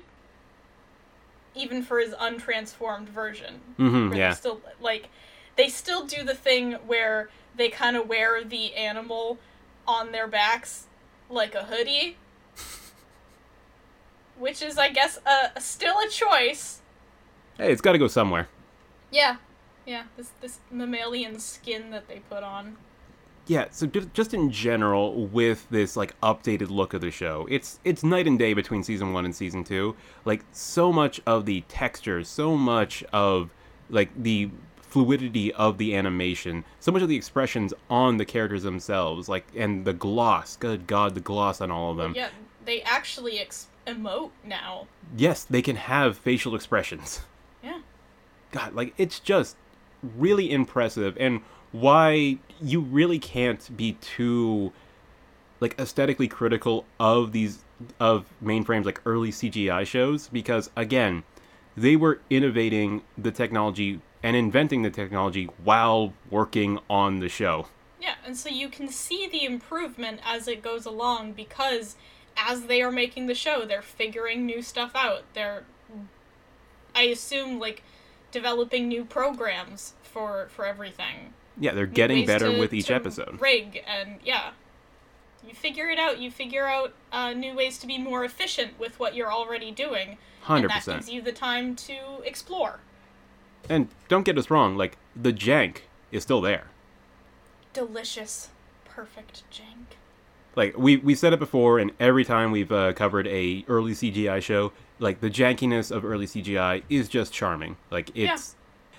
even 1.54 1.82
for 1.82 1.98
his 1.98 2.14
untransformed 2.14 3.08
version. 3.08 3.60
Mhm, 3.78 4.10
where 4.10 4.18
yeah. 4.18 4.32
Still 4.32 4.60
like 4.80 5.08
they 5.56 5.68
still 5.68 6.06
do 6.06 6.22
the 6.22 6.34
thing 6.34 6.72
where 6.86 7.28
they 7.56 7.68
kind 7.68 7.96
of 7.96 8.08
wear 8.08 8.42
the 8.44 8.74
animal 8.74 9.38
on 9.86 10.12
their 10.12 10.26
backs 10.26 10.86
like 11.28 11.54
a 11.54 11.64
hoodie. 11.64 12.16
Which 14.38 14.62
is, 14.62 14.78
I 14.78 14.90
guess, 14.90 15.18
a, 15.26 15.60
still 15.60 15.96
a 15.98 16.08
choice. 16.08 16.80
Hey, 17.58 17.70
it's 17.70 17.82
got 17.82 17.92
to 17.92 17.98
go 17.98 18.08
somewhere. 18.08 18.48
Yeah. 19.10 19.36
Yeah, 19.84 20.04
this 20.16 20.30
this 20.40 20.60
mammalian 20.70 21.40
skin 21.40 21.90
that 21.90 22.06
they 22.06 22.20
put 22.30 22.44
on. 22.44 22.76
Yeah, 23.48 23.66
so 23.72 23.86
ju- 23.86 24.08
just 24.14 24.32
in 24.32 24.52
general, 24.52 25.26
with 25.26 25.66
this 25.70 25.96
like 25.96 26.18
updated 26.20 26.70
look 26.70 26.94
of 26.94 27.00
the 27.00 27.10
show, 27.10 27.46
it's 27.50 27.80
it's 27.84 28.04
night 28.04 28.28
and 28.28 28.38
day 28.38 28.54
between 28.54 28.84
season 28.84 29.12
one 29.12 29.24
and 29.24 29.34
season 29.34 29.64
two. 29.64 29.96
Like 30.24 30.44
so 30.52 30.92
much 30.92 31.20
of 31.26 31.46
the 31.46 31.62
texture, 31.62 32.22
so 32.22 32.56
much 32.56 33.02
of 33.12 33.50
like 33.90 34.10
the 34.16 34.50
fluidity 34.92 35.50
of 35.54 35.78
the 35.78 35.96
animation, 35.96 36.64
so 36.78 36.92
much 36.92 37.00
of 37.00 37.08
the 37.08 37.16
expressions 37.16 37.72
on 37.88 38.18
the 38.18 38.26
characters 38.26 38.62
themselves, 38.62 39.26
like 39.26 39.46
and 39.56 39.86
the 39.86 39.94
gloss. 39.94 40.56
Good 40.56 40.86
God, 40.86 41.14
the 41.14 41.20
gloss 41.20 41.62
on 41.62 41.70
all 41.70 41.92
of 41.92 41.96
them. 41.96 42.12
Yeah, 42.14 42.28
they 42.66 42.82
actually 42.82 43.38
ex- 43.38 43.68
emote 43.86 44.32
now. 44.44 44.86
Yes, 45.16 45.44
they 45.44 45.62
can 45.62 45.76
have 45.76 46.18
facial 46.18 46.54
expressions. 46.54 47.22
Yeah. 47.64 47.80
God, 48.50 48.74
like 48.74 48.92
it's 48.98 49.18
just 49.18 49.56
really 50.02 50.50
impressive 50.50 51.16
and 51.18 51.40
why 51.70 52.38
you 52.60 52.80
really 52.80 53.18
can't 53.18 53.74
be 53.74 53.92
too 53.94 54.72
like 55.60 55.78
aesthetically 55.78 56.28
critical 56.28 56.84
of 57.00 57.32
these 57.32 57.64
of 57.98 58.26
mainframes 58.44 58.84
like 58.84 59.00
early 59.06 59.30
CGI 59.30 59.86
shows 59.86 60.28
because 60.28 60.68
again, 60.76 61.22
they 61.76 61.96
were 61.96 62.20
innovating 62.28 63.02
the 63.16 63.30
technology 63.30 64.00
and 64.22 64.36
inventing 64.36 64.82
the 64.82 64.90
technology 64.90 65.48
while 65.64 66.12
working 66.30 66.78
on 66.88 67.18
the 67.18 67.28
show. 67.28 67.66
Yeah, 68.00 68.14
and 68.24 68.36
so 68.36 68.48
you 68.48 68.68
can 68.68 68.88
see 68.88 69.28
the 69.28 69.44
improvement 69.44 70.20
as 70.24 70.48
it 70.48 70.62
goes 70.62 70.86
along 70.86 71.32
because 71.32 71.96
as 72.36 72.62
they 72.62 72.82
are 72.82 72.90
making 72.90 73.26
the 73.26 73.34
show, 73.34 73.64
they're 73.64 73.82
figuring 73.82 74.46
new 74.46 74.62
stuff 74.62 74.92
out. 74.94 75.22
They're 75.34 75.64
I 76.94 77.02
assume 77.02 77.58
like 77.58 77.82
developing 78.30 78.88
new 78.88 79.04
programs 79.04 79.94
for 80.02 80.48
for 80.50 80.66
everything. 80.66 81.34
Yeah, 81.58 81.72
they're 81.72 81.86
getting 81.86 82.26
better 82.26 82.52
to- 82.52 82.58
with 82.58 82.72
each 82.72 82.90
episode. 82.90 83.40
Rig 83.40 83.82
and 83.86 84.18
yeah. 84.24 84.50
You 85.46 85.54
figure 85.54 85.88
it 85.88 85.98
out. 85.98 86.20
You 86.20 86.30
figure 86.30 86.68
out 86.68 86.92
uh, 87.10 87.32
new 87.32 87.52
ways 87.56 87.76
to 87.78 87.86
be 87.88 87.98
more 87.98 88.24
efficient 88.24 88.78
with 88.78 89.00
what 89.00 89.16
you're 89.16 89.32
already 89.32 89.72
doing. 89.72 90.18
Hundred 90.42 90.70
And 90.70 90.82
that 90.82 90.86
gives 90.86 91.10
you 91.10 91.20
the 91.20 91.32
time 91.32 91.74
to 91.76 92.20
explore. 92.24 92.78
And 93.68 93.88
don't 94.08 94.24
get 94.24 94.36
us 94.38 94.50
wrong, 94.50 94.76
like 94.76 94.96
the 95.14 95.32
jank 95.32 95.78
is 96.10 96.22
still 96.22 96.40
there. 96.40 96.66
Delicious, 97.72 98.50
perfect 98.84 99.44
jank. 99.50 99.96
like 100.56 100.76
we 100.76 100.96
we 100.98 101.14
said 101.14 101.32
it 101.32 101.38
before 101.38 101.78
and 101.78 101.90
every 101.98 102.24
time 102.24 102.50
we've 102.50 102.70
uh, 102.72 102.92
covered 102.92 103.26
a 103.26 103.64
early 103.68 103.92
cgi 103.92 104.42
show 104.42 104.70
like 104.98 105.20
the 105.20 105.30
jankiness 105.30 105.90
of 105.90 106.04
early 106.04 106.26
cgi 106.26 106.82
is 106.90 107.08
just 107.08 107.32
charming 107.32 107.76
like 107.90 108.10
it's 108.14 108.54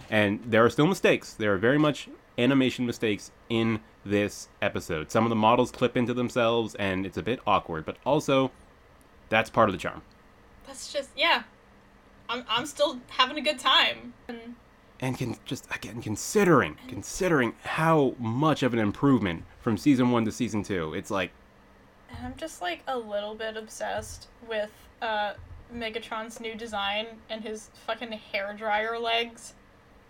and 0.10 0.40
there 0.48 0.66
are 0.66 0.70
still 0.72 0.88
mistakes 0.88 1.34
there 1.36 1.54
are 1.54 1.58
very 1.58 1.78
much 1.78 2.10
animation 2.40 2.88
mistakes 2.88 3.30
in 3.50 3.80
this 4.04 4.50
episode 4.64 5.12
some 5.12 5.24
of 5.24 5.30
the 5.30 5.36
models 5.36 5.70
clip 5.72 5.96
into 5.96 6.14
themselves 6.16 6.74
and 6.76 7.06
it's 7.06 7.18
a 7.18 7.24
bit 7.24 7.40
awkward 7.46 7.86
but 7.86 7.98
also 8.04 8.50
that's 9.30 9.52
part 9.52 9.70
of 9.70 9.74
the 9.74 9.80
charm 9.80 10.02
That's 10.66 10.92
just 10.92 11.10
yeah. 11.16 11.44
I'm 12.34 12.44
I'm 12.50 12.66
still 12.66 13.00
having 13.08 13.38
a 13.38 13.42
good 13.42 13.60
time. 13.60 14.14
And 14.28 14.56
and 15.00 15.18
can 15.18 15.38
just 15.46 15.68
again 15.74 16.02
considering 16.02 16.78
considering 16.88 17.54
how 17.64 18.16
much 18.20 18.64
of 18.64 18.74
an 18.74 18.80
improvement 18.80 19.44
from 19.60 19.78
season 19.78 20.12
one 20.12 20.26
to 20.26 20.32
season 20.32 20.64
two 20.64 20.94
it's 20.94 21.12
like 21.12 21.32
And 22.10 22.26
I'm 22.26 22.36
just 22.38 22.62
like 22.62 22.82
a 22.88 22.98
little 22.98 23.36
bit 23.36 23.58
obsessed 23.58 24.28
with 24.48 24.70
uh, 25.02 25.34
Megatron's 25.74 26.40
new 26.40 26.56
design 26.56 27.08
and 27.30 27.44
his 27.44 27.70
fucking 27.86 28.12
hair 28.14 28.54
dryer 28.58 28.98
legs. 28.98 29.54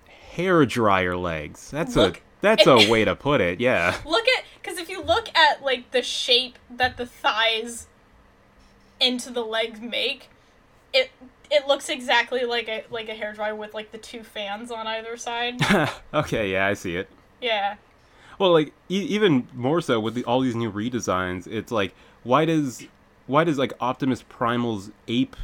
hair 0.07 0.65
dryer 0.65 1.15
legs 1.17 1.71
that's 1.71 1.95
Look- 1.95 2.17
a 2.17 2.21
that's 2.41 2.67
a 2.67 2.76
way 2.91 3.03
to 3.05 3.15
put 3.15 3.41
it 3.41 3.59
yeah 3.59 3.97
Look 4.05 4.28
at 4.38 4.43
because 4.61 4.78
if 4.78 4.89
you 4.89 5.01
look 5.01 5.30
at 5.36 5.63
like 5.63 5.91
the 5.91 6.01
shape 6.03 6.57
that 6.69 6.97
the 6.97 7.05
thighs 7.05 7.88
into 8.99 9.30
the 9.32 9.41
legs 9.43 9.82
make, 9.82 10.30
it 10.93 11.11
it 11.58 11.68
looks 11.68 11.89
exactly 11.89 12.45
like 12.45 12.68
a 12.68 12.84
like 12.89 13.10
a 13.10 13.14
hair 13.14 13.34
dryer 13.34 13.56
with 13.56 13.74
like 13.74 13.91
the 13.91 13.97
two 13.97 14.24
fans 14.24 14.72
on 14.72 14.88
either 14.88 15.16
side. 15.18 15.60
okay, 16.14 16.51
yeah, 16.51 16.68
I 16.68 16.74
see 16.74 16.95
it. 16.95 17.10
yeah. 17.41 17.76
Well, 18.39 18.51
like 18.51 18.74
e- 18.89 19.06
even 19.10 19.47
more 19.54 19.80
so 19.80 19.99
with 19.99 20.16
the, 20.16 20.24
all 20.26 20.41
these 20.41 20.56
new 20.56 20.72
redesigns, 20.72 21.45
it's 21.47 21.72
like 21.72 21.93
why 22.24 22.45
does 22.45 22.86
why 23.28 23.43
does 23.43 23.58
like 23.58 23.74
Optimus 23.80 24.24
Primal's 24.24 24.91
ape 25.08 25.36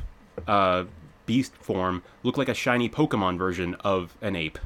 uh, 0.48 0.86
beast 1.26 1.54
form 1.56 2.04
look 2.24 2.38
like 2.38 2.50
a 2.50 2.54
shiny 2.54 2.90
Pokemon 2.90 3.38
version 3.38 3.76
of 3.76 4.18
an 4.22 4.36
ape? 4.36 4.58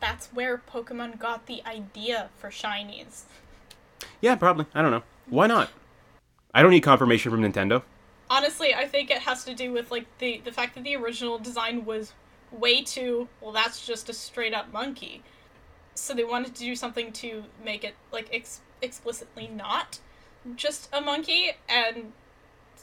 That's 0.00 0.28
where 0.28 0.62
Pokemon 0.72 1.18
got 1.18 1.46
the 1.46 1.60
idea 1.66 2.30
for 2.38 2.50
shinies. 2.50 3.22
Yeah, 4.20 4.36
probably. 4.36 4.66
I 4.72 4.80
don't 4.82 4.92
know. 4.92 5.02
Why 5.26 5.48
not? 5.48 5.70
I 6.54 6.62
don't 6.62 6.70
need 6.70 6.82
confirmation 6.82 7.32
from 7.32 7.42
Nintendo. 7.42 7.82
Honestly, 8.30 8.74
I 8.74 8.86
think 8.86 9.10
it 9.10 9.18
has 9.18 9.44
to 9.44 9.54
do 9.54 9.72
with 9.72 9.90
like 9.90 10.06
the 10.18 10.40
the 10.44 10.52
fact 10.52 10.74
that 10.74 10.84
the 10.84 10.96
original 10.96 11.38
design 11.38 11.84
was 11.84 12.12
way 12.50 12.82
too 12.82 13.28
well. 13.40 13.52
That's 13.52 13.86
just 13.86 14.08
a 14.08 14.12
straight 14.12 14.54
up 14.54 14.72
monkey. 14.72 15.22
So 15.94 16.14
they 16.14 16.24
wanted 16.24 16.54
to 16.54 16.62
do 16.62 16.76
something 16.76 17.12
to 17.14 17.44
make 17.64 17.84
it 17.84 17.94
like 18.12 18.28
ex- 18.32 18.60
explicitly 18.82 19.48
not 19.48 19.98
just 20.54 20.88
a 20.92 21.00
monkey, 21.00 21.52
and 21.68 22.12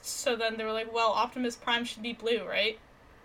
so 0.01 0.35
then 0.35 0.57
they 0.57 0.63
were 0.63 0.73
like, 0.73 0.93
well, 0.93 1.11
Optimus 1.11 1.55
Prime 1.55 1.85
should 1.85 2.03
be 2.03 2.13
blue, 2.13 2.43
right? 2.43 2.77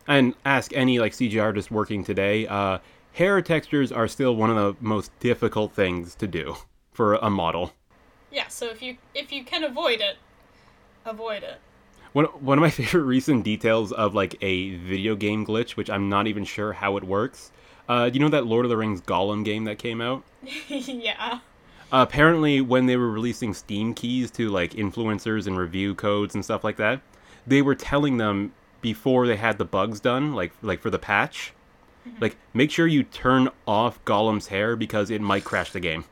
And 0.06 0.34
ask 0.44 0.72
any 0.74 0.98
like 0.98 1.12
CG 1.12 1.40
artist 1.40 1.70
working 1.70 2.04
today. 2.04 2.46
Uh, 2.46 2.78
hair 3.12 3.40
textures 3.42 3.92
are 3.92 4.08
still 4.08 4.36
one 4.36 4.50
of 4.50 4.56
the 4.56 4.84
most 4.84 5.16
difficult 5.20 5.72
things 5.72 6.14
to 6.16 6.26
do 6.26 6.56
for 6.92 7.14
a 7.14 7.30
model. 7.30 7.72
Yeah. 8.30 8.48
So 8.48 8.66
if 8.66 8.82
you 8.82 8.96
if 9.14 9.32
you 9.32 9.44
can 9.44 9.64
avoid 9.64 10.00
it, 10.00 10.16
avoid 11.04 11.42
it. 11.42 11.60
One, 12.12 12.26
one 12.26 12.58
of 12.58 12.62
my 12.62 12.70
favorite 12.70 13.04
recent 13.04 13.44
details 13.44 13.92
of 13.92 14.14
like 14.14 14.36
a 14.42 14.76
video 14.76 15.14
game 15.14 15.46
glitch, 15.46 15.72
which 15.72 15.90
I'm 15.90 16.08
not 16.08 16.26
even 16.26 16.44
sure 16.44 16.72
how 16.72 16.96
it 16.96 17.04
works. 17.04 17.52
Uh, 17.88 18.08
do 18.08 18.14
you 18.14 18.20
know 18.20 18.30
that 18.30 18.46
Lord 18.46 18.64
of 18.64 18.68
the 18.68 18.76
Rings 18.76 19.00
Gollum 19.00 19.44
game 19.44 19.64
that 19.64 19.78
came 19.78 20.00
out? 20.00 20.22
yeah. 20.68 21.40
Uh, 21.92 22.06
apparently, 22.08 22.60
when 22.60 22.86
they 22.86 22.96
were 22.96 23.10
releasing 23.10 23.52
Steam 23.52 23.94
keys 23.94 24.30
to 24.32 24.48
like 24.48 24.74
influencers 24.74 25.46
and 25.46 25.58
review 25.58 25.94
codes 25.94 26.34
and 26.34 26.44
stuff 26.44 26.62
like 26.62 26.76
that, 26.76 27.00
they 27.46 27.62
were 27.62 27.74
telling 27.74 28.16
them 28.16 28.52
before 28.80 29.26
they 29.26 29.36
had 29.36 29.58
the 29.58 29.64
bugs 29.64 29.98
done, 29.98 30.34
like 30.34 30.52
like 30.62 30.80
for 30.80 30.90
the 30.90 30.98
patch, 30.98 31.52
like 32.20 32.36
make 32.54 32.70
sure 32.70 32.86
you 32.86 33.02
turn 33.02 33.48
off 33.66 34.02
Gollum's 34.04 34.46
hair 34.46 34.76
because 34.76 35.10
it 35.10 35.20
might 35.20 35.44
crash 35.44 35.72
the 35.72 35.80
game. 35.80 36.04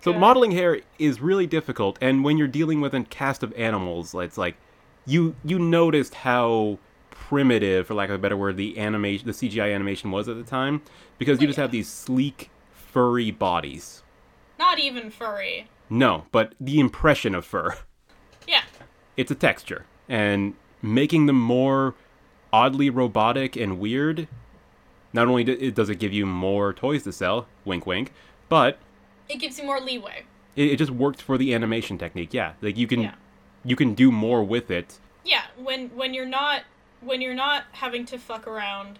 So 0.00 0.12
Good. 0.12 0.20
modeling 0.20 0.50
hair 0.52 0.80
is 0.98 1.20
really 1.20 1.46
difficult, 1.46 1.98
and 2.00 2.22
when 2.24 2.38
you're 2.38 2.46
dealing 2.48 2.80
with 2.80 2.94
a 2.94 3.02
cast 3.04 3.42
of 3.42 3.52
animals, 3.54 4.14
it's 4.14 4.38
like 4.38 4.56
you 5.06 5.34
you 5.44 5.58
noticed 5.58 6.14
how 6.14 6.78
primitive, 7.10 7.86
for 7.86 7.94
lack 7.94 8.08
of 8.08 8.14
a 8.14 8.18
better 8.18 8.36
word, 8.36 8.56
the 8.56 8.78
animation, 8.78 9.26
the 9.26 9.32
CGI 9.32 9.74
animation 9.74 10.10
was 10.10 10.28
at 10.28 10.36
the 10.36 10.44
time, 10.44 10.82
because 11.18 11.40
you 11.40 11.46
just 11.46 11.58
have 11.58 11.72
these 11.72 11.88
sleek, 11.88 12.50
furry 12.72 13.30
bodies. 13.30 14.02
Not 14.58 14.78
even 14.78 15.10
furry. 15.10 15.68
No, 15.90 16.26
but 16.30 16.54
the 16.60 16.78
impression 16.80 17.34
of 17.34 17.44
fur. 17.44 17.76
Yeah. 18.46 18.62
It's 19.16 19.30
a 19.30 19.34
texture, 19.34 19.84
and 20.08 20.54
making 20.80 21.26
them 21.26 21.40
more 21.40 21.94
oddly 22.52 22.88
robotic 22.88 23.56
and 23.56 23.78
weird. 23.80 24.28
Not 25.12 25.26
only 25.26 25.42
does 25.44 25.88
it 25.90 25.96
give 25.98 26.12
you 26.12 26.24
more 26.24 26.72
toys 26.72 27.02
to 27.02 27.12
sell, 27.12 27.46
wink 27.64 27.84
wink, 27.84 28.12
but 28.48 28.78
It 29.28 29.36
gives 29.40 29.58
you 29.58 29.64
more 29.64 29.80
leeway. 29.80 30.24
it, 30.56 30.72
it 30.72 30.76
just 30.76 30.90
worked 30.90 31.20
for 31.22 31.36
the 31.38 31.54
animation 31.54 31.98
technique. 31.98 32.32
Yeah, 32.34 32.52
like 32.62 32.76
you 32.76 32.86
can 32.86 33.00
Yeah. 33.02 33.14
you 33.64 33.76
can 33.76 33.94
do 33.94 34.10
more 34.10 34.42
with 34.44 34.70
it. 34.70 34.98
yeah 35.24 35.44
when 35.56 35.88
when 35.90 36.14
you're 36.14 36.26
not 36.40 36.62
when 37.00 37.20
you're 37.20 37.34
not 37.34 37.64
having 37.72 38.04
to 38.06 38.18
fuck 38.18 38.46
around 38.46 38.98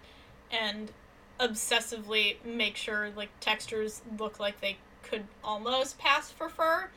and 0.51 0.91
obsessively 1.39 2.35
make 2.45 2.75
sure 2.75 3.09
like 3.15 3.29
textures 3.39 4.01
look 4.17 4.39
like 4.39 4.59
they 4.61 4.77
could 5.03 5.23
almost 5.43 5.97
pass 5.97 6.29
for 6.29 6.49
fur 6.49 6.89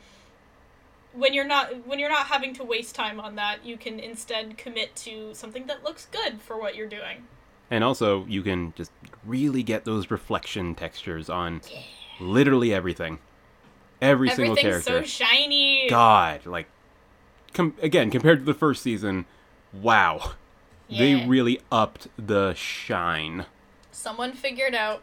when 1.13 1.33
you're 1.33 1.45
not 1.47 1.85
when 1.87 1.97
you're 1.99 2.09
not 2.09 2.27
having 2.27 2.53
to 2.53 2.63
waste 2.63 2.93
time 2.95 3.19
on 3.19 3.35
that 3.35 3.65
you 3.65 3.77
can 3.77 3.99
instead 3.99 4.57
commit 4.57 4.95
to 4.95 5.33
something 5.33 5.65
that 5.67 5.83
looks 5.83 6.07
good 6.11 6.41
for 6.41 6.59
what 6.59 6.75
you're 6.75 6.87
doing 6.89 7.23
And 7.71 7.83
also, 7.83 8.25
you 8.27 8.43
can 8.43 8.73
just 8.75 8.91
really 9.25 9.63
get 9.63 9.83
those 9.85 10.11
reflection 10.11 10.75
textures 10.75 11.29
on 11.29 11.61
literally 12.19 12.73
everything. 12.73 13.19
Every 14.01 14.29
single 14.29 14.55
character. 14.55 15.01
so 15.01 15.03
shiny 15.03 15.87
God, 15.89 16.45
like, 16.45 16.67
com- 17.53 17.75
again, 17.81 18.11
compared 18.11 18.39
to 18.39 18.45
the 18.45 18.53
first 18.53 18.83
season, 18.83 19.25
wow. 19.73 20.33
They 20.89 21.25
really 21.25 21.59
upped 21.71 22.07
the 22.17 22.53
shine. 22.53 23.45
someone 23.91 24.33
figured 24.33 24.75
out 24.75 25.01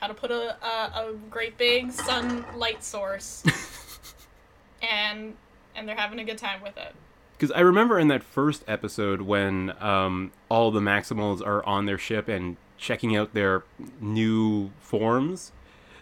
how 0.00 0.06
to 0.06 0.14
put 0.14 0.30
a 0.30 0.56
a, 0.64 1.08
a 1.10 1.14
great 1.30 1.56
big 1.58 1.90
sunlight 1.90 2.84
source, 2.84 3.42
and 4.82 5.34
and 5.74 5.88
they're 5.88 5.96
having 5.96 6.18
a 6.20 6.24
good 6.24 6.38
time 6.38 6.60
with 6.62 6.76
it. 6.76 6.94
Because 7.36 7.50
I 7.52 7.60
remember 7.60 7.98
in 7.98 8.06
that 8.08 8.22
first 8.22 8.62
episode 8.68 9.22
when 9.22 9.72
um, 9.82 10.30
all 10.48 10.70
the 10.70 10.80
Maximals 10.80 11.44
are 11.44 11.64
on 11.66 11.86
their 11.86 11.98
ship 11.98 12.28
and 12.28 12.56
checking 12.78 13.16
out 13.16 13.34
their 13.34 13.64
new 14.00 14.70
forms, 14.78 15.50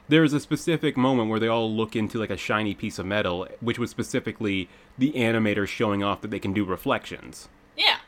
there's 0.09 0.32
a 0.32 0.40
specific 0.40 0.96
moment 0.96 1.30
where 1.30 1.40
they 1.40 1.48
all 1.48 1.72
look 1.74 1.96
into 1.96 2.18
like 2.18 2.30
a 2.30 2.36
shiny 2.36 2.74
piece 2.74 2.98
of 2.98 3.07
metal, 3.07 3.46
which 3.61 3.78
was 3.78 3.90
specifically 3.90 4.68
the 4.98 5.12
animator 5.12 5.66
showing 5.66 6.03
off 6.03 6.20
that 6.20 6.30
they 6.30 6.38
can 6.38 6.53
do 6.53 6.64
reflections. 6.64 7.48
Yeah. 7.76 7.98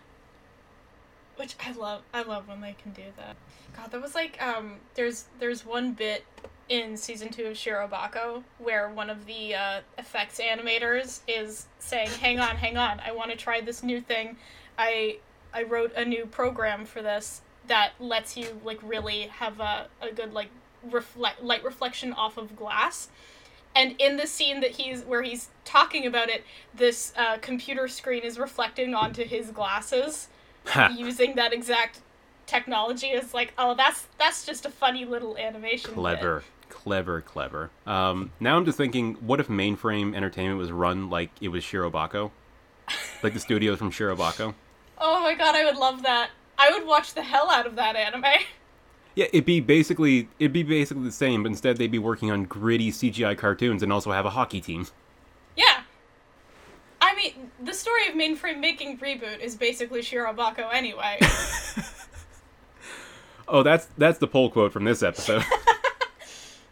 Which 1.36 1.56
I 1.64 1.72
love. 1.72 2.02
I 2.12 2.22
love 2.22 2.48
when 2.48 2.60
they 2.60 2.76
can 2.80 2.92
do 2.92 3.02
that. 3.16 3.36
God, 3.76 3.90
that 3.90 4.00
was 4.00 4.14
like 4.14 4.40
um. 4.42 4.76
There's 4.94 5.24
there's 5.40 5.66
one 5.66 5.92
bit 5.92 6.24
in 6.68 6.96
season 6.96 7.28
two 7.28 7.46
of 7.46 7.54
Shirobako 7.54 8.42
where 8.58 8.88
one 8.88 9.10
of 9.10 9.26
the 9.26 9.54
uh, 9.54 9.80
effects 9.98 10.38
animators 10.38 11.20
is 11.26 11.66
saying, 11.80 12.08
"Hang 12.20 12.38
on, 12.38 12.56
hang 12.56 12.76
on. 12.76 13.00
I 13.00 13.12
want 13.12 13.30
to 13.32 13.36
try 13.36 13.60
this 13.60 13.82
new 13.82 14.00
thing. 14.00 14.36
I 14.78 15.18
I 15.52 15.64
wrote 15.64 15.92
a 15.96 16.04
new 16.04 16.26
program 16.26 16.84
for 16.84 17.02
this 17.02 17.42
that 17.66 17.92
lets 17.98 18.36
you 18.36 18.60
like 18.64 18.78
really 18.82 19.22
have 19.22 19.60
a, 19.60 19.88
a 20.02 20.12
good 20.12 20.32
like 20.32 20.50
reflect 20.90 21.42
light 21.42 21.64
reflection 21.64 22.12
off 22.12 22.36
of 22.36 22.56
glass." 22.56 23.08
And 23.76 23.96
in 23.98 24.16
the 24.16 24.26
scene 24.26 24.60
that 24.60 24.72
he's 24.72 25.02
where 25.02 25.22
he's 25.22 25.48
talking 25.64 26.06
about 26.06 26.28
it, 26.28 26.44
this 26.74 27.12
uh, 27.16 27.38
computer 27.38 27.88
screen 27.88 28.22
is 28.22 28.38
reflecting 28.38 28.94
onto 28.94 29.24
his 29.24 29.50
glasses 29.50 30.28
using 30.96 31.34
that 31.34 31.52
exact 31.52 32.00
technology 32.46 33.08
is 33.08 33.34
like, 33.34 33.52
oh, 33.58 33.74
that's 33.74 34.06
that's 34.18 34.46
just 34.46 34.66
a 34.66 34.70
funny 34.70 35.04
little 35.04 35.36
animation. 35.36 35.90
bit. 35.90 35.94
Clever, 35.94 36.44
clever, 36.68 37.20
clever. 37.20 37.70
Um, 37.86 38.30
now 38.40 38.56
I'm 38.56 38.64
just 38.64 38.78
thinking, 38.78 39.14
what 39.14 39.40
if 39.40 39.48
Mainframe 39.48 40.14
Entertainment 40.14 40.58
was 40.58 40.70
run 40.70 41.10
like 41.10 41.30
it 41.40 41.48
was 41.48 41.64
Shirobako, 41.64 42.30
like 43.22 43.34
the 43.34 43.40
studios 43.40 43.78
from 43.78 43.90
Shirobako? 43.90 44.54
Oh 44.98 45.20
my 45.22 45.34
god, 45.34 45.54
I 45.56 45.64
would 45.64 45.76
love 45.76 46.02
that. 46.02 46.30
I 46.56 46.70
would 46.70 46.86
watch 46.86 47.14
the 47.14 47.22
hell 47.22 47.50
out 47.50 47.66
of 47.66 47.76
that 47.76 47.96
anime. 47.96 48.24
Yeah, 49.14 49.26
it'd 49.26 49.44
be 49.44 49.60
basically 49.60 50.28
it'd 50.38 50.52
be 50.52 50.62
basically 50.64 51.04
the 51.04 51.12
same, 51.12 51.42
but 51.44 51.50
instead 51.50 51.76
they'd 51.76 51.90
be 51.90 51.98
working 51.98 52.30
on 52.30 52.44
gritty 52.44 52.90
CGI 52.90 53.36
cartoons 53.38 53.82
and 53.82 53.92
also 53.92 54.10
have 54.12 54.26
a 54.26 54.30
hockey 54.30 54.60
team. 54.60 54.86
yeah. 55.56 55.82
I 57.00 57.14
mean, 57.14 57.50
the 57.62 57.74
story 57.74 58.08
of 58.08 58.14
mainframe 58.14 58.60
making 58.60 58.98
reboot 58.98 59.40
is 59.40 59.54
basically 59.56 60.00
Shirobako 60.00 60.72
anyway. 60.72 61.18
Oh, 63.46 63.62
that's 63.62 63.88
that's 63.98 64.18
the 64.18 64.26
poll 64.26 64.50
quote 64.50 64.72
from 64.72 64.84
this 64.84 65.02
episode. 65.02 65.44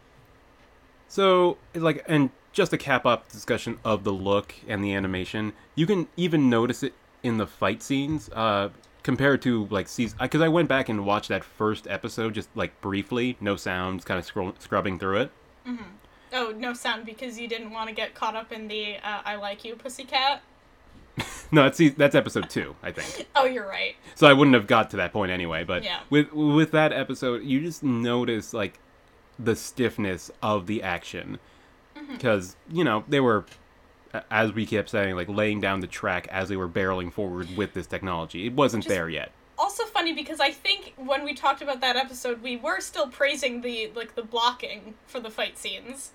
so, 1.07 1.57
like, 1.75 2.03
and 2.07 2.31
just 2.51 2.71
to 2.71 2.77
cap 2.77 3.05
up 3.05 3.27
the 3.27 3.33
discussion 3.33 3.77
of 3.85 4.03
the 4.03 4.11
look 4.11 4.55
and 4.67 4.83
the 4.83 4.93
animation, 4.93 5.53
you 5.75 5.85
can 5.85 6.07
even 6.17 6.49
notice 6.49 6.81
it 6.83 6.93
in 7.21 7.37
the 7.37 7.45
fight 7.47 7.83
scenes. 7.83 8.29
Uh, 8.29 8.69
compared 9.03 9.41
to 9.43 9.65
like 9.67 9.87
season, 9.87 10.17
because 10.21 10.41
I 10.41 10.47
went 10.47 10.67
back 10.69 10.89
and 10.89 11.05
watched 11.05 11.29
that 11.29 11.43
first 11.43 11.87
episode 11.87 12.33
just 12.33 12.49
like 12.55 12.79
briefly, 12.81 13.37
no 13.39 13.55
sounds, 13.55 14.03
kind 14.05 14.17
of 14.19 14.25
scroll, 14.25 14.53
scrubbing 14.59 14.97
through 14.99 15.17
it. 15.17 15.31
oh, 16.33 16.53
no 16.57 16.73
sound 16.73 17.05
because 17.05 17.39
you 17.39 17.47
didn't 17.47 17.71
want 17.71 17.89
to 17.89 17.95
get 17.95 18.15
caught 18.15 18.35
up 18.35 18.51
in 18.51 18.67
the 18.67 18.95
uh, 18.97 19.21
I 19.25 19.35
like 19.35 19.63
you, 19.65 19.75
pussycat. 19.75 20.41
No, 21.51 21.69
that's 21.69 21.79
that's 21.97 22.15
episode 22.15 22.49
two, 22.49 22.75
I 22.81 22.91
think. 22.91 23.27
Oh, 23.35 23.45
you're 23.45 23.67
right. 23.67 23.95
so 24.15 24.25
I 24.25 24.33
wouldn't 24.33 24.55
have 24.55 24.65
got 24.65 24.89
to 24.91 24.97
that 24.97 25.13
point 25.13 25.31
anyway. 25.31 25.63
But 25.63 25.83
Yeah. 25.83 25.99
with 26.09 26.33
with 26.33 26.71
that 26.71 26.91
episode, 26.91 27.43
you 27.43 27.61
just 27.61 27.83
notice 27.83 28.55
like 28.55 28.79
the 29.37 29.55
stiffness 29.55 30.31
of 30.41 30.65
the 30.65 30.81
action 30.81 31.37
Mm-hmm. 31.95 32.13
because 32.13 32.55
you 32.71 32.83
know 32.83 33.03
they 33.07 33.19
were, 33.19 33.45
as 34.29 34.53
we 34.53 34.65
kept 34.65 34.89
saying, 34.89 35.15
like 35.15 35.29
laying 35.29 35.59
down 35.61 35.79
the 35.79 35.87
track 35.87 36.27
as 36.31 36.49
they 36.49 36.55
were 36.55 36.69
barreling 36.69 37.11
forward 37.11 37.47
with 37.57 37.73
this 37.73 37.87
technology. 37.87 38.45
It 38.45 38.53
wasn't 38.53 38.87
there 38.87 39.09
yet. 39.09 39.31
also 39.57 39.85
funny 39.85 40.13
because 40.13 40.39
I 40.39 40.51
think 40.51 40.93
when 40.97 41.23
we 41.23 41.33
talked 41.33 41.61
about 41.61 41.81
that 41.81 41.95
episode, 41.95 42.41
we 42.41 42.55
were 42.57 42.79
still 42.81 43.07
praising 43.07 43.61
the 43.61 43.91
like 43.95 44.15
the 44.15 44.23
blocking 44.23 44.95
for 45.07 45.19
the 45.19 45.29
fight 45.29 45.57
scenes. 45.57 46.11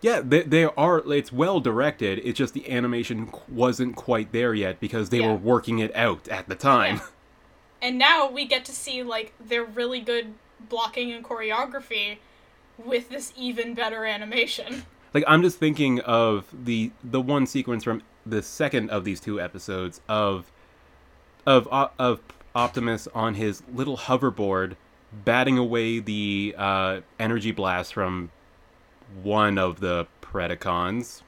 Yeah, 0.00 0.20
they, 0.20 0.42
they 0.42 0.64
are. 0.64 0.98
It's 1.12 1.32
well 1.32 1.60
directed. 1.60 2.20
It's 2.24 2.36
just 2.38 2.54
the 2.54 2.68
animation 2.70 3.32
wasn't 3.48 3.94
quite 3.94 4.32
there 4.32 4.52
yet 4.52 4.80
because 4.80 5.10
they 5.10 5.20
Yeah. 5.20 5.28
were 5.28 5.36
working 5.36 5.78
it 5.78 5.94
out 5.94 6.26
at 6.28 6.48
the 6.48 6.56
time. 6.56 6.96
Yeah. 6.96 7.02
And 7.82 7.98
now 7.98 8.28
we 8.30 8.44
get 8.44 8.64
to 8.66 8.72
see 8.72 9.02
like 9.02 9.32
their 9.44 9.64
really 9.64 10.00
good 10.00 10.34
blocking 10.68 11.10
and 11.12 11.24
choreography 11.24 12.18
with 12.78 13.10
this 13.10 13.32
even 13.36 13.74
better 13.74 14.04
animation. 14.04 14.84
Like 15.14 15.24
I'm 15.26 15.42
just 15.42 15.58
thinking 15.58 16.00
of 16.00 16.46
the 16.52 16.90
the 17.04 17.20
one 17.20 17.46
sequence 17.46 17.84
from 17.84 18.02
the 18.24 18.42
second 18.42 18.90
of 18.90 19.04
these 19.04 19.20
two 19.20 19.40
episodes 19.40 20.00
of 20.08 20.50
of 21.46 21.66
of 21.98 22.20
Optimus 22.54 23.08
on 23.14 23.34
his 23.34 23.62
little 23.72 23.96
hoverboard 23.96 24.76
batting 25.12 25.58
away 25.58 25.98
the 25.98 26.54
uh, 26.56 27.00
energy 27.18 27.50
blast 27.50 27.94
from 27.94 28.30
one 29.22 29.58
of 29.58 29.80
the 29.80 30.06
Predacons. 30.20 31.22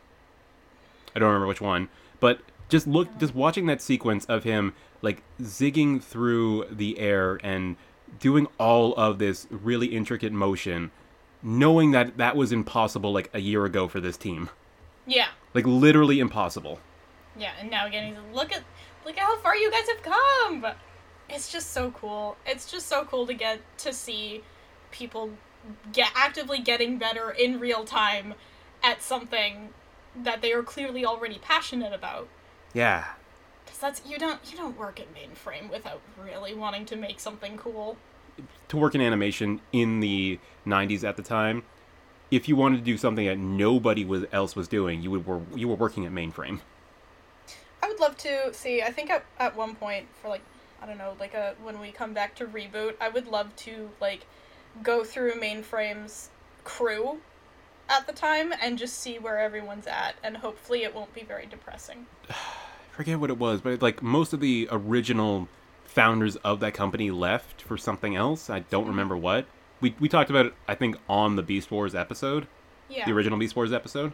I 1.14 1.18
don't 1.18 1.28
remember 1.28 1.46
which 1.46 1.60
one, 1.60 1.88
but 2.20 2.40
just 2.68 2.86
look, 2.86 3.18
just 3.18 3.34
watching 3.34 3.66
that 3.66 3.80
sequence 3.80 4.24
of 4.26 4.44
him 4.44 4.74
like 5.02 5.22
zigging 5.40 6.02
through 6.02 6.66
the 6.70 6.98
air 6.98 7.38
and 7.44 7.76
doing 8.18 8.46
all 8.58 8.94
of 8.94 9.18
this 9.18 9.46
really 9.50 9.88
intricate 9.88 10.32
motion, 10.32 10.90
knowing 11.44 11.90
that 11.92 12.16
that 12.16 12.34
was 12.36 12.50
impossible 12.50 13.12
like 13.12 13.30
a 13.34 13.38
year 13.38 13.64
ago 13.66 13.86
for 13.86 14.00
this 14.00 14.16
team, 14.16 14.48
Yeah. 15.06 15.28
like 15.52 15.66
literally 15.66 16.18
impossible. 16.18 16.80
Yeah, 17.36 17.52
and 17.60 17.70
now 17.70 17.86
again 17.86 18.08
he's 18.14 18.34
look 18.34 18.50
at 18.52 18.62
look 19.04 19.16
at 19.18 19.22
how 19.22 19.36
far 19.38 19.54
you 19.54 19.70
guys 19.70 19.86
have 19.88 20.02
come. 20.02 20.66
It's 21.28 21.52
just 21.52 21.70
so 21.72 21.90
cool. 21.90 22.36
It's 22.46 22.70
just 22.70 22.86
so 22.88 23.04
cool 23.04 23.26
to 23.26 23.34
get 23.34 23.60
to 23.78 23.92
see 23.92 24.42
people 24.90 25.30
get 25.92 26.10
actively 26.14 26.58
getting 26.60 26.98
better 26.98 27.30
in 27.30 27.60
real 27.60 27.84
time 27.84 28.34
at 28.82 29.02
something 29.02 29.70
that 30.16 30.42
they 30.42 30.52
are 30.52 30.62
clearly 30.62 31.04
already 31.04 31.38
passionate 31.38 31.92
about. 31.92 32.28
Yeah, 32.72 33.04
Cuz 33.66 33.78
that's 33.78 34.02
you 34.06 34.16
don't 34.18 34.40
you 34.50 34.56
don't 34.56 34.78
work 34.78 34.98
at 35.00 35.08
mainframe 35.14 35.68
without 35.70 36.00
really 36.18 36.54
wanting 36.54 36.86
to 36.86 36.96
make 36.96 37.20
something 37.20 37.56
cool. 37.58 37.96
To 38.68 38.76
work 38.76 38.94
in 38.94 39.00
animation 39.00 39.60
in 39.72 40.00
the 40.00 40.38
90s 40.66 41.04
at 41.04 41.16
the 41.16 41.22
time 41.22 41.62
if 42.30 42.48
you 42.48 42.56
wanted 42.56 42.78
to 42.78 42.82
do 42.82 42.96
something 42.96 43.26
that 43.26 43.38
nobody 43.38 44.04
was 44.04 44.24
else 44.32 44.56
was 44.56 44.68
doing 44.68 45.02
you 45.02 45.10
would 45.10 45.26
were 45.26 45.40
you 45.54 45.68
were 45.68 45.76
working 45.76 46.06
at 46.06 46.12
mainframe 46.12 46.60
I 47.84 47.88
would 47.88 48.00
love 48.00 48.16
to 48.18 48.54
see. 48.54 48.80
I 48.80 48.90
think 48.90 49.10
at, 49.10 49.26
at 49.38 49.54
one 49.54 49.74
point 49.74 50.06
for 50.22 50.28
like 50.28 50.40
I 50.80 50.86
don't 50.86 50.96
know, 50.96 51.16
like 51.20 51.34
a 51.34 51.54
when 51.62 51.80
we 51.80 51.90
come 51.90 52.14
back 52.14 52.34
to 52.36 52.46
reboot, 52.46 52.94
I 52.98 53.10
would 53.10 53.26
love 53.26 53.54
to 53.56 53.90
like 54.00 54.26
go 54.82 55.04
through 55.04 55.34
mainframe's 55.34 56.30
crew 56.64 57.18
at 57.90 58.06
the 58.06 58.14
time 58.14 58.54
and 58.62 58.78
just 58.78 58.98
see 59.00 59.18
where 59.18 59.38
everyone's 59.38 59.86
at 59.86 60.14
and 60.22 60.38
hopefully 60.38 60.82
it 60.82 60.94
won't 60.94 61.12
be 61.12 61.22
very 61.22 61.44
depressing. 61.44 62.06
I 62.30 62.96
forget 62.96 63.20
what 63.20 63.28
it 63.28 63.38
was 63.38 63.60
but 63.60 63.82
like 63.82 64.02
most 64.02 64.32
of 64.32 64.40
the 64.40 64.66
original 64.70 65.48
founders 65.94 66.34
of 66.36 66.58
that 66.58 66.74
company 66.74 67.10
left 67.12 67.62
for 67.62 67.78
something 67.78 68.16
else. 68.16 68.50
I 68.50 68.60
don't 68.60 68.82
mm-hmm. 68.82 68.90
remember 68.90 69.16
what. 69.16 69.46
We, 69.80 69.94
we 70.00 70.08
talked 70.08 70.30
about 70.30 70.46
it 70.46 70.54
i 70.66 70.74
think 70.74 70.96
on 71.08 71.36
the 71.36 71.42
beast 71.42 71.70
wars 71.70 71.94
episode. 71.94 72.46
Yeah. 72.88 73.06
the 73.06 73.12
original 73.12 73.38
beast 73.38 73.56
wars 73.56 73.72
episode. 73.72 74.12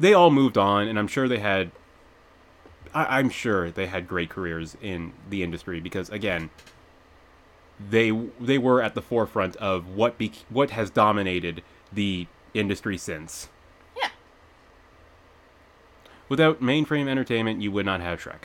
They 0.00 0.12
all 0.14 0.30
moved 0.30 0.58
on 0.58 0.88
and 0.88 0.98
i'm 0.98 1.08
sure 1.08 1.28
they 1.28 1.38
had 1.38 1.70
I, 2.94 3.18
i'm 3.18 3.28
sure 3.28 3.70
they 3.70 3.86
had 3.86 4.08
great 4.08 4.30
careers 4.30 4.76
in 4.80 5.12
the 5.28 5.42
industry 5.42 5.80
because 5.80 6.08
again 6.10 6.50
they 7.78 8.10
they 8.40 8.58
were 8.58 8.82
at 8.82 8.94
the 8.94 9.02
forefront 9.02 9.56
of 9.56 9.88
what 9.88 10.16
be, 10.16 10.32
what 10.48 10.70
has 10.70 10.90
dominated 10.90 11.62
the 11.92 12.26
industry 12.54 12.96
since. 12.96 13.48
Yeah. 13.96 14.10
without 16.28 16.62
mainframe 16.62 17.08
entertainment 17.08 17.60
you 17.60 17.72
would 17.72 17.86
not 17.86 18.00
have 18.00 18.20
shrek 18.20 18.44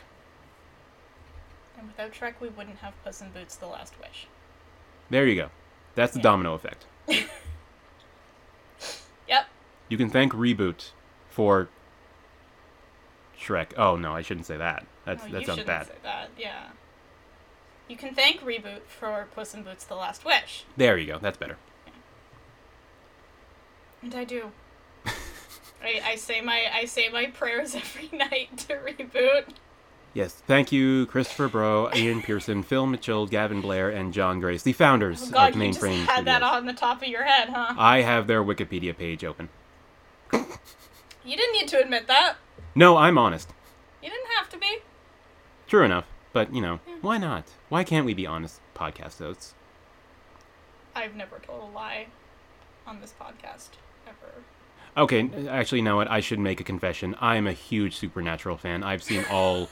And 1.80 1.88
without 1.88 2.12
Shrek 2.12 2.34
we 2.42 2.50
wouldn't 2.50 2.78
have 2.80 2.94
Puss 3.04 3.22
in 3.22 3.30
Boots 3.32 3.56
the 3.56 3.68
Last 3.68 3.94
Wish. 4.00 4.28
there 5.10 5.26
you 5.26 5.36
go 5.36 5.50
that's 5.96 6.12
the 6.14 6.20
Yeah. 6.20 6.24
domino 6.24 6.54
effect 6.54 6.86
Yep. 9.28 9.48
you 9.90 9.98
can 9.98 10.10
thank 10.10 10.34
reboot 10.34 10.90
for 11.30 11.70
shrek 13.40 13.68
oh 13.78 13.96
no 13.96 14.14
i 14.14 14.22
shouldn't 14.22 14.46
say 14.46 14.58
that 14.58 14.86
that's 15.06 15.24
Oh, 15.24 15.30
that 15.30 15.40
you 15.42 15.46
sounds 15.48 15.60
shouldn't 15.60 15.68
bad 15.68 15.88
say 15.88 15.94
that. 16.04 16.30
Yeah. 16.38 16.68
You 17.88 17.96
can 17.98 18.14
thank 18.14 18.42
Reboot 18.42 18.82
for 18.88 19.28
Puss 19.34 19.56
in 19.56 19.64
Boots 19.64 19.84
the 19.86 19.96
Last 19.96 20.24
Wish. 20.26 20.66
there 20.78 20.98
you 20.98 21.08
go 21.08 21.18
that's 21.20 21.38
better 21.38 21.58
And 24.04 24.14
I 24.16 24.24
do. 24.26 24.52
I, 25.84 26.02
I 26.06 26.16
say 26.16 26.40
my 26.42 26.66
I 26.74 26.86
say 26.86 27.10
my 27.10 27.26
prayers 27.28 27.74
every 27.76 28.10
night 28.18 28.58
to 28.68 28.76
reboot. 28.76 29.46
Yes, 30.14 30.34
thank 30.34 30.72
you, 30.72 31.06
Christopher 31.06 31.48
Bro, 31.48 31.94
Ian 31.94 32.22
Pearson, 32.22 32.64
Phil 32.64 32.88
Mitchell, 32.88 33.28
Gavin 33.28 33.62
Blair, 33.62 33.90
and 33.90 34.12
John 34.12 34.40
Grace, 34.40 34.64
the 34.64 34.74
founders 34.74 35.28
Oh 35.28 35.32
God, 35.32 35.52
of 35.52 35.62
you 35.62 35.68
just 35.68 35.82
Mainframe 35.82 36.06
had 36.06 36.26
that 36.26 36.42
on 36.42 36.66
the 36.66 36.74
top 36.74 37.02
of 37.04 37.08
your 37.08 37.24
head, 37.24 37.50
huh? 37.50 37.76
I 37.78 38.02
have 38.02 38.26
their 38.28 38.44
Wikipedia 38.44 38.98
page 38.98 39.24
open. 39.24 39.50
You 40.34 41.38
didn't 41.38 41.54
need 41.54 41.68
to 41.70 41.80
admit 41.80 42.08
that. 42.08 42.38
No, 42.74 42.98
I'm 42.98 43.18
honest. 43.18 43.50
You 44.02 44.10
didn't 44.10 44.28
have 44.38 44.50
to 44.50 44.58
be. 44.58 44.80
True 45.68 45.84
enough, 45.84 46.06
but 46.34 46.54
you 46.54 46.62
know, 46.62 46.80
why 47.02 47.20
not? 47.20 47.46
Why 47.70 47.84
can't 47.84 48.06
we 48.06 48.16
be 48.16 48.26
honest 48.26 48.62
podcast 48.76 49.20
hosts? 49.20 49.54
I've 50.96 51.16
never 51.16 51.38
told 51.38 51.70
a 51.70 51.76
lie 51.76 52.08
on 52.88 53.00
this 53.00 53.14
podcast 53.20 53.70
ever. 54.08 54.44
Okay, 54.98 55.30
actually, 55.48 55.80
you 55.80 55.84
know 55.84 55.98
what? 55.98 56.10
I 56.10 56.20
should 56.20 56.40
make 56.40 56.60
a 56.60 56.64
confession. 56.64 57.16
I'm 57.22 57.46
a 57.46 57.54
huge 57.54 57.98
Supernatural 57.98 58.58
fan. 58.58 58.84
I've 58.84 59.04
seen 59.04 59.24
all 59.30 59.70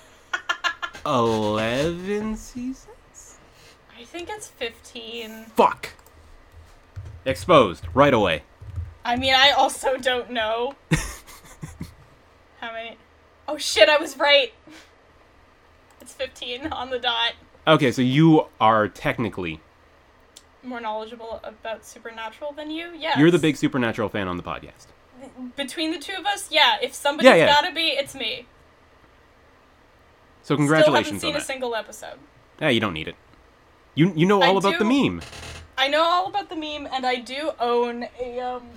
11 1.08 2.36
seasons? 2.36 3.38
I 4.00 4.04
think 4.04 4.30
it's 4.30 4.48
15. 4.48 5.46
Fuck! 5.56 5.90
Exposed 7.26 7.86
right 7.94 8.14
away. 8.14 8.44
I 9.06 9.16
mean, 9.16 9.34
I 9.34 9.52
also 9.52 9.98
don't 9.98 10.30
know. 10.32 10.76
How 12.60 12.72
many? 12.74 12.98
Oh 13.48 13.58
shit, 13.58 13.88
I 13.90 13.98
was 13.98 14.18
right. 14.18 14.54
It's 16.02 16.14
15 16.14 16.68
on 16.68 16.90
the 16.90 17.00
dot. 17.00 17.34
Okay, 17.66 17.92
so 17.92 18.02
you 18.02 18.46
are 18.62 18.88
technically 18.88 19.60
More 20.64 20.80
knowledgeable 20.82 21.40
about 21.44 21.86
Supernatural 21.86 22.52
than 22.54 22.72
you? 22.72 22.92
Yes. 22.98 23.18
you're 23.18 23.32
the 23.32 23.40
big 23.40 23.56
Supernatural 23.58 24.10
fan 24.10 24.28
on 24.28 24.38
the 24.38 24.44
podcast. 24.44 24.88
Between 25.56 25.92
the 25.92 26.00
two 26.00 26.14
of 26.18 26.26
us, 26.26 26.50
yeah. 26.52 26.78
If 26.82 26.94
somebody's 26.94 27.30
Yeah, 27.30 27.36
yeah. 27.36 27.48
gotta 27.48 27.74
be, 27.74 27.88
it's 27.90 28.14
me. 28.16 28.46
So 30.48 30.56
congratulations 30.56 31.20
Still 31.20 31.32
haven't 31.32 31.42
seen 31.42 31.42
a 31.42 31.46
single 31.46 31.76
episode. 31.76 32.20
Yeah, 32.62 32.70
you 32.70 32.80
don't 32.80 32.94
need 32.94 33.10
it. 33.10 33.16
You 33.96 34.14
you 34.16 34.26
know 34.26 34.42
I 34.42 34.48
all 34.48 34.58
about 34.58 34.80
the 34.80 34.86
meme. 34.86 35.22
I 35.78 35.90
know 35.90 36.02
all 36.04 36.28
about 36.28 36.48
the 36.48 36.56
meme, 36.56 36.88
and 36.90 37.06
I 37.06 37.16
do 37.16 37.52
own 37.60 38.08
a 38.18 38.40
um 38.40 38.70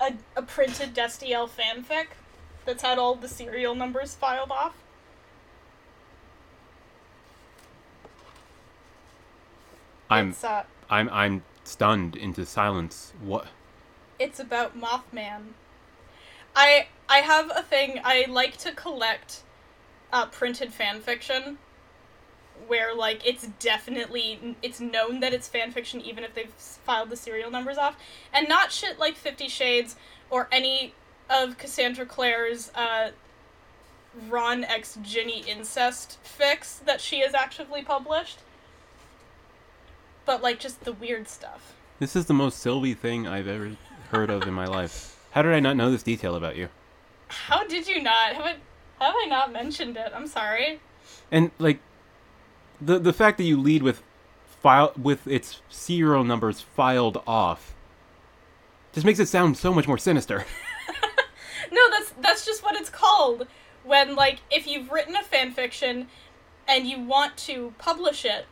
a, 0.00 0.14
a 0.34 0.42
printed 0.42 0.96
Destiel 0.96 1.48
fanfic 1.48 2.06
that's 2.64 2.82
had 2.82 2.98
all 2.98 3.14
the 3.14 3.28
serial 3.28 3.76
numbers 3.76 4.16
filed 4.16 4.50
off. 4.50 4.74
I'm 10.10 10.34
uh, 10.42 10.64
I'm 10.90 11.08
I'm 11.10 11.44
stunned 11.62 12.16
into 12.16 12.44
silence. 12.44 13.12
What? 13.22 13.46
it's 14.18 14.40
about 14.40 14.76
Mothman. 14.76 15.52
I 16.56 16.88
I 17.08 17.18
have 17.18 17.52
a 17.54 17.62
thing. 17.62 18.00
I 18.02 18.26
like 18.28 18.56
to 18.56 18.72
collect 18.72 19.44
uh, 20.12 20.26
printed 20.26 20.72
fan 20.72 21.00
fiction, 21.00 21.58
where 22.66 22.94
like 22.94 23.26
it's 23.26 23.46
definitely 23.58 24.56
it's 24.62 24.80
known 24.80 25.20
that 25.20 25.32
it's 25.32 25.48
fan 25.48 25.70
fiction 25.70 26.00
even 26.00 26.24
if 26.24 26.34
they've 26.34 26.50
filed 26.50 27.10
the 27.10 27.16
serial 27.16 27.50
numbers 27.50 27.78
off, 27.78 27.96
and 28.32 28.48
not 28.48 28.72
shit 28.72 28.98
like 28.98 29.16
Fifty 29.16 29.48
Shades 29.48 29.96
or 30.30 30.48
any 30.50 30.94
of 31.30 31.58
Cassandra 31.58 32.06
Clare's 32.06 32.70
uh, 32.74 33.10
Ron 34.28 34.64
X 34.64 34.98
Ginny 35.02 35.44
incest 35.46 36.18
fix 36.22 36.76
that 36.76 37.00
she 37.00 37.20
has 37.20 37.34
actively 37.34 37.82
published. 37.82 38.40
But 40.24 40.42
like 40.42 40.58
just 40.58 40.84
the 40.84 40.92
weird 40.92 41.28
stuff. 41.28 41.74
This 41.98 42.14
is 42.14 42.26
the 42.26 42.34
most 42.34 42.58
Sylvie 42.58 42.94
thing 42.94 43.26
I've 43.26 43.48
ever 43.48 43.76
heard 44.10 44.30
of 44.30 44.46
in 44.46 44.54
my 44.54 44.66
life. 44.66 45.18
How 45.32 45.42
did 45.42 45.52
I 45.52 45.60
not 45.60 45.76
know 45.76 45.90
this 45.90 46.02
detail 46.02 46.34
about 46.34 46.56
you? 46.56 46.68
How 47.28 47.64
did 47.64 47.86
you 47.86 48.02
not? 48.02 48.34
Have, 48.34 48.44
I, 48.44 48.56
have 49.00 49.14
I 49.16 49.26
not 49.28 49.52
mentioned 49.52 49.96
it? 49.96 50.12
I'm 50.14 50.26
sorry. 50.26 50.80
And 51.30 51.50
like 51.58 51.80
the 52.80 52.98
the 52.98 53.12
fact 53.12 53.38
that 53.38 53.44
you 53.44 53.60
lead 53.60 53.82
with 53.82 54.02
file 54.46 54.92
with 55.00 55.26
its 55.26 55.60
serial 55.68 56.24
numbers 56.24 56.60
filed 56.60 57.22
off 57.26 57.74
just 58.92 59.06
makes 59.06 59.18
it 59.18 59.26
sound 59.26 59.56
so 59.56 59.72
much 59.72 59.86
more 59.86 59.98
sinister. 59.98 60.44
No, 61.70 61.90
that's 61.90 62.14
that's 62.20 62.46
just 62.46 62.62
what 62.62 62.76
it's 62.76 62.90
called. 62.90 63.46
When 63.84 64.14
like 64.14 64.40
if 64.50 64.66
you've 64.66 64.90
written 64.90 65.16
a 65.16 65.22
fan 65.22 65.52
fiction 65.52 66.08
and 66.66 66.86
you 66.86 67.02
want 67.02 67.36
to 67.38 67.74
publish 67.78 68.24
it 68.24 68.46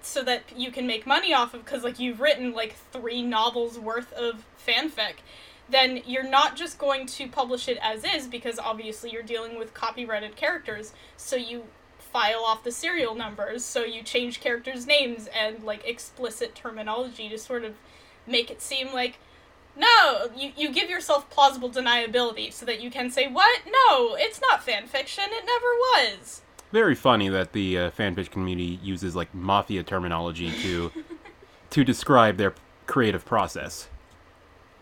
so 0.00 0.22
that 0.22 0.44
you 0.56 0.70
can 0.70 0.86
make 0.86 1.06
money 1.06 1.34
off 1.34 1.52
of 1.54 1.64
cuz 1.64 1.82
like 1.82 1.98
you've 1.98 2.20
written 2.20 2.52
like 2.52 2.76
3 2.92 3.22
novels 3.22 3.78
worth 3.78 4.12
of 4.12 4.44
fanfic, 4.64 5.16
then 5.68 6.02
you're 6.06 6.28
not 6.28 6.56
just 6.56 6.78
going 6.78 7.06
to 7.06 7.28
publish 7.28 7.68
it 7.68 7.78
as 7.82 8.04
is 8.04 8.26
because 8.26 8.58
obviously 8.58 9.10
you're 9.10 9.22
dealing 9.22 9.58
with 9.58 9.74
copyrighted 9.74 10.36
characters. 10.36 10.92
So 11.16 11.36
you 11.36 11.64
file 11.98 12.44
off 12.44 12.64
the 12.64 12.72
serial 12.72 13.14
numbers, 13.14 13.64
so 13.64 13.84
you 13.84 14.02
change 14.02 14.40
characters' 14.40 14.86
names 14.86 15.28
and 15.28 15.62
like 15.64 15.86
explicit 15.86 16.54
terminology 16.54 17.28
to 17.28 17.38
sort 17.38 17.64
of 17.64 17.74
make 18.26 18.50
it 18.50 18.62
seem 18.62 18.92
like 18.92 19.18
no, 19.76 20.30
you, 20.34 20.52
you 20.56 20.72
give 20.72 20.88
yourself 20.88 21.28
plausible 21.28 21.68
deniability 21.68 22.52
so 22.52 22.64
that 22.64 22.80
you 22.80 22.90
can 22.90 23.10
say, 23.10 23.28
What? 23.28 23.62
No, 23.66 24.16
it's 24.18 24.40
not 24.40 24.62
fan 24.62 24.86
fiction. 24.86 25.24
It 25.28 25.44
never 25.44 26.16
was. 26.16 26.42
Very 26.72 26.94
funny 26.94 27.28
that 27.28 27.52
the 27.52 27.78
uh, 27.78 27.90
fanfic 27.90 28.30
community 28.30 28.80
uses 28.82 29.14
like 29.14 29.32
mafia 29.34 29.82
terminology 29.82 30.50
to 30.62 30.90
to 31.70 31.84
describe 31.84 32.38
their 32.38 32.54
creative 32.86 33.24
process. 33.24 33.88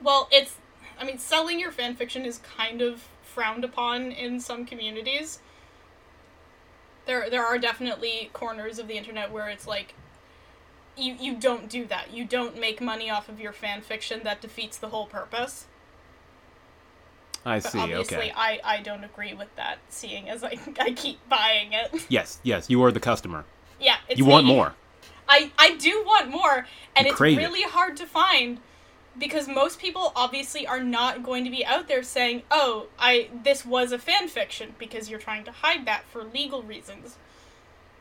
Well, 0.00 0.28
it's. 0.30 0.56
I 1.00 1.04
mean, 1.04 1.18
selling 1.18 1.58
your 1.60 1.70
fan 1.72 1.94
fiction 1.96 2.24
is 2.24 2.38
kind 2.38 2.80
of 2.82 3.04
frowned 3.22 3.64
upon 3.64 4.12
in 4.12 4.40
some 4.40 4.64
communities. 4.64 5.40
There, 7.06 7.28
there 7.28 7.44
are 7.44 7.58
definitely 7.58 8.30
corners 8.32 8.78
of 8.78 8.88
the 8.88 8.94
internet 8.96 9.30
where 9.30 9.48
it's 9.48 9.66
like, 9.66 9.94
you, 10.96 11.14
you 11.18 11.36
don't 11.36 11.68
do 11.68 11.84
that. 11.86 12.12
You 12.14 12.24
don't 12.24 12.58
make 12.58 12.80
money 12.80 13.10
off 13.10 13.28
of 13.28 13.40
your 13.40 13.52
fan 13.52 13.80
fiction. 13.82 14.20
That 14.24 14.40
defeats 14.40 14.78
the 14.78 14.88
whole 14.88 15.06
purpose. 15.06 15.66
I 17.44 17.60
But 17.60 17.72
see. 17.72 17.78
obviously, 17.78 18.16
Okay. 18.16 18.32
I, 18.34 18.60
I 18.64 18.80
don't 18.80 19.04
agree 19.04 19.34
with 19.34 19.54
that, 19.56 19.78
seeing 19.90 20.30
as 20.30 20.42
I, 20.42 20.58
I 20.80 20.92
keep 20.92 21.18
buying 21.28 21.72
it. 21.72 22.06
Yes, 22.08 22.38
yes, 22.42 22.70
you 22.70 22.82
are 22.84 22.90
the 22.92 23.00
customer. 23.00 23.44
yeah, 23.80 23.96
it's 24.08 24.18
you 24.18 24.24
want 24.24 24.46
more. 24.46 24.74
I 25.28 25.50
I 25.58 25.74
do 25.76 26.02
want 26.06 26.30
more, 26.30 26.66
and 26.96 27.06
You 27.06 27.12
it's 27.12 27.20
it. 27.20 27.36
really 27.36 27.62
hard 27.62 27.96
to 27.98 28.06
find 28.06 28.60
because 29.18 29.48
most 29.48 29.78
people 29.78 30.12
obviously 30.16 30.66
are 30.66 30.80
not 30.80 31.22
going 31.22 31.44
to 31.44 31.50
be 31.50 31.64
out 31.64 31.88
there 31.88 32.02
saying, 32.02 32.42
"Oh, 32.50 32.86
I 32.98 33.30
this 33.44 33.64
was 33.64 33.92
a 33.92 33.98
fan 33.98 34.28
fiction," 34.28 34.74
because 34.78 35.08
you're 35.10 35.20
trying 35.20 35.44
to 35.44 35.52
hide 35.52 35.86
that 35.86 36.04
for 36.06 36.24
legal 36.24 36.62
reasons. 36.62 37.16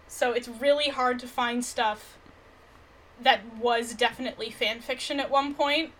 So 0.07 0.32
it's 0.32 0.47
really 0.47 0.89
hard 0.89 1.20
to 1.20 1.28
find 1.28 1.64
stuff 1.66 2.18
that 3.22 3.41
was 3.57 3.93
definitely 3.93 4.49
fan 4.49 4.80
fiction 4.80 5.20
at 5.20 5.30
one 5.30 5.53
point. 5.53 5.91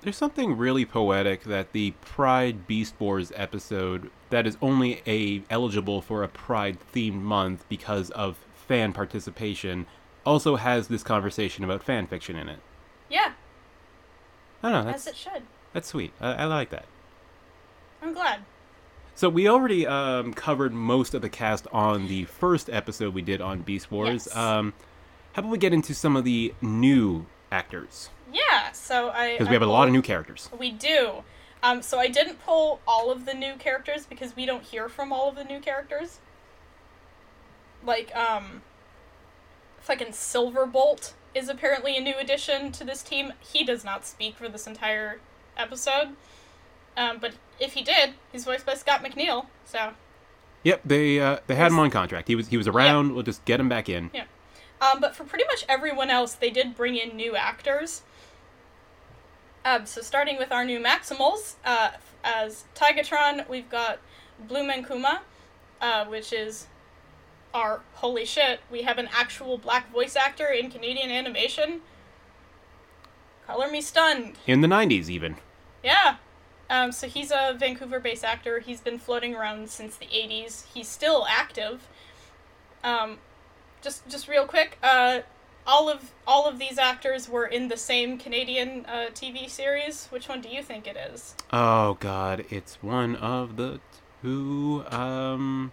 There's 0.00 0.16
something 0.16 0.56
really 0.56 0.84
poetic 0.84 1.44
that 1.44 1.72
the 1.72 1.92
Pride 2.02 2.66
Beast 2.66 2.94
Wars 2.98 3.32
episode 3.34 4.10
that 4.28 4.46
is 4.46 4.58
only 4.60 5.00
a 5.06 5.42
eligible 5.48 6.02
for 6.02 6.22
a 6.22 6.28
Pride 6.28 6.76
themed 6.94 7.22
month 7.22 7.64
because 7.68 8.10
of 8.10 8.36
fan 8.54 8.92
participation 8.92 9.86
also 10.26 10.56
has 10.56 10.88
this 10.88 11.02
conversation 11.02 11.64
about 11.64 11.82
fan 11.82 12.06
fiction 12.06 12.36
in 12.36 12.48
it. 12.48 12.60
Yeah, 13.08 13.32
I 14.64 14.72
don't 14.72 14.86
know, 14.86 14.92
as 14.92 15.06
it 15.06 15.14
should. 15.14 15.42
that's 15.74 15.88
sweet. 15.88 16.12
I, 16.20 16.32
I 16.32 16.44
like 16.46 16.70
that. 16.70 16.86
I'm 18.02 18.14
glad. 18.14 18.40
So 19.14 19.28
we 19.28 19.46
already 19.46 19.86
um, 19.86 20.32
covered 20.32 20.72
most 20.72 21.14
of 21.14 21.22
the 21.22 21.28
cast 21.28 21.66
on 21.70 22.08
the 22.08 22.24
first 22.24 22.70
episode 22.70 23.14
we 23.14 23.22
did 23.22 23.40
on 23.40 23.60
Beast 23.60 23.90
Wars. 23.92 24.26
Yes. 24.26 24.36
Um, 24.36 24.72
how 25.34 25.40
about 25.40 25.52
we 25.52 25.58
get 25.58 25.72
into 25.74 25.94
some 25.94 26.16
of 26.16 26.24
the 26.24 26.54
new 26.62 27.26
actors? 27.52 28.08
Yeah, 28.32 28.72
so 28.72 29.10
I 29.10 29.32
Because 29.32 29.48
we 29.48 29.54
have 29.54 29.62
a 29.62 29.66
lot 29.66 29.86
of 29.86 29.92
new 29.92 30.02
characters. 30.02 30.48
We 30.58 30.70
do. 30.70 31.22
Um, 31.62 31.82
so 31.82 31.98
I 31.98 32.08
didn't 32.08 32.42
pull 32.44 32.80
all 32.88 33.10
of 33.12 33.26
the 33.26 33.34
new 33.34 33.54
characters 33.56 34.06
because 34.06 34.34
we 34.34 34.46
don't 34.46 34.62
hear 34.62 34.88
from 34.88 35.12
all 35.12 35.28
of 35.28 35.36
the 35.36 35.44
new 35.44 35.60
characters. 35.60 36.18
Like, 37.84 38.14
um, 38.16 38.62
fucking 39.78 40.08
Silverbolt 40.08 41.12
is 41.34 41.48
apparently 41.48 41.96
a 41.96 42.00
new 42.00 42.14
addition 42.18 42.72
to 42.72 42.84
this 42.84 43.02
team. 43.02 43.32
He 43.40 43.64
does 43.64 43.84
not 43.84 44.06
speak 44.06 44.36
for 44.36 44.48
this 44.48 44.66
entire 44.66 45.20
episode. 45.56 46.16
Um, 46.96 47.18
but 47.20 47.34
if 47.58 47.72
he 47.72 47.82
did, 47.82 48.14
he's 48.32 48.44
voiced 48.44 48.64
by 48.66 48.74
Scott 48.74 49.02
McNeil. 49.02 49.46
So, 49.64 49.92
Yep, 50.62 50.80
they 50.84 51.20
uh, 51.20 51.38
they 51.46 51.56
had 51.56 51.72
him 51.72 51.78
on 51.78 51.90
contract. 51.90 52.28
He 52.28 52.34
was 52.34 52.48
he 52.48 52.56
was 52.56 52.66
around. 52.68 53.14
We'll 53.14 53.22
just 53.22 53.44
get 53.44 53.60
him 53.60 53.68
back 53.68 53.88
in. 53.88 54.10
yeah. 54.14 54.24
Um, 54.80 55.00
but 55.00 55.14
for 55.14 55.24
pretty 55.24 55.44
much 55.46 55.64
everyone 55.68 56.10
else, 56.10 56.34
they 56.34 56.50
did 56.50 56.74
bring 56.74 56.96
in 56.96 57.16
new 57.16 57.36
actors. 57.36 58.02
Um, 59.64 59.86
so 59.86 60.02
starting 60.02 60.36
with 60.36 60.52
our 60.52 60.64
new 60.64 60.78
Maximals, 60.78 61.54
uh, 61.64 61.92
as 62.22 62.64
Tigatron, 62.74 63.48
we've 63.48 63.68
got 63.70 63.98
Blue 64.46 64.62
Mankuma, 64.62 65.20
uh, 65.80 66.04
which 66.06 66.32
is 66.32 66.66
our 67.54 67.80
holy 67.94 68.26
shit. 68.26 68.60
We 68.70 68.82
have 68.82 68.98
an 68.98 69.08
actual 69.12 69.56
black 69.56 69.90
voice 69.92 70.16
actor 70.16 70.48
in 70.48 70.70
Canadian 70.70 71.10
animation. 71.10 71.80
Color 73.46 73.70
me 73.70 73.80
stunned. 73.80 74.36
In 74.46 74.60
the 74.60 74.68
'90s, 74.68 75.08
even. 75.08 75.36
Yeah. 75.82 76.16
Um, 76.68 76.92
so 76.92 77.06
he's 77.06 77.30
a 77.30 77.54
Vancouver-based 77.58 78.24
actor. 78.24 78.58
He's 78.58 78.80
been 78.80 78.98
floating 78.98 79.34
around 79.34 79.70
since 79.70 79.96
the 79.96 80.06
'80s. 80.06 80.64
He's 80.72 80.88
still 80.88 81.26
active. 81.28 81.86
Um, 82.82 83.18
just 83.82 84.08
just 84.08 84.28
real 84.28 84.46
quick, 84.46 84.78
uh, 84.82 85.20
all 85.66 85.88
of 85.88 86.12
all 86.26 86.46
of 86.48 86.58
these 86.58 86.78
actors 86.78 87.28
were 87.28 87.46
in 87.46 87.68
the 87.68 87.76
same 87.76 88.18
Canadian 88.18 88.86
uh, 88.86 89.06
TV 89.14 89.48
series. 89.48 90.06
Which 90.06 90.28
one 90.28 90.40
do 90.40 90.48
you 90.48 90.62
think 90.62 90.86
it 90.86 90.96
is? 90.96 91.34
Oh 91.52 91.94
God, 92.00 92.44
it's 92.50 92.82
one 92.82 93.16
of 93.16 93.56
the 93.56 93.80
two. 94.22 94.84
Um, 94.90 95.72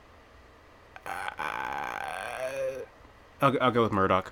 uh, 1.05 2.81
I'll, 3.41 3.57
I'll 3.61 3.71
go 3.71 3.83
with 3.83 3.91
Murdoch. 3.91 4.31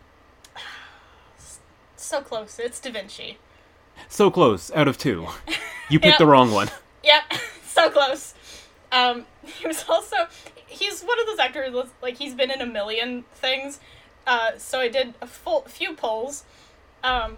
So 1.95 2.22
close. 2.22 2.59
It's 2.59 2.80
Da 2.80 2.91
Vinci. 2.91 3.38
So 4.07 4.32
close. 4.32 4.72
Out 4.72 4.88
of 4.88 4.97
two, 4.97 5.28
you 5.89 5.99
picked 5.99 6.13
Yep. 6.13 6.17
the 6.20 6.26
wrong 6.28 6.51
one. 6.51 6.70
Yep, 7.03 7.34
so 7.65 7.89
close. 7.89 8.34
Um, 8.91 9.26
he 9.45 9.67
was 9.67 9.86
also 9.88 10.15
he's 10.65 11.01
one 11.01 11.20
of 11.20 11.26
those 11.28 11.39
actors 11.39 11.76
like 12.01 12.17
he's 12.17 12.34
been 12.34 12.49
in 12.51 12.61
a 12.61 12.65
million 12.65 13.26
things. 13.34 13.80
Uh, 14.26 14.51
so 14.57 14.80
I 14.80 14.88
did 14.88 15.13
a 15.22 15.28
full 15.28 15.61
few 15.63 15.93
polls. 15.93 16.43
Um, 17.03 17.38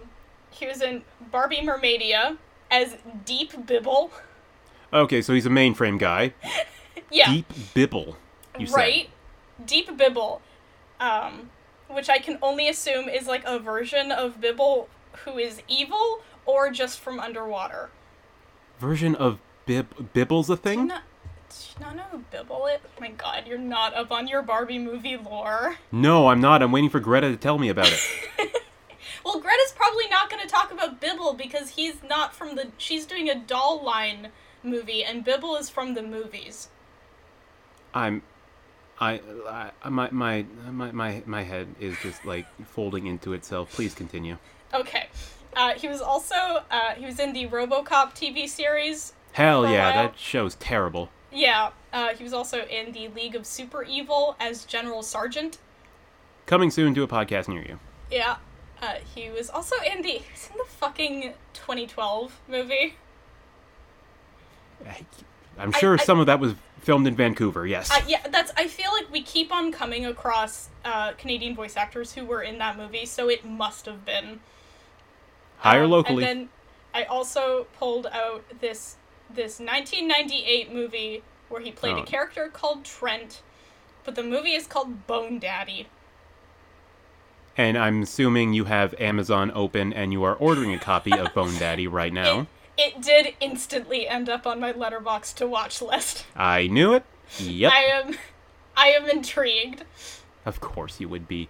he 0.50 0.66
was 0.66 0.80
in 0.82 1.02
Barbie 1.30 1.60
Mermaidia 1.62 2.36
as 2.70 2.96
Deep 3.24 3.66
Bibble. 3.66 4.10
Okay, 4.92 5.22
so 5.22 5.32
he's 5.32 5.46
a 5.46 5.50
mainframe 5.50 5.98
guy. 5.98 6.34
Yeah, 7.10 7.30
Deep 7.30 7.52
Bibble. 7.74 8.16
You 8.58 8.66
said. 8.66 9.06
Deep 9.66 9.96
Bibble, 9.96 10.42
um, 11.00 11.50
which 11.88 12.08
I 12.08 12.18
can 12.18 12.38
only 12.42 12.68
assume 12.68 13.08
is 13.08 13.26
like 13.26 13.42
a 13.44 13.58
version 13.58 14.12
of 14.12 14.40
Bibble 14.40 14.88
who 15.24 15.38
is 15.38 15.62
evil 15.68 16.20
or 16.46 16.70
just 16.70 17.00
from 17.00 17.20
underwater. 17.20 17.90
Version 18.78 19.14
of 19.14 19.38
Bib 19.66 20.12
Bibble's 20.12 20.50
a 20.50 20.56
thing. 20.56 20.88
Not, 20.88 21.02
do 21.50 21.56
you 21.78 21.86
not 21.86 21.96
know 21.96 22.02
who 22.10 22.18
Bibble 22.30 22.66
is? 22.66 22.80
Oh 22.84 23.00
my 23.00 23.10
god, 23.10 23.44
you're 23.46 23.58
not 23.58 23.94
up 23.94 24.10
on 24.10 24.26
your 24.26 24.42
Barbie 24.42 24.78
movie 24.78 25.16
lore. 25.16 25.76
No, 25.90 26.28
I'm 26.28 26.40
not. 26.40 26.62
I'm 26.62 26.72
waiting 26.72 26.90
for 26.90 27.00
Greta 27.00 27.28
to 27.30 27.36
tell 27.36 27.58
me 27.58 27.68
about 27.68 27.88
it. 27.92 28.00
Well, 29.24 29.40
Greta's 29.40 29.72
probably 29.74 30.08
not 30.08 30.30
going 30.30 30.42
to 30.42 30.48
talk 30.48 30.72
about 30.72 31.00
Bibble 31.00 31.34
because 31.34 31.70
he's 31.70 32.02
not 32.02 32.34
from 32.34 32.56
the. 32.56 32.68
She's 32.76 33.06
doing 33.06 33.28
a 33.28 33.34
doll 33.38 33.82
line 33.82 34.28
movie, 34.62 35.04
and 35.04 35.24
Bibble 35.24 35.56
is 35.56 35.68
from 35.68 35.94
the 35.94 36.02
movies. 36.02 36.68
I'm, 37.94 38.22
I, 39.02 39.20
I, 39.82 39.88
my, 39.88 40.08
my, 40.12 40.44
my, 40.70 40.92
my, 40.92 41.22
my 41.26 41.42
head 41.42 41.66
is 41.80 41.96
just 42.02 42.24
like 42.24 42.46
folding 42.66 43.06
into 43.08 43.32
itself. 43.32 43.72
Please 43.72 43.94
continue. 43.94 44.36
Okay. 44.72 45.08
Uh, 45.56 45.74
he 45.74 45.88
was 45.88 46.00
also 46.00 46.34
uh, 46.70 46.94
he 46.96 47.04
was 47.04 47.18
in 47.18 47.32
the 47.32 47.46
RoboCop 47.48 48.14
TV 48.14 48.48
series. 48.48 49.12
Hell 49.32 49.68
yeah, 49.68 49.92
that 49.92 50.18
show's 50.18 50.54
terrible. 50.54 51.10
Yeah, 51.32 51.70
uh, 51.92 52.10
he 52.10 52.22
was 52.22 52.32
also 52.32 52.64
in 52.66 52.92
the 52.92 53.08
League 53.08 53.34
of 53.34 53.44
Super 53.44 53.82
Evil 53.82 54.36
as 54.38 54.64
General 54.64 55.02
Sergeant. 55.02 55.58
Coming 56.46 56.70
soon 56.70 56.94
to 56.94 57.02
a 57.02 57.08
podcast 57.08 57.48
near 57.48 57.62
you. 57.62 57.78
Yeah. 58.10 58.36
Uh, 58.80 58.94
he 59.14 59.30
was 59.30 59.50
also 59.50 59.76
in 59.84 60.02
the 60.02 60.08
he 60.10 60.24
was 60.32 60.48
in 60.50 60.58
the 60.58 60.64
fucking 60.64 61.34
2012 61.54 62.40
movie. 62.48 62.94
I'm 65.58 65.72
sure 65.72 65.94
I- 65.94 66.04
some 66.04 66.18
of 66.20 66.26
that 66.26 66.40
was 66.40 66.54
filmed 66.82 67.06
in 67.06 67.14
Vancouver. 67.14 67.66
Yes. 67.66 67.90
Uh, 67.90 68.02
yeah, 68.06 68.26
that's. 68.28 68.52
I 68.56 68.66
feel 68.66 68.90
like 68.92 69.10
we 69.10 69.22
keep 69.22 69.52
on 69.52 69.72
coming 69.72 70.04
across 70.04 70.68
uh, 70.84 71.12
Canadian 71.12 71.54
voice 71.54 71.76
actors 71.76 72.12
who 72.12 72.24
were 72.26 72.42
in 72.42 72.58
that 72.58 72.76
movie, 72.76 73.06
so 73.06 73.28
it 73.28 73.44
must 73.44 73.86
have 73.86 74.04
been. 74.04 74.40
Hire 75.58 75.84
Um, 75.84 75.90
locally. 75.90 76.24
And 76.24 76.40
then 76.40 76.48
I 76.94 77.04
also 77.04 77.66
pulled 77.78 78.06
out 78.08 78.44
this 78.60 78.96
this 79.32 79.58
1998 79.60 80.72
movie 80.72 81.22
where 81.48 81.60
he 81.62 81.70
played 81.72 81.94
Oh. 81.96 82.02
a 82.02 82.06
character 82.06 82.48
called 82.52 82.84
Trent, 82.84 83.40
but 84.04 84.14
the 84.14 84.22
movie 84.22 84.52
is 84.54 84.66
called 84.66 85.06
Bone 85.06 85.38
Daddy. 85.38 85.86
and 87.56 87.76
I'm 87.76 88.02
assuming 88.02 88.54
you 88.54 88.64
have 88.64 88.94
Amazon 88.98 89.50
open 89.54 89.92
and 89.92 90.10
you 90.12 90.22
are 90.24 90.34
ordering 90.34 90.72
a 90.72 90.78
copy 90.78 91.12
of 91.12 91.32
Bone 91.34 91.54
Daddy 91.58 91.86
right 91.86 92.12
now. 92.22 92.40
It, 92.40 92.46
it 92.78 93.00
did 93.00 93.34
instantly 93.40 94.08
end 94.08 94.28
up 94.28 94.46
on 94.46 94.60
my 94.60 94.72
Letterboxd 94.72 95.34
to 95.36 95.46
watch 95.46 95.82
list. 95.82 96.24
I 96.34 96.66
knew 96.68 96.94
it. 96.94 97.04
Yep. 97.38 97.72
I 97.72 97.82
am, 97.84 98.14
I 98.76 98.88
am 98.88 99.08
intrigued. 99.08 99.84
Of 100.44 100.60
course 100.60 101.00
you 101.00 101.08
would 101.08 101.28
be. 101.28 101.48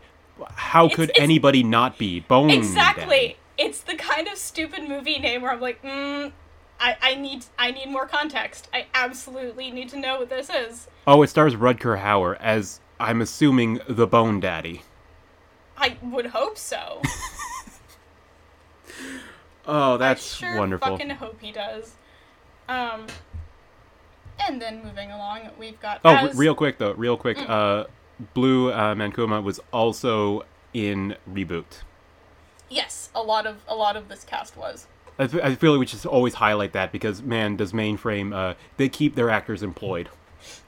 How 0.54 0.88
could 0.88 1.10
it's- 1.10 1.22
anybody 1.22 1.62
not 1.62 1.98
be 1.98 2.20
Bone 2.20 2.50
Exactly. 2.50 3.36
It's 3.58 3.80
the 3.80 3.96
kind 3.96 4.28
of 4.28 4.38
stupid 4.38 4.88
movie 4.88 5.18
name 5.18 5.42
where 5.42 5.52
I'm 5.52 5.60
like, 5.60 5.82
mm, 5.82 6.32
I, 6.80 6.96
I 7.00 7.14
need 7.14 7.44
I 7.58 7.70
need 7.70 7.90
more 7.90 8.06
context. 8.06 8.68
I 8.72 8.86
absolutely 8.94 9.70
need 9.70 9.88
to 9.90 9.98
know 9.98 10.18
what 10.18 10.30
this 10.30 10.50
is. 10.50 10.88
Oh, 11.06 11.22
it 11.22 11.28
stars 11.28 11.54
Rutger 11.54 12.00
Hauer 12.02 12.36
as 12.40 12.80
I'm 12.98 13.20
assuming 13.20 13.80
the 13.88 14.06
Bone 14.06 14.40
Daddy. 14.40 14.82
I 15.76 15.96
would 16.02 16.26
hope 16.26 16.58
so. 16.58 17.02
Oh, 19.66 19.96
that's 19.96 20.42
I 20.42 20.46
sure 20.46 20.58
wonderful. 20.58 20.96
fucking 20.96 21.10
hope 21.10 21.40
he 21.40 21.52
does. 21.52 21.94
Um, 22.68 23.06
and 24.40 24.60
then 24.60 24.82
moving 24.84 25.10
along, 25.10 25.50
we've 25.58 25.80
got 25.80 26.00
Oh, 26.04 26.14
as, 26.28 26.36
real 26.36 26.54
quick 26.54 26.78
though, 26.78 26.92
real 26.92 27.16
quick. 27.16 27.36
Mm. 27.36 27.48
Uh, 27.48 27.84
Blue 28.34 28.70
uh, 28.70 28.94
Mankuma 28.94 29.42
was 29.42 29.60
also 29.72 30.44
in 30.72 31.16
Reboot. 31.30 31.82
yes, 32.70 33.10
a 33.14 33.22
lot 33.22 33.46
of 33.46 33.58
a 33.68 33.74
lot 33.74 33.96
of 33.96 34.08
this 34.08 34.24
cast 34.24 34.56
was. 34.56 34.86
I 35.18 35.26
feel 35.26 35.72
like 35.72 35.80
we 35.80 35.86
should 35.86 36.04
always 36.06 36.34
highlight 36.34 36.72
that 36.72 36.90
because 36.90 37.22
man, 37.22 37.56
does 37.56 37.72
Mainframe 37.72 38.34
uh, 38.34 38.54
they 38.78 38.88
keep 38.88 39.14
their 39.14 39.28
actors 39.30 39.62
employed. 39.62 40.08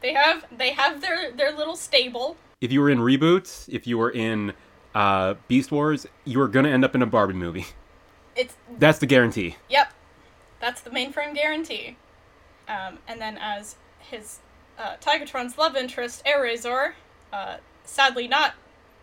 They 0.03 0.12
have 0.12 0.45
they 0.57 0.70
have 0.72 1.01
their 1.01 1.32
their 1.32 1.53
little 1.57 1.76
stable. 1.76 2.36
If 2.61 2.70
you 2.70 2.80
were 2.80 2.90
in 2.90 2.99
Reboot, 2.99 3.68
if 3.72 3.86
you 3.86 3.99
were 3.99 4.11
in 4.11 4.53
uh, 4.95 5.34
Beast 5.49 5.72
Wars, 5.72 6.07
you 6.24 6.38
were 6.38 6.49
gonna 6.49 6.68
end 6.68 6.84
up 6.84 6.95
in 6.95 7.03
a 7.03 7.07
Barbie 7.07 7.34
movie. 7.34 7.66
It's 8.37 8.55
That's 8.78 8.99
the 8.99 9.07
guarantee. 9.07 9.57
Yep, 9.68 9.93
that's 10.61 10.80
the 10.80 10.91
mainframe 10.91 11.35
guarantee. 11.35 11.97
Um, 12.68 12.99
and 13.07 13.20
then 13.20 13.39
as 13.41 13.76
his 13.99 14.39
uh, 14.78 14.97
Tigatron's 15.01 15.59
love 15.59 15.76
interest, 15.76 16.24
Airazor, 16.24 16.93
uh, 17.32 17.59
sadly 17.85 18.26
not 18.28 18.55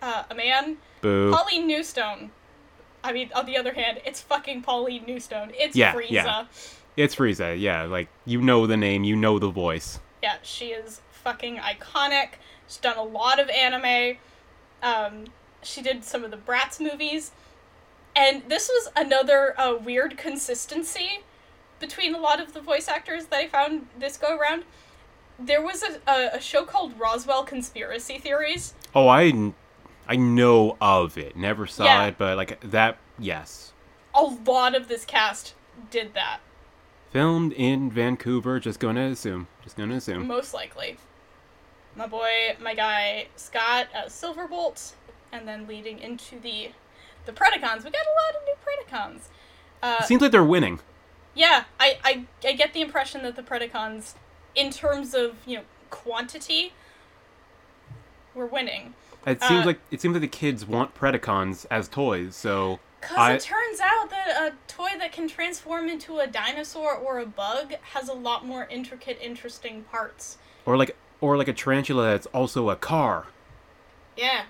uh, 0.01 0.23
a 0.29 0.35
man, 0.35 0.77
Boo. 1.01 1.31
Pauline 1.33 1.69
Newstone. 1.69 2.29
I 3.03 3.13
mean, 3.13 3.29
on 3.35 3.45
the 3.45 3.57
other 3.57 3.73
hand, 3.73 3.99
it's 4.05 4.21
fucking 4.21 4.61
Pauline 4.61 5.05
Newstone. 5.05 5.51
It's 5.53 5.75
Yeah, 5.75 5.93
Frieza. 5.93 6.11
yeah. 6.11 6.45
It's 6.97 7.15
Frieza. 7.15 7.59
Yeah, 7.59 7.83
like 7.83 8.09
you 8.25 8.41
know 8.41 8.67
the 8.67 8.77
name, 8.77 9.03
you 9.03 9.15
know 9.15 9.39
the 9.39 9.49
voice. 9.49 9.99
Yeah, 10.21 10.37
she 10.43 10.67
is 10.67 11.01
fucking 11.11 11.57
iconic. 11.57 12.31
She's 12.67 12.77
done 12.77 12.97
a 12.97 13.03
lot 13.03 13.39
of 13.39 13.49
anime. 13.49 14.17
Um, 14.83 15.25
she 15.63 15.81
did 15.81 16.03
some 16.03 16.23
of 16.23 16.31
the 16.31 16.37
Bratz 16.37 16.79
movies. 16.79 17.31
And 18.15 18.43
this 18.47 18.69
was 18.69 18.89
another 18.95 19.59
uh, 19.59 19.75
weird 19.77 20.17
consistency 20.17 21.21
between 21.79 22.13
a 22.13 22.19
lot 22.19 22.39
of 22.41 22.53
the 22.53 22.61
voice 22.61 22.87
actors 22.87 23.25
that 23.27 23.37
I 23.37 23.47
found 23.47 23.87
this 23.97 24.17
go 24.17 24.37
around. 24.37 24.63
There 25.39 25.61
was 25.61 25.81
a, 25.83 25.99
a, 26.11 26.35
a 26.37 26.41
show 26.41 26.65
called 26.65 26.99
Roswell 26.99 27.43
Conspiracy 27.43 28.17
Theories. 28.19 28.73
Oh, 28.93 29.07
I, 29.07 29.53
I 30.07 30.15
know 30.17 30.77
of 30.81 31.17
it. 31.17 31.35
Never 31.35 31.65
saw 31.65 31.85
Yeah. 31.85 32.05
it, 32.07 32.17
but 32.17 32.37
like 32.37 32.59
that. 32.69 32.97
Yes, 33.17 33.73
A 34.15 34.23
lot 34.23 34.75
of 34.75 34.87
this 34.87 35.05
cast 35.05 35.53
did 35.91 36.13
that, 36.15 36.39
filmed 37.11 37.53
in 37.53 37.89
Vancouver. 37.91 38.59
Just 38.59 38.79
gonna 38.79 39.05
assume. 39.09 39.47
Just 39.63 39.77
gonna 39.77 39.95
assume. 39.95 40.25
most 40.27 40.53
likely. 40.55 40.97
My 41.95 42.07
boy, 42.07 42.55
my 42.59 42.73
guy 42.73 43.27
Scott 43.35 43.87
as 43.93 44.11
Silverbolt, 44.11 44.93
and 45.31 45.47
then 45.47 45.67
leading 45.67 45.99
into 45.99 46.39
the 46.39 46.71
the 47.25 47.31
Predacons. 47.31 47.83
We 47.83 47.91
got 47.91 48.05
a 48.05 48.15
lot 48.17 48.35
of 48.35 48.41
new 48.45 48.55
Predacons. 48.65 49.19
Uh, 49.83 50.03
Seems 50.03 50.21
like 50.21 50.31
they're 50.31 50.43
winning. 50.43 50.79
yeah, 51.33 51.63
I, 51.79 51.97
I 52.03 52.25
I 52.47 52.53
get 52.53 52.73
the 52.73 52.81
impression 52.81 53.23
that 53.23 53.35
the 53.35 53.43
Predacons, 53.43 54.13
in 54.55 54.69
terms 54.71 55.13
of 55.13 55.35
you 55.45 55.57
know 55.57 55.63
quantity, 55.89 56.73
we're 58.33 58.45
winning. 58.45 58.93
It 59.25 59.41
seems 59.43 59.63
Uh, 59.63 59.67
like 59.67 59.79
it 59.91 60.01
seems 60.01 60.13
like 60.13 60.21
the 60.21 60.27
kids 60.27 60.65
want 60.65 60.95
Predacons 60.95 61.65
as 61.69 61.87
toys. 61.87 62.35
So 62.35 62.79
Cause 63.01 63.43
it 63.43 63.47
turns 63.47 63.79
out 63.79 64.09
that 64.11 64.29
a 64.29 64.53
toy 64.71 64.89
that 64.99 65.11
can 65.11 65.27
transform 65.27 65.89
into 65.89 66.19
a 66.19 66.27
dinosaur 66.27 66.93
or 66.93 67.17
a 67.19 67.25
bug 67.25 67.73
has 67.93 68.09
a 68.09 68.13
lot 68.13 68.45
more 68.45 68.67
intricate, 68.69 69.17
interesting 69.21 69.83
parts. 69.91 70.37
or 70.65 70.77
like 70.77 70.95
or 71.19 71.37
like 71.37 71.47
a 71.47 71.53
tarantula 71.53 72.03
that's 72.05 72.27
also 72.27 72.69
a 72.69 72.75
car. 72.75 73.27
Yeah. 74.17 74.43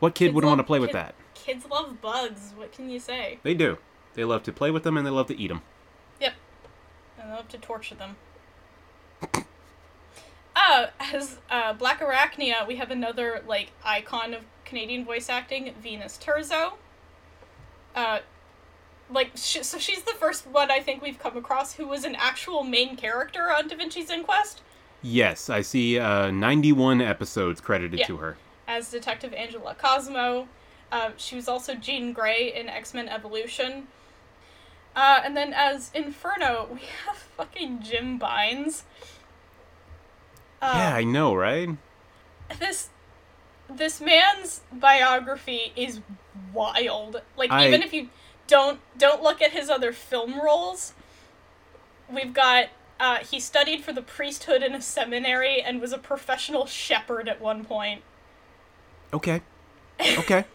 What 0.00 0.14
kid 0.14 0.26
Kids 0.26 0.34
wouldn't 0.34 0.48
want 0.48 0.58
to 0.58 0.62
love- 0.62 0.66
play 0.66 0.78
with 0.78 0.92
that? 0.92 1.14
Kids 1.34 1.64
love 1.70 2.00
bugs. 2.00 2.52
What 2.56 2.72
can 2.72 2.90
you 2.90 3.00
say? 3.00 3.38
They 3.42 3.54
do. 3.54 3.78
They 4.14 4.24
love 4.24 4.42
to 4.44 4.52
play 4.52 4.70
with 4.70 4.82
them 4.82 4.96
and 4.96 5.06
they 5.06 5.10
love 5.10 5.26
to 5.28 5.38
eat 5.38 5.48
them. 5.48 5.62
Yep. 6.20 6.34
I 7.22 7.32
love 7.32 7.48
to 7.48 7.58
torture 7.58 7.94
them. 7.94 8.16
Uh, 10.60 10.88
as 10.98 11.38
uh, 11.50 11.72
Black 11.72 12.00
Arachnia, 12.00 12.66
we 12.66 12.76
have 12.76 12.90
another 12.90 13.42
like 13.46 13.70
icon 13.84 14.34
of 14.34 14.42
Canadian 14.64 15.04
voice 15.04 15.28
acting, 15.28 15.72
Venus 15.80 16.18
Terzo. 16.20 16.72
Uh, 17.94 18.18
like 19.08 19.30
sh- 19.36 19.62
so 19.62 19.78
she's 19.78 20.02
the 20.02 20.12
first 20.12 20.46
one 20.48 20.68
I 20.70 20.80
think 20.80 21.00
we've 21.00 21.18
come 21.18 21.36
across 21.36 21.74
who 21.74 21.86
was 21.86 22.04
an 22.04 22.16
actual 22.16 22.64
main 22.64 22.96
character 22.96 23.52
on 23.52 23.68
Da 23.68 23.76
Vinci's 23.76 24.10
Inquest 24.10 24.62
Yes, 25.00 25.48
I 25.48 25.60
see 25.62 25.96
uh, 25.98 26.32
91 26.32 27.00
episodes 27.00 27.60
credited 27.60 28.00
Yeah. 28.00 28.06
to 28.06 28.16
her. 28.16 28.36
As 28.68 28.90
Detective 28.90 29.32
Angela 29.34 29.74
Cosmo. 29.74 30.46
Um, 30.92 31.14
she 31.16 31.34
was 31.34 31.48
also 31.48 31.74
Jean 31.74 32.12
Grey 32.12 32.52
in 32.54 32.68
X 32.68 32.94
Men 32.94 33.08
Evolution. 33.08 33.88
Uh, 34.94 35.20
and 35.24 35.36
then 35.36 35.52
as 35.54 35.90
Inferno, 35.94 36.68
we 36.72 36.80
have 37.06 37.16
fucking 37.16 37.82
Jim 37.82 38.18
Byrnes. 38.18 38.84
Uh, 40.60 40.72
yeah, 40.76 40.94
I 40.94 41.04
know, 41.04 41.34
right? 41.34 41.70
this 42.58 42.88
this 43.70 44.00
man's 44.00 44.62
biography 44.72 45.72
is 45.76 46.00
wild. 46.52 47.22
Like 47.36 47.50
I- 47.50 47.68
even 47.68 47.82
if 47.82 47.92
you 47.92 48.08
don't 48.46 48.80
don't 48.96 49.22
look 49.22 49.40
at 49.42 49.52
his 49.52 49.68
other 49.70 49.92
film 49.92 50.40
roles, 50.40 50.94
we've 52.12 52.32
got 52.32 52.68
uh, 52.98 53.18
he 53.18 53.38
studied 53.38 53.84
for 53.84 53.92
the 53.92 54.02
priesthood 54.02 54.62
in 54.62 54.74
a 54.74 54.82
seminary 54.82 55.62
and 55.62 55.80
was 55.80 55.92
a 55.92 55.98
professional 55.98 56.66
shepherd 56.66 57.28
at 57.28 57.40
one 57.40 57.64
point. 57.64 58.02
Okay. 59.12 59.42
Okay. 60.00 60.44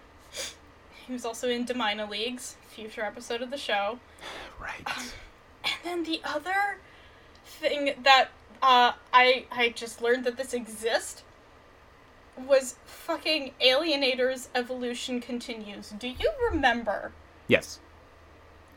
He 1.06 1.12
was 1.12 1.26
also 1.26 1.50
in 1.50 1.66
Demina 1.66 2.10
Leagues, 2.10 2.56
future 2.70 3.02
episode 3.02 3.42
of 3.42 3.52
the 3.52 3.58
show. 3.58 4.00
right. 4.60 4.88
And 5.66 5.74
then 5.84 6.04
the 6.04 6.22
other 6.24 6.78
thing 7.46 7.94
that 8.04 8.30
uh, 8.62 8.94
I 9.14 9.46
I 9.52 9.70
just 9.76 10.02
learned 10.02 10.24
that 10.24 10.38
this 10.38 10.54
exists 10.54 11.24
was 12.38 12.76
fucking 12.86 13.52
Alienators 13.62 14.48
Evolution 14.56 15.20
Continues. 15.20 15.90
Do 15.90 16.08
you 16.08 16.32
remember? 16.50 17.12
Yes. 17.48 17.80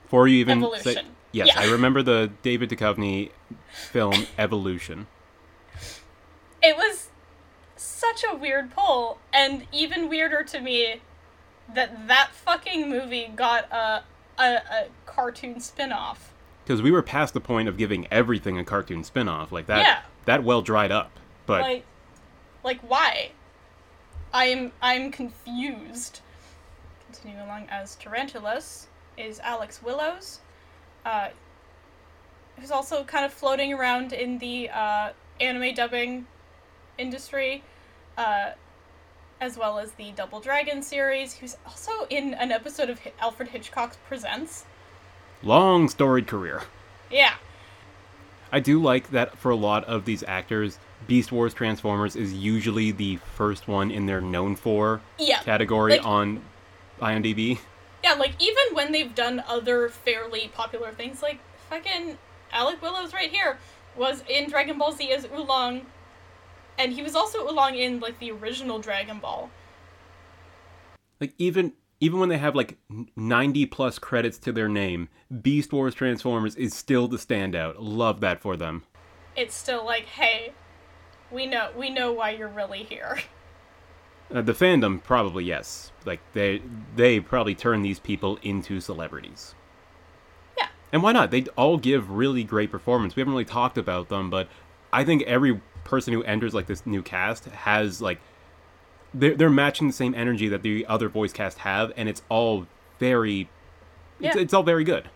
Before 0.03 0.27
you 0.27 0.39
even 0.39 0.61
say, 0.61 0.67
Evolution. 0.67 1.07
yes, 1.33 1.47
Yeah. 1.49 1.61
I 1.61 1.71
remember 1.71 2.03
the 2.03 2.31
David 2.43 2.71
Duchovny 2.71 3.31
film 3.73 4.27
Evolution. 4.37 5.07
It 6.61 6.77
was 6.77 7.09
such 7.77 8.25
a 8.31 8.35
weird 8.35 8.71
pull, 8.71 9.19
and 9.33 9.67
even 9.73 10.09
weirder 10.09 10.43
to 10.45 10.61
me 10.61 11.01
that 11.75 12.07
that 12.09 12.31
fucking 12.33 12.89
movie 12.89 13.31
got 13.35 13.71
a 13.73 14.03
a, 14.39 14.55
a 14.57 14.87
cartoon 15.07 15.61
spin-off. 15.61 16.33
Because 16.65 16.83
we 16.83 16.91
were 16.91 17.03
past 17.03 17.33
the 17.33 17.41
point 17.41 17.69
of 17.69 17.77
giving 17.77 18.07
everything 18.11 18.59
a 18.59 18.65
cartoon 18.65 19.03
spin-off. 19.05 19.51
Like 19.53 19.67
that 19.67 19.79
Yeah. 19.87 20.01
that 20.27 20.45
well 20.45 20.63
dried 20.63 20.93
up. 20.93 21.11
But 21.47 21.63
like 21.63 21.85
like 22.65 22.81
why 22.81 23.31
i'm 24.35 24.73
i'm 24.83 25.13
confused 25.13 26.21
continuing 27.07 27.39
along 27.41 27.65
as 27.71 27.95
tarantulas 27.95 28.89
is 29.17 29.39
Alec 29.39 29.71
Willows 29.85 30.41
uh 31.05 31.29
who's 32.59 32.73
also 32.73 33.05
kind 33.05 33.25
of 33.25 33.33
floating 33.33 33.73
around 33.73 34.13
in 34.13 34.39
the 34.39 34.69
uh 34.71 35.13
anime 35.41 35.73
dubbing 35.75 36.27
industry 36.99 37.63
uh 38.17 38.51
as 39.41 39.59
well 39.59 39.79
as 39.79 39.93
the 39.93 40.13
double 40.13 40.41
dragon 40.41 40.83
series 40.83 41.35
who's 41.35 41.57
also 41.67 42.07
in 42.09 42.33
an 42.35 42.51
episode 42.51 42.89
of 42.89 42.99
alfred 43.21 43.49
hitchcock's 43.49 43.99
presents 44.09 44.65
long 45.43 45.89
storied 45.89 46.27
career. 46.27 46.63
yeah 47.11 47.35
I 48.53 48.61
do 48.61 48.81
like 48.81 49.11
that 49.11 49.37
for 49.37 49.51
a 49.51 49.57
lot 49.57 49.85
of 49.85 50.05
these 50.05 50.23
actors, 50.23 50.79
Beast 51.09 51.33
Wars 51.33 51.53
Transformers 51.53 52.15
is 52.15 52.33
usually 52.33 52.93
the 52.93 53.17
first 53.35 53.67
one 53.67 53.91
in 53.91 54.07
their 54.07 54.21
known 54.21 54.55
for 54.55 55.01
yeah 55.19 55.41
category 55.43 55.97
Like- 55.99 56.07
on 56.07 56.43
IMDb. 57.01 57.59
Yeah, 58.05 58.13
like 58.13 58.35
even 58.41 58.73
when 58.73 58.93
they've 58.93 59.13
done 59.15 59.43
other 59.49 59.89
fairly 59.89 60.49
popular 60.55 60.93
things, 60.93 61.23
like 61.23 61.41
fucking 61.69 62.17
Alec 62.53 62.81
Willows 62.81 63.13
right 63.13 63.31
here 63.31 63.59
was 63.97 64.23
in 64.31 64.49
Dragon 64.49 64.79
Ball 64.79 64.93
Z 64.93 65.11
as 65.13 65.27
Oolong, 65.27 65.85
and 66.79 66.93
he 66.93 67.03
was 67.03 67.15
also 67.15 67.47
Oolong 67.49 67.75
in 67.75 68.01
like 68.01 68.19
the 68.19 68.31
original 68.31 68.79
Dragon 68.79 69.19
Ball. 69.19 69.51
Like 71.21 71.35
even 71.39 71.73
even 72.01 72.21
when 72.21 72.29
they 72.29 72.39
have 72.39 72.55
like 72.55 72.79
90 73.17 73.67
plus 73.67 73.99
credits 73.99 74.39
to 74.39 74.53
their 74.53 74.69
name, 74.69 75.09
Beast 75.43 75.73
Wars 75.73 75.95
Transformers 75.95 76.55
is 76.57 76.75
still 76.75 77.09
the 77.09 77.17
standout. 77.17 77.77
Love 77.79 78.21
that 78.21 78.41
for 78.41 78.57
them. 78.57 78.85
It's 79.35 79.55
still 79.55 79.85
like, 79.85 80.05
hey, 80.05 80.53
we 81.31 81.47
know 81.47 81.71
we 81.77 81.91
know 81.91 82.13
why 82.13 82.31
you're 82.31 82.49
really 82.49 82.83
here. 82.83 83.19
Uh, 84.35 84.43
the 84.43 84.53
fandom 84.53 85.01
probably 85.01 85.45
yes. 85.45 85.93
Like 86.05 86.19
they 86.33 86.61
they 86.97 87.21
probably 87.21 87.55
turn 87.55 87.83
these 87.83 88.01
people 88.01 88.41
into 88.43 88.81
celebrities. 88.81 89.55
Yeah. 90.59 90.67
And 90.93 91.01
why 91.01 91.13
not? 91.13 91.31
They 91.31 91.45
all 91.57 91.79
give 91.79 92.11
really 92.11 92.43
great 92.43 92.73
performance. 92.73 93.15
We 93.15 93.21
haven't 93.21 93.35
really 93.35 93.45
talked 93.45 93.79
about 93.79 94.09
them, 94.09 94.29
but 94.29 94.49
I 94.93 95.05
think 95.05 95.23
every 95.23 95.61
person 95.87 96.13
who 96.13 96.23
enters 96.25 96.53
like 96.53 96.67
this 96.67 96.85
new 96.85 97.03
cast 97.03 97.45
has 97.47 98.03
like 98.03 98.19
they're 99.15 99.35
they're 99.35 99.49
matching 99.51 99.87
the 99.87 99.93
same 99.93 100.15
energy 100.15 100.49
that 100.49 100.63
the 100.63 100.85
other 100.87 101.09
voice 101.09 101.33
cast 101.33 101.59
have, 101.59 101.93
and 101.97 102.09
it's 102.09 102.23
all 102.29 102.67
very 102.99 103.49
it's, 104.21 104.37
Yeah. 104.37 104.43
it's 104.43 104.53
all 104.53 104.63
very 104.63 104.85
good. 104.85 105.09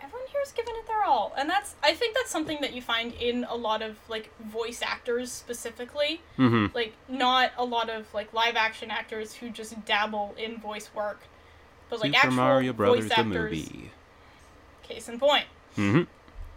Everyone 0.00 0.26
here's 0.32 0.52
giving 0.52 0.74
it 0.76 0.86
their 0.86 1.02
all, 1.04 1.32
and 1.36 1.50
that's 1.50 1.74
I 1.82 1.92
think 1.94 2.14
that's 2.14 2.30
something 2.30 2.58
that 2.60 2.72
you 2.72 2.80
find 2.82 3.12
in 3.14 3.44
a 3.48 3.56
lot 3.56 3.82
of 3.82 3.96
like 4.08 4.30
voice 4.40 4.80
actors 4.82 5.30
specifically. 5.32 6.20
hmm 6.36 6.66
like 6.74 6.94
not 7.08 7.50
a 7.58 7.64
lot 7.64 7.90
of 7.90 8.12
like 8.14 8.32
live 8.32 8.56
action 8.56 8.90
actors 8.90 9.34
who 9.34 9.50
just 9.50 9.84
dabble 9.84 10.34
in 10.38 10.58
voice 10.58 10.88
work, 10.94 11.20
but 11.90 12.00
like 12.00 12.12
Super 12.14 12.18
actual 12.26 12.32
Mario 12.36 12.72
Brothers 12.72 13.00
voice 13.00 13.08
the 13.08 13.18
actors. 13.18 13.52
movie. 13.52 13.90
Case 14.82 15.08
in 15.08 15.18
point. 15.18 15.44
hmm 15.74 16.02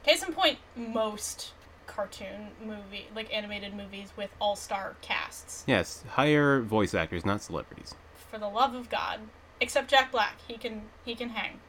Case 0.05 0.23
in 0.23 0.33
point. 0.33 0.59
Most 0.75 1.51
cartoon 1.93 2.49
movie, 2.63 3.07
like 3.15 3.33
animated 3.33 3.73
movies 3.73 4.11
with 4.15 4.29
all 4.39 4.55
star 4.55 4.95
casts. 5.01 5.63
Yes, 5.67 6.03
hire 6.09 6.61
voice 6.61 6.93
actors, 6.93 7.25
not 7.25 7.41
celebrities. 7.41 7.95
For 8.29 8.37
the 8.37 8.47
love 8.47 8.73
of 8.73 8.89
God, 8.89 9.19
except 9.59 9.89
Jack 9.89 10.11
Black, 10.11 10.37
he 10.47 10.57
can 10.57 10.83
he 11.03 11.15
can 11.15 11.29
hang. 11.29 11.59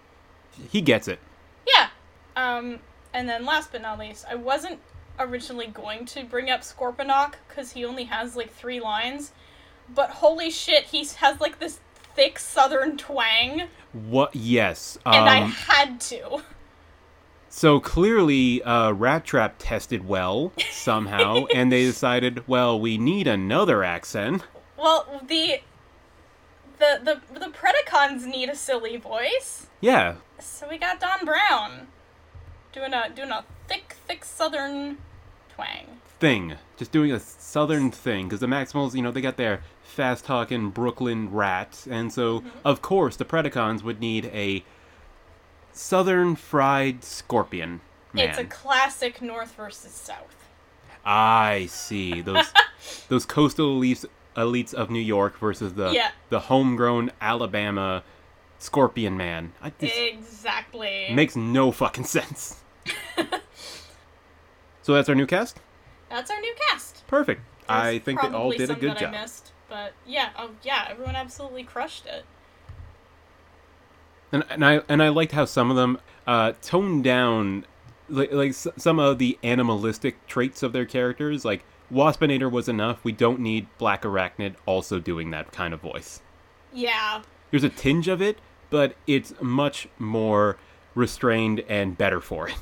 He 0.70 0.80
gets 0.80 1.08
it. 1.08 1.18
Yeah. 1.66 1.88
Um, 2.36 2.80
and 3.12 3.28
then 3.28 3.44
last 3.44 3.72
but 3.72 3.82
not 3.82 3.98
least, 3.98 4.24
I 4.28 4.34
wasn't 4.34 4.80
originally 5.18 5.66
going 5.66 6.06
to 6.06 6.24
bring 6.24 6.50
up 6.50 6.62
Scorponok 6.62 7.34
because 7.48 7.72
he 7.72 7.84
only 7.84 8.04
has 8.04 8.36
like 8.36 8.52
three 8.52 8.80
lines, 8.80 9.32
but 9.94 10.10
holy 10.10 10.50
shit, 10.50 10.84
he 10.84 11.06
has 11.18 11.40
like 11.40 11.58
this 11.58 11.80
thick 12.14 12.38
southern 12.38 12.96
twang, 12.96 13.62
What? 13.92 14.34
Yes. 14.34 14.98
Um, 15.04 15.14
and 15.14 15.28
I 15.28 15.38
had 15.40 16.00
to. 16.02 16.42
So 17.55 17.80
clearly, 17.80 18.62
uh, 18.62 18.92
Rattrap 18.92 19.53
tested 19.59 20.09
well 20.09 20.53
somehow, 20.70 21.44
and 21.55 21.70
they 21.70 21.84
decided, 21.84 22.48
well, 22.48 22.80
we 22.80 22.96
need 22.96 23.26
another 23.28 23.84
accent. 23.84 24.42
Well, 24.78 25.20
the 25.28 25.61
the 26.78 27.20
the 27.32 27.38
the 27.38 27.46
Predacons 27.53 28.24
need 28.24 28.48
a 28.48 28.57
silly 28.57 28.96
voice, 28.96 29.66
Yeah, 29.82 30.14
so 30.38 30.66
we 30.68 30.78
got 30.78 30.98
Don 30.98 31.26
Brown 31.26 31.88
doing 32.72 32.94
a 32.94 33.11
doing 33.14 33.30
a 33.30 33.44
thick 33.68 33.96
thick 34.09 34.24
southern 34.24 34.96
twang. 35.55 36.00
thing. 36.18 36.55
Just 36.78 36.90
doing 36.90 37.12
a 37.12 37.20
southern 37.20 37.90
thing, 37.90 38.28
because 38.28 38.40
the 38.40 38.46
Maximals, 38.46 38.94
you 38.94 39.03
know, 39.03 39.11
they 39.12 39.20
got 39.20 39.36
their 39.36 39.61
fast 39.82 40.24
talking 40.24 40.70
Brooklyn 40.70 41.30
rat, 41.30 41.86
and 41.90 42.11
so, 42.11 42.40
Mm-hmm. 42.40 42.48
of 42.64 42.80
course, 42.80 43.14
the 43.16 43.26
Predacons 43.26 43.82
would 43.82 44.00
need 44.00 44.24
a 44.32 44.64
southern 45.72 46.36
fried 46.36 47.02
scorpion 47.04 47.80
man. 48.12 48.28
It's 48.28 48.38
a 48.38 48.44
classic 48.44 49.20
North 49.22 49.54
versus 49.54 49.92
South. 49.92 50.36
I 51.04 51.66
see. 51.70 52.20
Those 52.20 52.52
those 53.08 53.24
coastal 53.26 53.80
elites, 53.80 54.04
elites 54.36 54.72
of 54.74 54.90
New 54.90 55.00
York 55.00 55.38
versus 55.38 55.74
the 55.74 55.90
Yeah. 55.90 56.10
the 56.28 56.40
homegrown 56.40 57.10
Alabama 57.20 58.04
scorpion 58.58 59.16
man. 59.16 59.52
I, 59.62 59.72
Exactly. 59.80 61.08
makes 61.12 61.34
no 61.36 61.72
fucking 61.72 62.04
sense. 62.04 62.60
so 64.82 64.94
that's 64.94 65.08
our 65.08 65.14
new 65.14 65.26
cast? 65.26 65.60
That's 66.08 66.30
our 66.30 66.40
new 66.40 66.54
cast. 66.68 67.06
Perfect. 67.06 67.40
I 67.68 67.98
think 67.98 68.20
they 68.20 68.28
all 68.28 68.50
did 68.50 68.70
a 68.70 68.74
good 68.74 68.98
job. 68.98 69.14
I 69.14 69.22
missed, 69.22 69.52
but 69.68 69.94
yeah, 70.06 70.30
oh 70.38 70.50
yeah, 70.62 70.86
everyone 70.90 71.16
absolutely 71.16 71.64
crushed 71.64 72.06
it. 72.06 72.24
And, 74.32 74.44
and 74.50 74.64
I 74.64 74.80
and 74.88 75.02
I 75.02 75.08
liked 75.10 75.32
how 75.32 75.44
some 75.44 75.70
of 75.70 75.76
them 75.76 75.98
uh, 76.26 76.52
toned 76.62 77.04
down 77.04 77.66
like, 78.08 78.32
like 78.32 78.50
s- 78.50 78.66
some 78.76 78.98
of 78.98 79.18
the 79.18 79.38
animalistic 79.42 80.26
traits 80.26 80.62
of 80.62 80.72
their 80.72 80.86
characters. 80.86 81.44
Like 81.44 81.64
Waspinator 81.92 82.50
was 82.50 82.68
enough. 82.68 83.04
We 83.04 83.12
don't 83.12 83.40
need 83.40 83.66
Black 83.78 84.02
Arachnia 84.02 84.54
also 84.66 84.98
doing 84.98 85.30
that 85.32 85.52
kind 85.52 85.74
of 85.74 85.80
voice. 85.80 86.22
Yeah, 86.72 87.22
There's 87.50 87.64
a 87.64 87.68
tinge 87.68 88.08
of 88.08 88.22
it, 88.22 88.38
but 88.70 88.94
it's 89.06 89.34
much 89.42 89.86
more 89.98 90.56
restrained 90.94 91.60
and 91.68 91.98
better 91.98 92.20
for 92.22 92.48
it. 92.48 92.54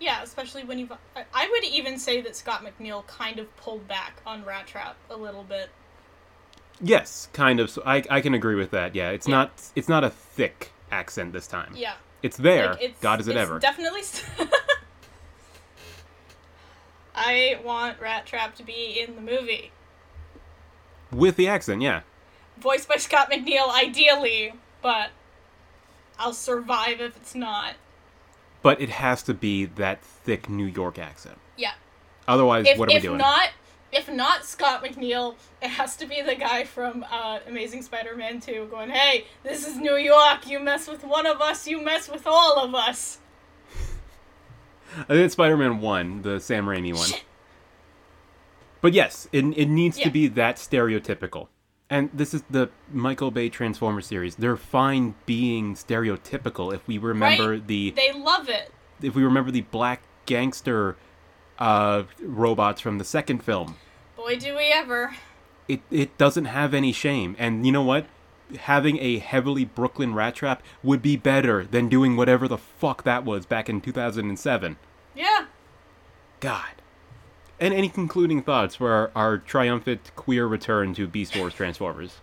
yeah, 0.00 0.22
especially 0.22 0.64
when 0.64 0.80
you've. 0.80 0.90
I- 1.14 1.24
I 1.32 1.48
would 1.48 1.64
even 1.64 1.98
say 2.00 2.20
that 2.22 2.34
Scott 2.34 2.64
McNeil 2.64 3.06
kind 3.06 3.38
of 3.38 3.54
pulled 3.56 3.86
back 3.86 4.20
on 4.26 4.42
Rattrap 4.42 4.94
a 5.08 5.16
little 5.16 5.44
bit. 5.44 5.70
Yes, 6.80 7.28
kind 7.32 7.60
of. 7.60 7.70
So 7.70 7.82
I 7.86 8.02
I 8.10 8.20
can 8.20 8.34
agree 8.34 8.54
with 8.54 8.70
that. 8.72 8.94
Yeah, 8.94 9.10
it's 9.10 9.28
Yeah. 9.28 9.34
not 9.36 9.50
it's 9.76 9.88
not 9.88 10.02
a 10.04 10.10
thick 10.10 10.72
accent 10.90 11.32
this 11.32 11.46
time. 11.46 11.72
Yeah. 11.76 11.94
It's 12.22 12.36
there. 12.36 12.70
Like, 12.72 12.82
it's, 12.82 13.00
God 13.00 13.20
is 13.20 13.28
it 13.28 13.32
it's 13.32 13.40
ever. 13.40 13.58
Definitely. 13.58 14.02
St- 14.02 14.48
I 17.14 17.58
want 17.64 18.00
Rattrap 18.00 18.54
to 18.56 18.62
be 18.62 19.04
in 19.06 19.14
the 19.16 19.20
movie, 19.20 19.72
With 21.10 21.36
the 21.36 21.48
accent, 21.48 21.82
yeah. 21.82 22.02
voiced 22.58 22.88
by 22.88 22.96
Scott 22.96 23.30
McNeil, 23.30 23.68
ideally, 23.74 24.52
but 24.82 25.10
I'll 26.18 26.32
survive 26.32 27.00
if 27.00 27.16
it's 27.16 27.34
not. 27.34 27.74
But 28.62 28.80
it 28.80 28.88
has 28.90 29.22
to 29.24 29.34
be 29.34 29.64
that 29.64 30.02
thick 30.02 30.48
New 30.48 30.66
York 30.66 30.98
accent. 30.98 31.38
Yeah. 31.56 31.72
Otherwise, 32.28 32.66
If 32.68 32.78
what 32.78 32.88
are 32.90 32.94
we 32.94 33.00
doing? 33.00 33.14
if 33.16 33.20
not, 33.20 33.48
if 33.92 34.08
not 34.08 34.44
Scott 34.44 34.84
McNeil, 34.84 35.34
it 35.62 35.68
has 35.68 35.96
to 35.96 36.06
be 36.06 36.20
the 36.22 36.34
guy 36.34 36.64
from 36.64 37.04
uh, 37.10 37.38
Amazing 37.46 37.82
Spider-Man 37.82 38.40
2 38.40 38.68
going, 38.70 38.90
"Hey, 38.90 39.24
this 39.42 39.66
is 39.66 39.76
New 39.76 39.96
York. 39.96 40.46
You 40.48 40.60
mess 40.60 40.88
with 40.88 41.04
one 41.04 41.26
of 41.26 41.40
us, 41.40 41.66
you 41.66 41.82
mess 41.82 42.08
with 42.10 42.26
all 42.26 42.58
of 42.58 42.74
us." 42.74 43.18
I 45.00 45.04
think 45.04 45.20
it's 45.26 45.34
Spider-Man 45.34 45.80
One, 45.80 46.22
the 46.22 46.40
Sam 46.40 46.66
Raimi 46.66 46.94
one. 46.94 47.08
Shit. 47.08 47.22
But 48.80 48.92
yes, 48.92 49.28
it 49.32 49.44
it 49.56 49.66
needs 49.66 49.98
Yeah. 49.98 50.04
to 50.04 50.10
be 50.10 50.28
that 50.28 50.56
stereotypical. 50.56 51.48
And 51.90 52.10
this 52.12 52.34
is 52.34 52.42
the 52.50 52.68
Michael 52.92 53.30
Bay 53.30 53.48
Transformer 53.48 54.02
series. 54.02 54.36
They're 54.36 54.56
fine 54.58 55.14
being 55.24 55.74
stereotypical 55.74 56.74
if 56.74 56.86
we 56.86 56.98
remember 56.98 57.52
Right? 57.52 57.66
the 57.66 57.90
They 57.92 58.12
love 58.12 58.48
it. 58.48 58.72
if 59.00 59.14
we 59.14 59.24
remember 59.24 59.50
the 59.50 59.62
black 59.62 60.02
gangster 60.26 60.96
uh, 61.58 62.04
robots 62.20 62.80
from 62.80 62.98
the 62.98 63.04
second 63.04 63.42
film. 63.42 63.76
Boy, 64.16 64.36
do 64.36 64.56
we 64.56 64.72
ever. 64.72 65.14
It 65.66 65.80
it 65.90 66.16
doesn't 66.18 66.46
have 66.46 66.74
any 66.74 66.92
shame. 66.92 67.36
And 67.38 67.66
you 67.66 67.72
know 67.72 67.82
what? 67.82 68.06
Having 68.60 68.98
a 69.00 69.18
heavily 69.18 69.64
Brooklyn 69.64 70.14
Rattrap 70.14 70.60
would 70.82 71.02
be 71.02 71.16
better 71.16 71.64
than 71.64 71.88
doing 71.88 72.16
whatever 72.16 72.48
the 72.48 72.56
fuck 72.56 73.02
that 73.04 73.24
was 73.24 73.44
back 73.44 73.68
in 73.68 73.80
2007. 73.80 74.76
Yeah. 75.14 75.46
God. 76.40 76.70
And 77.60 77.74
any 77.74 77.88
concluding 77.88 78.42
thoughts 78.42 78.76
for 78.76 78.92
our, 78.92 79.10
our 79.14 79.38
triumphant 79.38 80.12
queer 80.16 80.46
return 80.46 80.94
to 80.94 81.06
Beast 81.06 81.36
Wars 81.36 81.52
Transformers? 81.52 82.20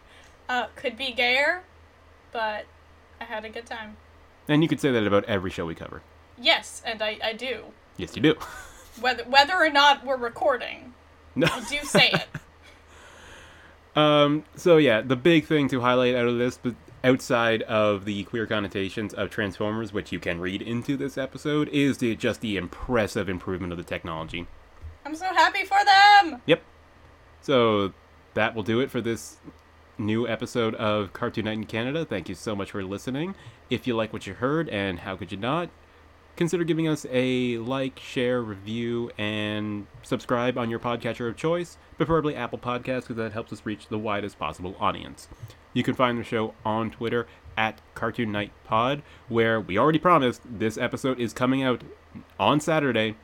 Uh, 0.47 0.67
could 0.75 0.97
be 0.97 1.11
gayer, 1.11 1.63
but 2.31 2.65
I 3.19 3.25
had 3.25 3.45
a 3.45 3.49
good 3.49 3.65
time. 3.65 3.97
And 4.47 4.63
you 4.63 4.69
could 4.69 4.79
say 4.79 4.91
that 4.91 5.05
about 5.05 5.25
every 5.25 5.51
show 5.51 5.65
we 5.65 5.75
cover. 5.75 6.01
Yes, 6.39 6.81
and 6.85 7.01
I, 7.01 7.17
I 7.23 7.33
do. 7.33 7.65
Yes, 7.97 8.15
you 8.15 8.21
do. 8.21 8.35
Whether 8.99 9.23
whether 9.23 9.53
or 9.53 9.69
not 9.69 10.05
we're 10.05 10.17
recording, 10.17 10.93
No. 11.35 11.47
Do 11.69 11.77
say 11.83 12.09
it. 12.11 12.27
Um, 13.95 14.43
so 14.57 14.75
yeah, 14.77 14.99
the 14.99 15.15
big 15.15 15.45
thing 15.45 15.69
to 15.69 15.79
highlight 15.79 16.15
out 16.15 16.27
of 16.27 16.37
this, 16.37 16.59
but 16.61 16.75
outside 17.03 17.61
of 17.63 18.03
the 18.05 18.25
queer 18.25 18.45
connotations 18.45 19.13
of 19.13 19.29
Transformers, 19.29 19.93
which 19.93 20.11
you 20.11 20.19
can 20.19 20.41
read 20.41 20.61
into 20.61 20.97
this 20.97 21.17
episode, 21.17 21.69
is 21.69 21.99
the 21.99 22.15
just 22.15 22.41
the 22.41 22.57
impressive 22.57 23.29
improvement 23.29 23.71
of 23.71 23.77
the 23.77 23.85
technology. 23.85 24.47
I'm 25.05 25.15
so 25.15 25.25
happy 25.25 25.63
for 25.63 25.77
them. 25.85 26.41
Yep. 26.45 26.61
So 27.41 27.93
that 28.33 28.53
will 28.53 28.63
do 28.63 28.81
it 28.81 28.91
for 28.91 28.99
this 29.01 29.37
new 29.97 30.27
episode 30.27 30.75
of 30.75 31.13
Cartoon 31.13 31.45
Night 31.45 31.53
in 31.53 31.65
Canada. 31.65 32.03
Thank 32.03 32.27
you 32.27 32.35
so 32.35 32.55
much 32.55 32.71
for 32.71 32.83
listening. 32.83 33.35
If 33.69 33.87
you 33.87 33.95
like 33.95 34.11
what 34.11 34.27
you 34.27 34.33
heard, 34.33 34.67
and 34.69 34.99
how 34.99 35.15
could 35.15 35.31
you 35.31 35.37
not, 35.37 35.69
consider 36.35 36.63
giving 36.63 36.87
us 36.87 37.05
a 37.11 37.57
like, 37.59 37.99
share, 37.99 38.41
review, 38.41 39.11
and 39.17 39.87
subscribe 40.03 40.57
on 40.57 40.69
your 40.69 40.79
podcatcher 40.79 41.27
of 41.29 41.35
choice, 41.37 41.77
preferably 41.97 42.35
Apple 42.35 42.57
Podcasts, 42.59 43.01
because 43.01 43.15
that 43.17 43.31
helps 43.33 43.53
us 43.53 43.65
reach 43.65 43.87
the 43.87 43.97
widest 43.97 44.37
possible 44.39 44.75
audience. 44.79 45.27
You 45.73 45.83
can 45.83 45.93
find 45.95 46.17
the 46.17 46.23
show 46.23 46.53
on 46.65 46.91
Twitter 46.91 47.27
at 47.57 47.79
Cartoon 47.93 48.31
Night 48.31 48.51
Pod, 48.65 49.01
where 49.29 49.59
we 49.61 49.77
already 49.77 49.99
promised 49.99 50.41
this 50.45 50.77
episode 50.77 51.19
is 51.19 51.33
coming 51.33 51.63
out 51.63 51.83
on 52.39 52.59
Saturday. 52.59 53.15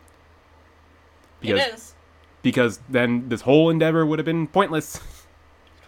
it 1.41 1.55
is. 1.73 1.95
because 2.41 2.79
then 2.89 3.29
this 3.29 3.41
whole 3.41 3.69
endeavor 3.69 4.05
would 4.05 4.19
have 4.19 4.25
been 4.25 4.47
pointless. 4.47 4.95
It 4.95 5.01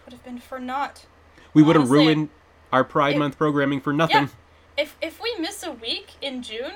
would 0.04 0.12
have 0.12 0.24
been 0.24 0.38
for 0.38 0.58
naught. 0.58 1.06
We 1.54 1.62
would 1.62 1.76
have 1.76 1.90
ruined 1.90 2.28
our 2.72 2.84
Pride 2.84 3.16
it- 3.16 3.18
Month 3.18 3.38
programming 3.38 3.80
for 3.80 3.92
nothing. 3.92 4.24
Yeah. 4.24 4.28
If 4.76 4.96
if 5.00 5.22
we 5.22 5.34
miss 5.38 5.62
a 5.62 5.70
week 5.72 6.14
in 6.20 6.42
June, 6.42 6.72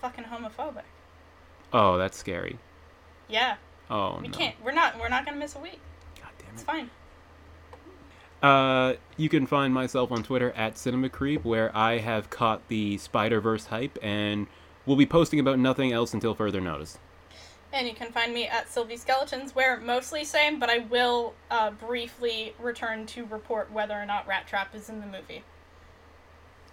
fucking 0.00 0.24
homophobic. 0.24 0.82
Oh, 1.72 1.98
that's 1.98 2.16
scary. 2.16 2.58
Yeah. 3.28 3.56
Oh 3.88 4.18
We 4.20 4.28
no. 4.28 4.36
can't. 4.36 4.56
We're 4.64 4.72
not. 4.72 4.98
We're 4.98 5.08
not 5.08 5.24
gonna 5.24 5.36
miss 5.36 5.54
a 5.54 5.60
week. 5.60 5.80
God 6.20 6.30
damn 6.38 6.48
it. 6.48 6.52
It's 6.54 6.62
fine. 6.62 6.90
Uh, 8.42 8.94
you 9.16 9.28
can 9.28 9.46
find 9.46 9.74
myself 9.74 10.10
on 10.10 10.22
Twitter 10.22 10.52
at 10.52 10.78
Cinema 10.78 11.10
Creep, 11.10 11.44
where 11.44 11.76
I 11.76 11.98
have 11.98 12.30
caught 12.30 12.66
the 12.68 12.96
Spider 12.98 13.40
Verse 13.40 13.66
hype, 13.66 13.98
and 14.02 14.46
we'll 14.86 14.96
be 14.96 15.06
posting 15.06 15.38
about 15.38 15.58
nothing 15.58 15.92
else 15.92 16.14
until 16.14 16.34
further 16.34 16.60
notice. 16.60 16.98
And 17.72 17.86
you 17.86 17.94
can 17.94 18.10
find 18.10 18.32
me 18.34 18.48
at 18.48 18.68
Sylvie 18.68 18.96
Skeletons, 18.96 19.54
where 19.54 19.78
mostly 19.78 20.24
same, 20.24 20.58
but 20.58 20.68
I 20.70 20.78
will 20.78 21.34
uh, 21.50 21.70
briefly 21.70 22.54
return 22.58 23.06
to 23.06 23.26
report 23.26 23.70
whether 23.70 23.94
or 23.94 24.06
not 24.06 24.26
Rattrap 24.26 24.74
is 24.74 24.88
in 24.88 25.00
the 25.00 25.06
movie. 25.06 25.44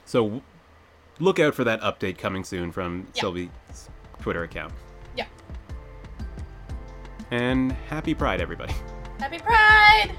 So 0.05 0.41
look 1.19 1.39
out 1.39 1.55
for 1.55 1.63
that 1.63 1.81
update 1.81 2.17
coming 2.17 2.43
soon 2.43 2.71
from 2.71 3.07
Yeah. 3.13 3.21
Sylvie's 3.21 3.49
Twitter 4.21 4.43
account. 4.43 4.73
Yeah. 5.15 5.25
And 7.31 7.71
happy 7.89 8.13
Pride, 8.13 8.41
everybody. 8.41 8.73
Happy 9.19 9.39
Pride! 9.39 10.11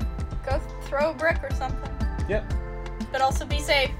Go 0.44 0.58
throw 0.82 1.10
a 1.10 1.14
brick 1.14 1.38
or 1.42 1.50
something. 1.54 1.90
Yep. 2.28 2.52
But 3.12 3.20
also 3.20 3.44
be 3.44 3.60
safe. 3.60 3.90